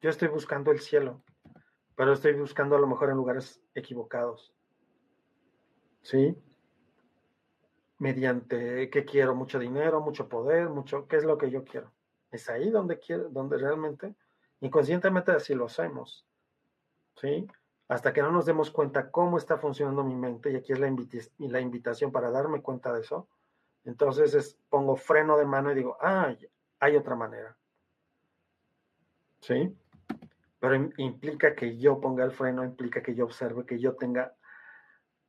Yo 0.00 0.08
estoy 0.08 0.28
buscando 0.28 0.72
el 0.72 0.80
cielo, 0.80 1.22
pero 1.94 2.14
estoy 2.14 2.32
buscando 2.32 2.74
a 2.74 2.80
lo 2.80 2.86
mejor 2.86 3.10
en 3.10 3.16
lugares 3.16 3.62
equivocados. 3.74 4.54
¿Sí? 6.00 6.34
Mediante 7.98 8.88
que 8.88 9.04
quiero 9.04 9.34
mucho 9.34 9.58
dinero, 9.58 10.00
mucho 10.00 10.26
poder, 10.26 10.70
mucho, 10.70 11.06
¿qué 11.06 11.16
es 11.16 11.24
lo 11.24 11.36
que 11.36 11.50
yo 11.50 11.62
quiero? 11.62 11.92
Es 12.30 12.48
ahí 12.48 12.70
donde, 12.70 12.98
quiere, 12.98 13.24
donde 13.28 13.58
realmente, 13.58 14.14
inconscientemente 14.60 15.32
así 15.32 15.54
lo 15.54 15.66
hacemos. 15.66 16.26
¿Sí? 17.20 17.46
Hasta 17.88 18.14
que 18.14 18.22
no 18.22 18.32
nos 18.32 18.46
demos 18.46 18.70
cuenta 18.70 19.10
cómo 19.10 19.36
está 19.36 19.58
funcionando 19.58 20.02
mi 20.02 20.16
mente, 20.16 20.50
y 20.50 20.56
aquí 20.56 20.72
es 20.72 20.80
la 20.80 21.60
invitación 21.60 22.10
para 22.10 22.30
darme 22.30 22.62
cuenta 22.62 22.92
de 22.92 23.02
eso, 23.02 23.28
entonces 23.86 24.34
es, 24.34 24.58
pongo 24.68 24.96
freno 24.96 25.36
de 25.36 25.46
mano 25.46 25.72
y 25.72 25.74
digo, 25.74 25.96
ah, 26.00 26.34
hay 26.80 26.96
otra 26.96 27.14
manera. 27.14 27.56
¿Sí? 29.40 29.76
Pero 30.58 30.90
implica 30.96 31.54
que 31.54 31.78
yo 31.78 32.00
ponga 32.00 32.24
el 32.24 32.32
freno, 32.32 32.64
implica 32.64 33.02
que 33.02 33.14
yo 33.14 33.24
observe, 33.24 33.64
que 33.64 33.78
yo 33.78 33.94
tenga 33.94 34.34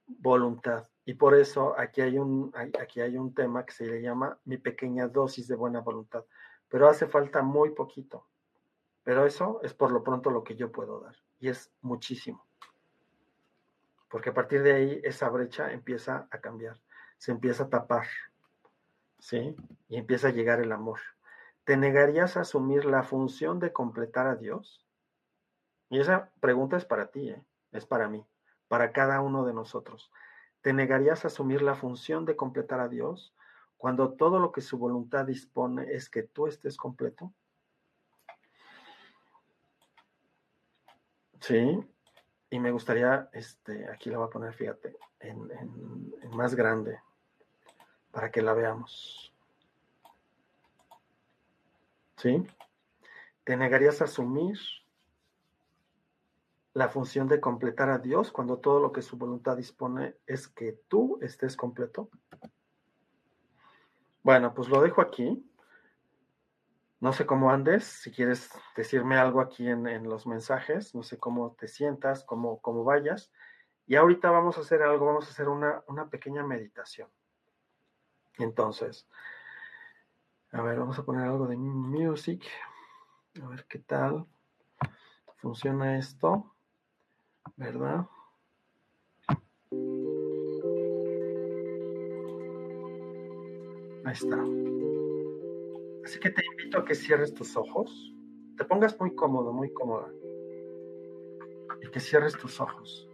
voluntad. 0.07 0.87
Y 1.05 1.13
por 1.13 1.35
eso 1.35 1.77
aquí 1.77 2.01
hay 2.01 2.17
un, 2.17 2.51
aquí 2.81 3.01
hay 3.01 3.17
un 3.17 3.33
tema 3.33 3.65
que 3.65 3.73
se 3.73 3.85
le 3.85 4.01
llama 4.01 4.37
mi 4.45 4.57
pequeña 4.57 5.07
dosis 5.07 5.47
de 5.47 5.55
buena 5.55 5.81
voluntad 5.81 6.25
pero 6.69 6.87
hace 6.87 7.07
falta 7.07 7.41
muy 7.41 7.71
poquito. 7.71 8.27
Pero 9.03 9.25
eso 9.25 9.61
es 9.63 9.73
por 9.73 9.91
lo 9.91 10.03
pronto 10.03 10.29
lo 10.29 10.43
que 10.43 10.55
yo 10.55 10.71
puedo 10.71 10.99
dar 10.99 11.15
y 11.39 11.49
es 11.49 11.71
muchísimo. 11.81 12.45
porque 14.09 14.29
a 14.29 14.33
partir 14.33 14.63
de 14.63 14.71
ahí 14.71 15.01
esa 15.03 15.27
brecha 15.27 15.73
empieza 15.73 16.29
a 16.31 16.39
cambiar, 16.39 16.79
se 17.17 17.31
empieza 17.31 17.63
a 17.63 17.69
tapar, 17.69 18.07
¿sí? 19.19 19.55
Y 19.87 19.97
empieza 19.97 20.29
a 20.29 20.31
llegar 20.31 20.59
el 20.59 20.71
amor. 20.71 20.99
¿Te 21.63 21.77
negarías 21.77 22.37
a 22.37 22.41
asumir 22.41 22.85
la 22.85 23.03
función 23.03 23.59
de 23.59 23.73
completar 23.73 24.27
a 24.27 24.35
Dios? 24.35 24.85
Y 25.89 25.99
esa 25.99 26.31
pregunta 26.39 26.77
es 26.77 26.85
para 26.85 27.11
ti, 27.11 27.29
¿eh? 27.29 27.43
es 27.71 27.85
para 27.85 28.07
mí, 28.07 28.25
para 28.67 28.91
cada 28.91 29.21
uno 29.21 29.45
de 29.45 29.53
nosotros. 29.53 30.11
¿Te 30.61 30.73
negarías 30.73 31.23
a 31.23 31.27
asumir 31.27 31.61
la 31.61 31.75
función 31.75 32.25
de 32.25 32.35
completar 32.35 32.79
a 32.79 32.89
Dios 32.89 33.35
cuando 33.77 34.13
todo 34.13 34.39
lo 34.39 34.51
que 34.51 34.61
su 34.61 34.77
voluntad 34.77 35.25
dispone 35.25 35.93
es 35.93 36.09
que 36.09 36.23
tú 36.23 36.47
estés 36.47 36.77
completo? 36.77 37.33
Sí, 41.39 41.79
y 42.49 42.59
me 42.59 42.71
gustaría, 42.71 43.29
este, 43.31 43.89
aquí 43.89 44.09
la 44.09 44.17
voy 44.17 44.27
a 44.27 44.31
poner, 44.31 44.53
fíjate, 44.53 44.97
en, 45.19 45.51
en 45.51 46.29
más 46.35 46.55
grande, 46.55 46.99
para 48.17 48.31
que 48.31 48.41
la 48.41 48.55
veamos. 48.55 49.31
¿Sí? 52.15 52.43
¿Te 53.43 53.55
negarías 53.55 54.01
a 54.01 54.05
asumir 54.05 54.57
la 56.73 56.89
función 56.89 57.27
de 57.27 57.39
completar 57.39 57.91
a 57.91 57.99
Dios 57.99 58.31
cuando 58.31 58.57
todo 58.57 58.79
lo 58.79 58.91
que 58.91 59.03
su 59.03 59.19
voluntad 59.19 59.55
dispone 59.55 60.15
es 60.25 60.47
que 60.47 60.79
tú 60.87 61.19
estés 61.21 61.55
completo? 61.55 62.09
Bueno, 64.23 64.51
pues 64.55 64.67
lo 64.67 64.81
dejo 64.81 65.01
aquí. 65.01 65.47
No 66.99 67.13
sé 67.13 67.27
cómo 67.27 67.51
andes, 67.51 67.83
si 67.83 68.11
quieres 68.11 68.49
decirme 68.75 69.17
algo 69.17 69.41
aquí 69.41 69.67
en, 69.67 70.09
los 70.09 70.25
mensajes, 70.25 70.95
no 70.95 71.03
sé 71.03 71.19
cómo 71.19 71.51
te 71.51 71.67
sientas, 71.67 72.23
cómo, 72.23 72.61
cómo 72.61 72.83
vayas. 72.83 73.31
Y 73.85 73.93
ahorita 73.93 74.31
vamos 74.31 74.57
a 74.57 74.61
hacer 74.61 74.81
algo, 74.81 75.05
vamos 75.05 75.27
a 75.27 75.29
hacer 75.29 75.47
una, 75.47 75.83
una 75.85 76.09
pequeña 76.09 76.43
meditación. 76.43 77.11
Entonces, 78.39 79.07
a 80.51 80.61
ver, 80.61 80.79
vamos 80.79 80.97
a 80.99 81.03
poner 81.03 81.27
algo 81.27 81.47
de 81.47 81.57
music. 81.57 82.43
A 83.41 83.47
ver 83.47 83.65
qué 83.67 83.79
tal 83.79 84.25
funciona 85.37 85.97
esto, 85.97 86.53
¿verdad? 87.55 88.05
Ahí 94.05 94.13
está. 94.13 94.41
Así 96.03 96.19
que 96.19 96.29
te 96.29 96.45
invito 96.45 96.79
a 96.79 96.85
que 96.85 96.95
cierres 96.95 97.33
tus 97.33 97.55
ojos, 97.55 98.13
te 98.57 98.65
pongas 98.65 98.99
muy 98.99 99.13
cómodo, 99.13 99.53
muy 99.53 99.71
cómoda, 99.73 100.11
y 101.81 101.89
que 101.89 101.99
cierres 101.99 102.37
tus 102.37 102.59
ojos. 102.59 103.07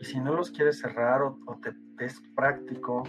Y 0.00 0.04
si 0.04 0.18
no 0.18 0.34
los 0.34 0.50
quieres 0.50 0.78
cerrar 0.78 1.22
o, 1.22 1.36
te, 1.62 1.72
es 2.00 2.20
práctico, 2.34 3.02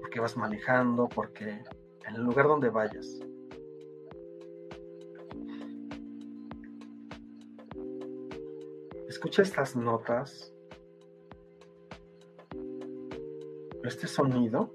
porque 0.00 0.20
vas 0.20 0.36
manejando, 0.36 1.08
porque 1.08 1.62
en 2.06 2.14
el 2.14 2.22
lugar 2.22 2.46
donde 2.46 2.70
vayas, 2.70 3.20
escucha 9.08 9.42
estas 9.42 9.74
notas, 9.76 10.52
este 13.84 14.06
sonido. 14.06 14.74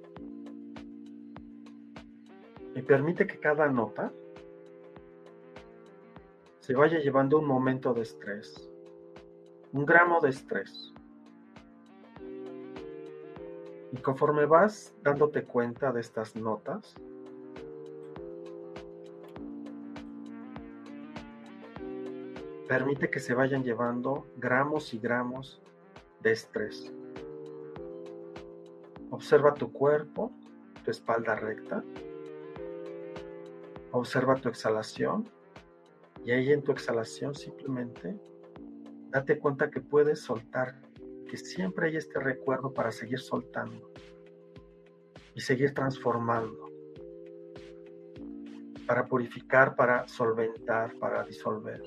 Y 2.73 2.81
permite 2.81 3.27
que 3.27 3.37
cada 3.37 3.67
nota 3.67 4.11
se 6.59 6.73
vaya 6.73 6.99
llevando 6.99 7.37
un 7.37 7.45
momento 7.45 7.93
de 7.93 8.01
estrés, 8.01 8.69
un 9.73 9.85
gramo 9.85 10.19
de 10.21 10.29
estrés. 10.29 10.90
Y 13.91 13.97
conforme 13.97 14.45
vas 14.45 14.93
dándote 15.03 15.43
cuenta 15.43 15.91
de 15.91 16.01
estas 16.01 16.35
notas, 16.35 16.95
permite 22.67 23.09
que 23.09 23.19
se 23.19 23.33
vayan 23.33 23.63
llevando 23.63 24.25
gramos 24.37 24.93
y 24.93 24.99
gramos 24.99 25.61
de 26.21 26.31
estrés. 26.31 26.93
Observa 29.09 29.53
tu 29.53 29.73
cuerpo, 29.73 30.31
tu 30.85 30.91
espalda 30.91 31.35
recta. 31.35 31.83
Observa 33.91 34.35
tu 34.35 34.47
exhalación 34.47 35.27
y 36.23 36.31
ahí 36.31 36.53
en 36.53 36.63
tu 36.63 36.71
exhalación 36.71 37.35
simplemente 37.35 38.17
date 39.09 39.37
cuenta 39.37 39.69
que 39.69 39.81
puedes 39.81 40.21
soltar, 40.21 40.79
que 41.31 41.37
siempre 41.37 41.87
hay 41.87 41.95
este 41.95 42.19
recuerdo 42.19 42.73
para 42.73 42.91
seguir 42.91 43.21
soltando 43.21 43.89
y 45.33 45.39
seguir 45.39 45.73
transformando, 45.73 46.69
para 48.85 49.07
purificar, 49.07 49.77
para 49.77 50.05
solventar, 50.09 50.93
para 50.99 51.23
disolver 51.23 51.81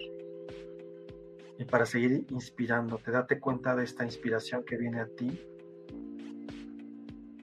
y 1.59 1.67
para 1.67 1.85
seguir 1.85 2.25
inspirándote. 2.31 3.11
Date 3.11 3.39
cuenta 3.39 3.77
de 3.77 3.85
esta 3.85 4.07
inspiración 4.07 4.65
que 4.65 4.79
viene 4.79 5.01
a 5.01 5.09
ti, 5.09 5.39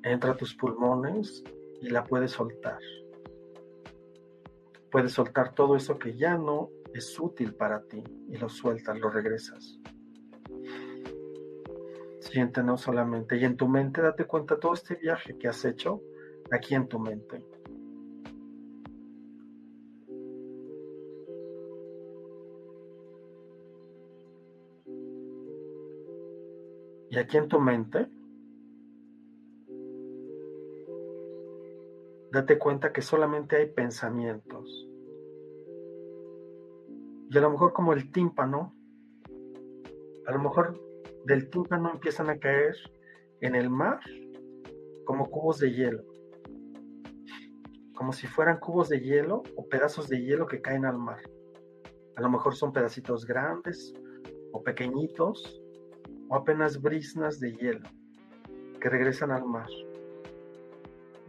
entra 0.01 0.31
a 0.31 0.37
tus 0.37 0.55
pulmones 0.55 1.43
y 1.83 1.89
la 1.89 2.03
puedes 2.03 2.31
soltar 2.31 2.79
puedes 4.91 5.13
soltar 5.13 5.53
todo 5.53 5.75
eso 5.75 5.97
que 5.97 6.17
ya 6.17 6.35
no 6.35 6.69
es 6.95 7.17
útil 7.19 7.53
para 7.53 7.83
ti 7.83 8.03
y 8.27 8.37
lo 8.37 8.49
sueltas, 8.49 8.99
lo 8.99 9.09
regresas. 9.09 9.79
Siéntenos 12.31 12.79
solamente 12.79 13.35
y 13.35 13.43
en 13.43 13.57
tu 13.57 13.67
mente 13.67 14.01
date 14.01 14.23
cuenta 14.23 14.57
todo 14.57 14.73
este 14.73 14.95
viaje 14.95 15.37
que 15.37 15.49
has 15.49 15.65
hecho 15.65 16.01
aquí 16.49 16.75
en 16.75 16.87
tu 16.87 16.97
mente. 16.97 17.45
Y 27.09 27.17
aquí 27.17 27.35
en 27.35 27.49
tu 27.49 27.59
mente, 27.59 28.07
date 32.31 32.57
cuenta 32.57 32.93
que 32.93 33.01
solamente 33.01 33.57
hay 33.57 33.65
pensamientos. 33.65 34.87
Y 37.29 37.37
a 37.37 37.41
lo 37.41 37.49
mejor 37.49 37.73
como 37.73 37.91
el 37.91 38.09
tímpano, 38.09 38.73
a 40.25 40.31
lo 40.31 40.39
mejor 40.39 40.90
del 41.25 41.49
tímpano 41.49 41.91
empiezan 41.91 42.29
a 42.29 42.37
caer 42.37 42.75
en 43.41 43.55
el 43.55 43.69
mar 43.69 43.99
como 45.05 45.29
cubos 45.29 45.59
de 45.59 45.71
hielo. 45.71 46.03
Como 47.95 48.13
si 48.13 48.27
fueran 48.27 48.59
cubos 48.59 48.89
de 48.89 48.99
hielo 48.99 49.43
o 49.55 49.67
pedazos 49.67 50.07
de 50.07 50.21
hielo 50.21 50.47
que 50.47 50.61
caen 50.61 50.85
al 50.85 50.97
mar. 50.97 51.21
A 52.15 52.21
lo 52.21 52.29
mejor 52.29 52.55
son 52.55 52.73
pedacitos 52.73 53.25
grandes 53.25 53.93
o 54.51 54.63
pequeñitos 54.63 55.61
o 56.29 56.35
apenas 56.35 56.81
brisnas 56.81 57.39
de 57.39 57.53
hielo 57.53 57.89
que 58.79 58.89
regresan 58.89 59.31
al 59.31 59.45
mar 59.45 59.69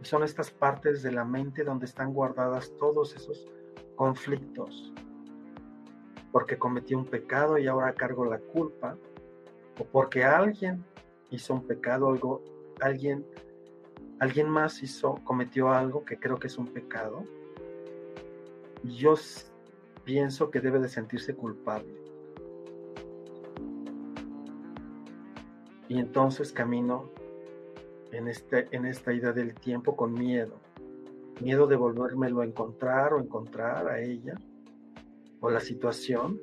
son 0.03 0.23
estas 0.23 0.51
partes 0.51 1.01
de 1.01 1.11
la 1.11 1.23
mente 1.23 1.63
donde 1.63 1.85
están 1.85 2.13
guardadas 2.13 2.73
todos 2.77 3.15
esos 3.15 3.47
conflictos. 3.95 4.93
Porque 6.31 6.57
cometí 6.57 6.93
un 6.93 7.05
pecado 7.05 7.57
y 7.57 7.67
ahora 7.67 7.93
cargo 7.93 8.25
la 8.25 8.39
culpa. 8.39 8.97
O 9.79 9.85
porque 9.85 10.23
alguien 10.23 10.83
hizo 11.29 11.53
un 11.53 11.65
pecado, 11.65 12.09
algo, 12.09 12.43
alguien, 12.79 13.25
alguien 14.19 14.49
más 14.49 14.83
hizo, 14.83 15.15
cometió 15.23 15.69
algo 15.69 16.05
que 16.05 16.19
creo 16.19 16.37
que 16.37 16.47
es 16.47 16.57
un 16.57 16.67
pecado. 16.67 17.23
Yo 18.83 19.15
pienso 20.03 20.51
que 20.51 20.59
debe 20.59 20.79
de 20.79 20.89
sentirse 20.89 21.35
culpable. 21.35 21.95
Y 25.89 25.99
entonces 25.99 26.51
camino 26.51 27.09
en, 28.11 28.27
este, 28.27 28.67
en 28.71 28.85
esta 28.85 29.13
idea 29.13 29.31
del 29.31 29.53
tiempo 29.55 29.95
con 29.95 30.13
miedo. 30.13 30.59
Miedo 31.41 31.67
de 31.67 31.75
volvérmelo 31.75 32.41
a 32.41 32.45
encontrar 32.45 33.13
o 33.13 33.19
encontrar 33.19 33.87
a 33.87 33.99
ella 33.99 34.35
o 35.39 35.49
la 35.49 35.59
situación. 35.59 36.39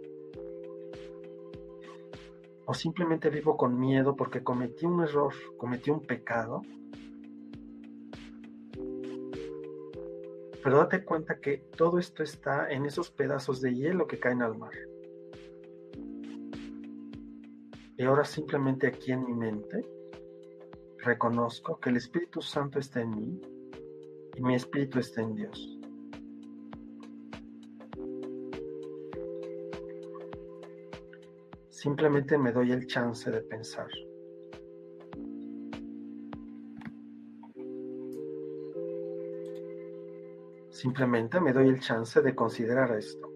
O 2.71 2.75
simplemente 2.75 3.31
vivo 3.31 3.57
con 3.57 3.81
miedo 3.81 4.15
porque 4.15 4.45
cometí 4.45 4.87
un 4.87 5.03
error, 5.03 5.35
cometí 5.57 5.91
un 5.91 6.07
pecado. 6.07 6.63
Pero 10.63 10.77
date 10.77 11.05
cuenta 11.05 11.41
que 11.41 11.59
todo 11.77 11.99
esto 11.99 12.23
está 12.23 12.71
en 12.71 12.87
esos 12.87 13.11
pedazos 13.11 13.61
de 13.61 13.75
hielo 13.75 14.07
que 14.07 14.21
caen 14.21 14.41
al 14.41 14.57
mar. 14.57 14.71
Y 17.97 18.05
ahora 18.05 18.25
simplemente 18.25 18.87
aquí 18.87 19.11
en 19.11 19.27
mi 19.27 19.35
mente 19.35 19.85
reconozco 20.99 21.81
que 21.81 21.91
el 21.91 21.97
Espíritu 21.97 22.41
Santo 22.41 22.79
está 22.79 23.01
en 23.01 23.11
mí 23.11 23.41
y 24.37 24.43
mi 24.43 24.55
espíritu 24.55 25.01
está 25.01 25.23
en 25.23 25.35
Dios. 25.35 25.80
Simplemente 31.81 32.37
me 32.37 32.53
doy 32.53 32.73
el 32.73 32.87
chance 32.87 33.31
de 33.31 33.41
pensar. 33.41 33.89
Simplemente 40.69 41.41
me 41.41 41.55
doy 41.55 41.71
el 41.71 41.81
chance 41.81 42.21
de 42.21 42.35
considerar 42.35 42.95
esto. 42.99 43.33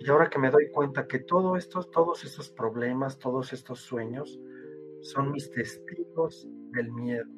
Y 0.00 0.10
ahora 0.10 0.28
que 0.28 0.38
me 0.38 0.50
doy 0.50 0.70
cuenta 0.70 1.06
que 1.06 1.20
todo 1.20 1.56
todos 1.90 2.24
estos 2.24 2.50
problemas, 2.50 3.18
todos 3.18 3.54
estos 3.54 3.80
sueños 3.80 4.38
son 5.00 5.32
mis 5.32 5.50
testigos 5.50 6.46
del 6.72 6.92
miedo. 6.92 7.37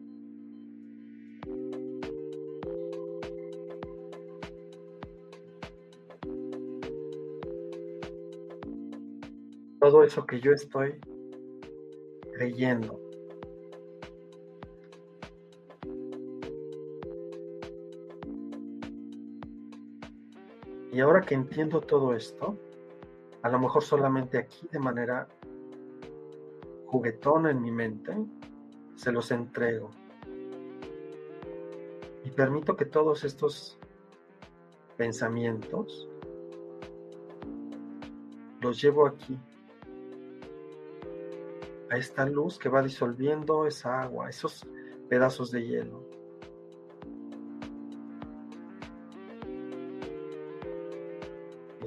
Todo 9.91 10.05
eso 10.05 10.25
que 10.25 10.39
yo 10.39 10.53
estoy 10.53 11.01
creyendo. 12.35 13.01
Y 20.93 21.01
ahora 21.01 21.23
que 21.23 21.35
entiendo 21.35 21.81
todo 21.81 22.15
esto, 22.15 22.57
a 23.43 23.49
lo 23.49 23.59
mejor 23.59 23.83
solamente 23.83 24.39
aquí 24.39 24.69
de 24.71 24.79
manera 24.79 25.27
juguetona 26.87 27.51
en 27.51 27.61
mi 27.61 27.73
mente, 27.73 28.15
se 28.95 29.11
los 29.11 29.33
entrego. 29.33 29.91
Y 32.25 32.31
permito 32.31 32.77
que 32.77 32.85
todos 32.85 33.25
estos 33.25 33.77
pensamientos 34.97 36.09
los 38.61 38.81
llevo 38.81 39.09
aquí, 39.09 39.37
a 41.91 41.97
esta 41.97 42.25
luz 42.25 42.59
que 42.59 42.69
va 42.69 42.83
disolviendo 42.83 43.67
esa 43.67 44.01
agua, 44.01 44.31
esos 44.31 44.67
pedazos 45.09 45.51
de 45.51 45.67
hielo. 45.67 46.11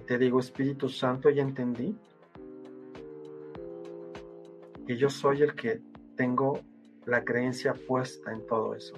te 0.05 0.17
digo, 0.17 0.39
Espíritu 0.39 0.89
Santo, 0.89 1.29
ya 1.29 1.41
entendí 1.41 1.95
que 4.85 4.97
yo 4.97 5.09
soy 5.09 5.41
el 5.41 5.55
que 5.55 5.81
tengo 6.15 6.59
la 7.05 7.23
creencia 7.23 7.73
puesta 7.73 8.33
en 8.33 8.45
todo 8.45 8.75
eso. 8.75 8.95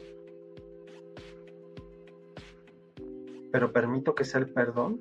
Pero 3.52 3.72
permito 3.72 4.16
que 4.16 4.26
sea 4.26 4.42
el 4.42 4.50
perdón 4.50 5.00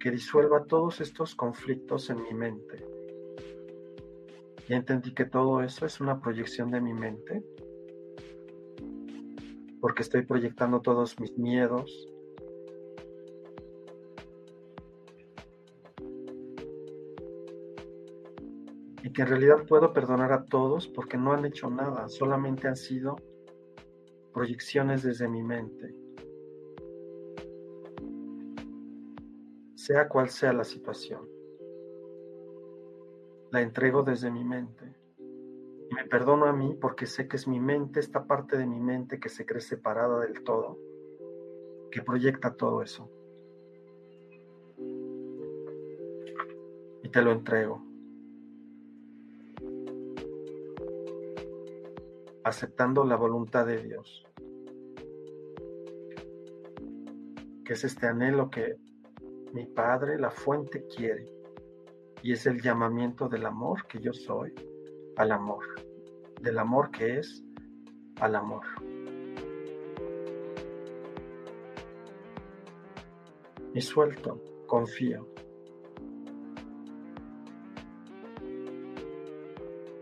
que 0.00 0.10
disuelva 0.10 0.64
todos 0.64 1.00
estos 1.00 1.34
conflictos 1.34 2.08
en 2.10 2.22
mi 2.22 2.32
mente. 2.32 2.95
Ya 4.68 4.76
entendí 4.76 5.14
que 5.14 5.24
todo 5.24 5.62
eso 5.62 5.86
es 5.86 6.00
una 6.00 6.20
proyección 6.20 6.70
de 6.70 6.80
mi 6.80 6.92
mente, 6.92 7.42
porque 9.80 10.02
estoy 10.02 10.22
proyectando 10.22 10.80
todos 10.80 11.18
mis 11.20 11.36
miedos, 11.38 12.08
que 19.16 19.22
en 19.22 19.28
realidad 19.28 19.64
puedo 19.66 19.94
perdonar 19.94 20.30
a 20.30 20.44
todos 20.44 20.88
porque 20.88 21.16
no 21.16 21.32
han 21.32 21.46
hecho 21.46 21.70
nada, 21.70 22.06
solamente 22.06 22.68
han 22.68 22.76
sido 22.76 23.16
proyecciones 24.34 25.02
desde 25.02 25.26
mi 25.26 25.42
mente. 25.42 25.94
Sea 29.74 30.06
cual 30.06 30.28
sea 30.28 30.52
la 30.52 30.64
situación, 30.64 31.26
la 33.50 33.60
entrego 33.60 34.02
desde 34.02 34.30
mi 34.30 34.44
mente. 34.44 34.94
Y 35.18 35.94
me 35.94 36.04
perdono 36.06 36.46
a 36.46 36.52
mí 36.52 36.76
porque 36.80 37.06
sé 37.06 37.28
que 37.28 37.36
es 37.36 37.46
mi 37.46 37.60
mente, 37.60 38.00
esta 38.00 38.26
parte 38.26 38.56
de 38.56 38.66
mi 38.66 38.80
mente 38.80 39.20
que 39.20 39.28
se 39.28 39.46
cree 39.46 39.60
separada 39.60 40.20
del 40.20 40.42
todo, 40.42 40.78
que 41.90 42.02
proyecta 42.02 42.54
todo 42.54 42.82
eso. 42.82 43.10
Y 47.02 47.08
te 47.08 47.22
lo 47.22 47.32
entrego. 47.32 47.86
aceptando 52.46 53.04
la 53.04 53.16
voluntad 53.16 53.66
de 53.66 53.82
Dios, 53.82 54.24
que 57.64 57.72
es 57.72 57.82
este 57.82 58.06
anhelo 58.06 58.50
que 58.50 58.76
mi 59.52 59.66
Padre, 59.66 60.16
la 60.16 60.30
fuente, 60.30 60.86
quiere, 60.86 61.28
y 62.22 62.32
es 62.32 62.46
el 62.46 62.60
llamamiento 62.60 63.28
del 63.28 63.46
amor 63.46 63.86
que 63.86 64.00
yo 64.00 64.12
soy 64.12 64.54
al 65.16 65.32
amor, 65.32 65.64
del 66.40 66.58
amor 66.58 66.90
que 66.90 67.18
es 67.18 67.44
al 68.20 68.34
amor. 68.34 68.64
Y 73.74 73.80
suelto, 73.80 74.42
confío. 74.66 75.28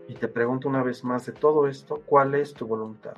Y 0.07 0.13
te 0.13 0.27
pregunto 0.27 0.69
una 0.69 0.81
vez 0.81 1.03
más 1.03 1.25
de 1.25 1.33
todo 1.33 1.67
esto, 1.67 2.01
¿cuál 2.05 2.35
es 2.35 2.53
tu 2.53 2.65
voluntad? 2.65 3.15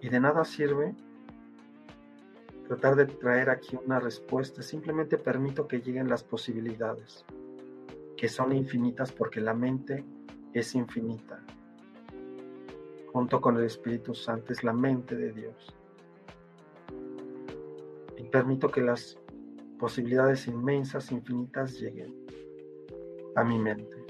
Y 0.00 0.10
de 0.10 0.20
nada 0.20 0.44
sirve 0.44 0.94
tratar 2.68 2.96
de 2.96 3.06
traer 3.06 3.50
aquí 3.50 3.78
una 3.84 3.98
respuesta, 3.98 4.62
simplemente 4.62 5.16
permito 5.18 5.66
que 5.66 5.80
lleguen 5.80 6.08
las 6.08 6.22
posibilidades, 6.22 7.24
que 8.16 8.28
son 8.28 8.52
infinitas 8.52 9.10
porque 9.10 9.40
la 9.40 9.54
mente 9.54 10.04
es 10.52 10.74
infinita. 10.74 11.42
Junto 13.12 13.40
con 13.40 13.56
el 13.56 13.64
Espíritu 13.64 14.14
Santo 14.14 14.52
es 14.52 14.62
la 14.62 14.74
mente 14.74 15.16
de 15.16 15.32
Dios. 15.32 15.74
Y 18.18 18.24
permito 18.24 18.68
que 18.68 18.82
las 18.82 19.18
posibilidades 19.78 20.46
inmensas, 20.46 21.10
infinitas 21.10 21.80
lleguen 21.80 22.14
a 23.34 23.44
mi 23.44 23.58
mente 23.58 24.08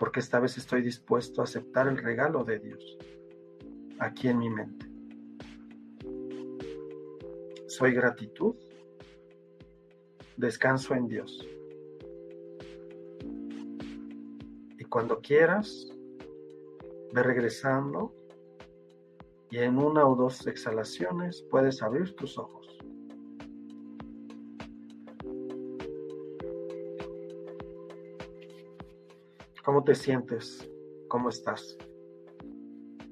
porque 0.00 0.20
esta 0.20 0.40
vez 0.40 0.56
estoy 0.56 0.80
dispuesto 0.80 1.42
a 1.42 1.44
aceptar 1.44 1.86
el 1.86 1.98
regalo 1.98 2.42
de 2.42 2.58
Dios 2.58 2.96
aquí 3.98 4.28
en 4.28 4.38
mi 4.38 4.48
mente. 4.48 4.89
Soy 7.80 7.94
gratitud, 7.94 8.56
descanso 10.36 10.94
en 10.94 11.08
Dios. 11.08 11.48
Y 14.78 14.84
cuando 14.84 15.22
quieras, 15.22 15.90
ve 17.14 17.22
regresando 17.22 18.12
y 19.50 19.60
en 19.60 19.78
una 19.78 20.06
o 20.06 20.14
dos 20.14 20.46
exhalaciones 20.46 21.42
puedes 21.50 21.82
abrir 21.82 22.14
tus 22.16 22.36
ojos. 22.36 22.68
¿Cómo 29.64 29.82
te 29.84 29.94
sientes? 29.94 30.68
¿Cómo 31.08 31.30
estás? 31.30 31.78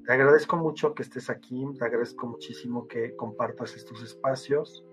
Te 0.09 0.15
agradezco 0.15 0.57
mucho 0.57 0.95
que 0.95 1.03
estés 1.03 1.29
aquí, 1.29 1.63
te 1.77 1.85
agradezco 1.85 2.25
muchísimo 2.25 2.87
que 2.87 3.15
compartas 3.15 3.75
estos 3.75 4.01
espacios. 4.01 4.83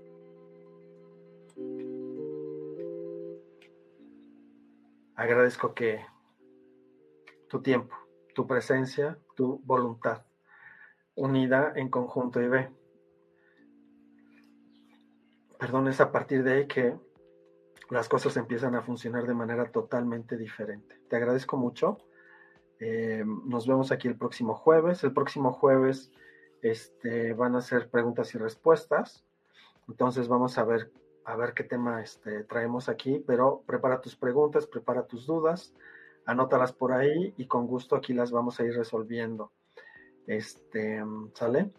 Agradezco 5.14 5.72
que 5.72 6.04
tu 7.48 7.62
tiempo, 7.62 7.96
tu 8.34 8.46
presencia, 8.46 9.18
tu 9.34 9.58
voluntad, 9.64 10.26
unida 11.14 11.72
en 11.76 11.88
conjunto 11.88 12.42
y 12.42 12.48
ve. 12.48 12.68
Perdón, 15.58 15.88
es 15.88 15.98
a 16.02 16.12
partir 16.12 16.44
de 16.44 16.52
ahí 16.52 16.66
que 16.66 16.94
las 17.88 18.10
cosas 18.10 18.36
empiezan 18.36 18.74
a 18.74 18.82
funcionar 18.82 19.26
de 19.26 19.32
manera 19.32 19.72
totalmente 19.72 20.36
diferente. 20.36 21.00
Te 21.08 21.16
agradezco 21.16 21.56
mucho. 21.56 22.05
Eh, 22.80 23.24
nos 23.44 23.66
vemos 23.66 23.92
aquí 23.92 24.08
el 24.08 24.16
próximo 24.16 24.54
jueves. 24.54 25.02
El 25.04 25.12
próximo 25.12 25.52
jueves 25.52 26.10
este, 26.62 27.32
van 27.32 27.56
a 27.56 27.60
ser 27.60 27.88
preguntas 27.90 28.34
y 28.34 28.38
respuestas. 28.38 29.24
Entonces 29.88 30.28
vamos 30.28 30.58
a 30.58 30.64
ver, 30.64 30.90
a 31.24 31.36
ver 31.36 31.54
qué 31.54 31.64
tema 31.64 32.02
este, 32.02 32.44
traemos 32.44 32.88
aquí, 32.88 33.22
pero 33.26 33.62
prepara 33.66 34.00
tus 34.00 34.16
preguntas, 34.16 34.66
prepara 34.66 35.06
tus 35.06 35.26
dudas, 35.26 35.74
anótalas 36.24 36.72
por 36.72 36.92
ahí 36.92 37.34
y 37.36 37.46
con 37.46 37.66
gusto 37.66 37.96
aquí 37.96 38.12
las 38.12 38.30
vamos 38.30 38.58
a 38.58 38.64
ir 38.64 38.76
resolviendo. 38.76 39.52
Este, 40.26 41.04
¿Sale? 41.34 41.70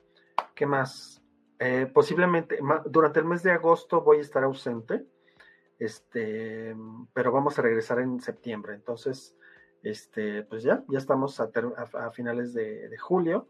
¿Qué 0.55 0.65
más? 0.65 1.21
Eh, 1.59 1.89
posiblemente 1.93 2.59
durante 2.85 3.19
el 3.19 3.25
mes 3.25 3.43
de 3.43 3.51
agosto 3.51 4.01
voy 4.01 4.19
a 4.19 4.21
estar 4.21 4.43
ausente 4.43 5.05
este, 5.79 6.75
pero 7.13 7.31
vamos 7.31 7.57
a 7.57 7.61
regresar 7.61 7.99
en 7.99 8.19
septiembre. 8.19 8.73
Entonces, 8.73 9.35
este, 9.83 10.43
pues 10.43 10.63
ya, 10.63 10.83
ya 10.89 10.97
estamos 10.97 11.39
a, 11.39 12.11
finales 12.11 12.53
de, 12.53 12.97
julio. 12.99 13.47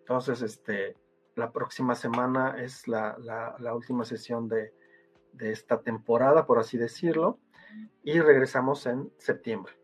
Entonces, 0.00 0.42
este, 0.42 0.96
La 1.34 1.52
próxima 1.52 1.94
semana 1.94 2.62
es 2.62 2.88
la, 2.88 3.16
última 3.74 4.04
sesión 4.04 4.48
de, 4.48 4.72
de 5.32 5.50
esta 5.50 5.82
temporada, 5.82 6.46
por 6.46 6.58
así 6.58 6.78
decirlo, 6.78 7.38
y 8.02 8.20
regresamos 8.20 8.86
en 8.86 9.12
septiembre. 9.18 9.74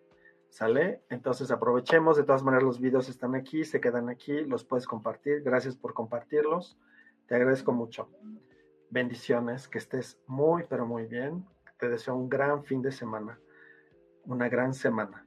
¿Sale? 0.49 1.03
Entonces 1.09 1.51
aprovechemos, 1.51 2.19
de 2.19 2.25
todas 2.25 2.43
maneras 2.43 2.63
los 2.63 2.79
videos 2.79 3.09
están 3.09 3.35
aquí, 3.35 3.65
se 3.65 3.81
quedan 3.81 4.11
aquí, 4.11 4.43
los 4.45 4.65
puedes 4.65 4.87
compartir. 4.87 5.43
Gracias 5.43 5.77
por 5.77 5.95
compartirlos. 5.95 6.79
Te 7.27 7.37
agradezco 7.37 7.73
mucho. 7.73 8.11
Bendiciones, 8.91 9.67
que 9.67 9.79
estés 9.79 10.21
muy, 10.27 10.65
pero 10.69 10.85
muy 10.85 11.07
bien. 11.07 11.47
Te 11.79 11.89
deseo 11.89 12.15
un 12.15 12.29
gran 12.29 12.65
fin 12.65 12.83
de 12.83 12.93
semana, 12.93 13.41
una 14.25 14.51
gran 14.51 14.75
semana. 14.75 15.27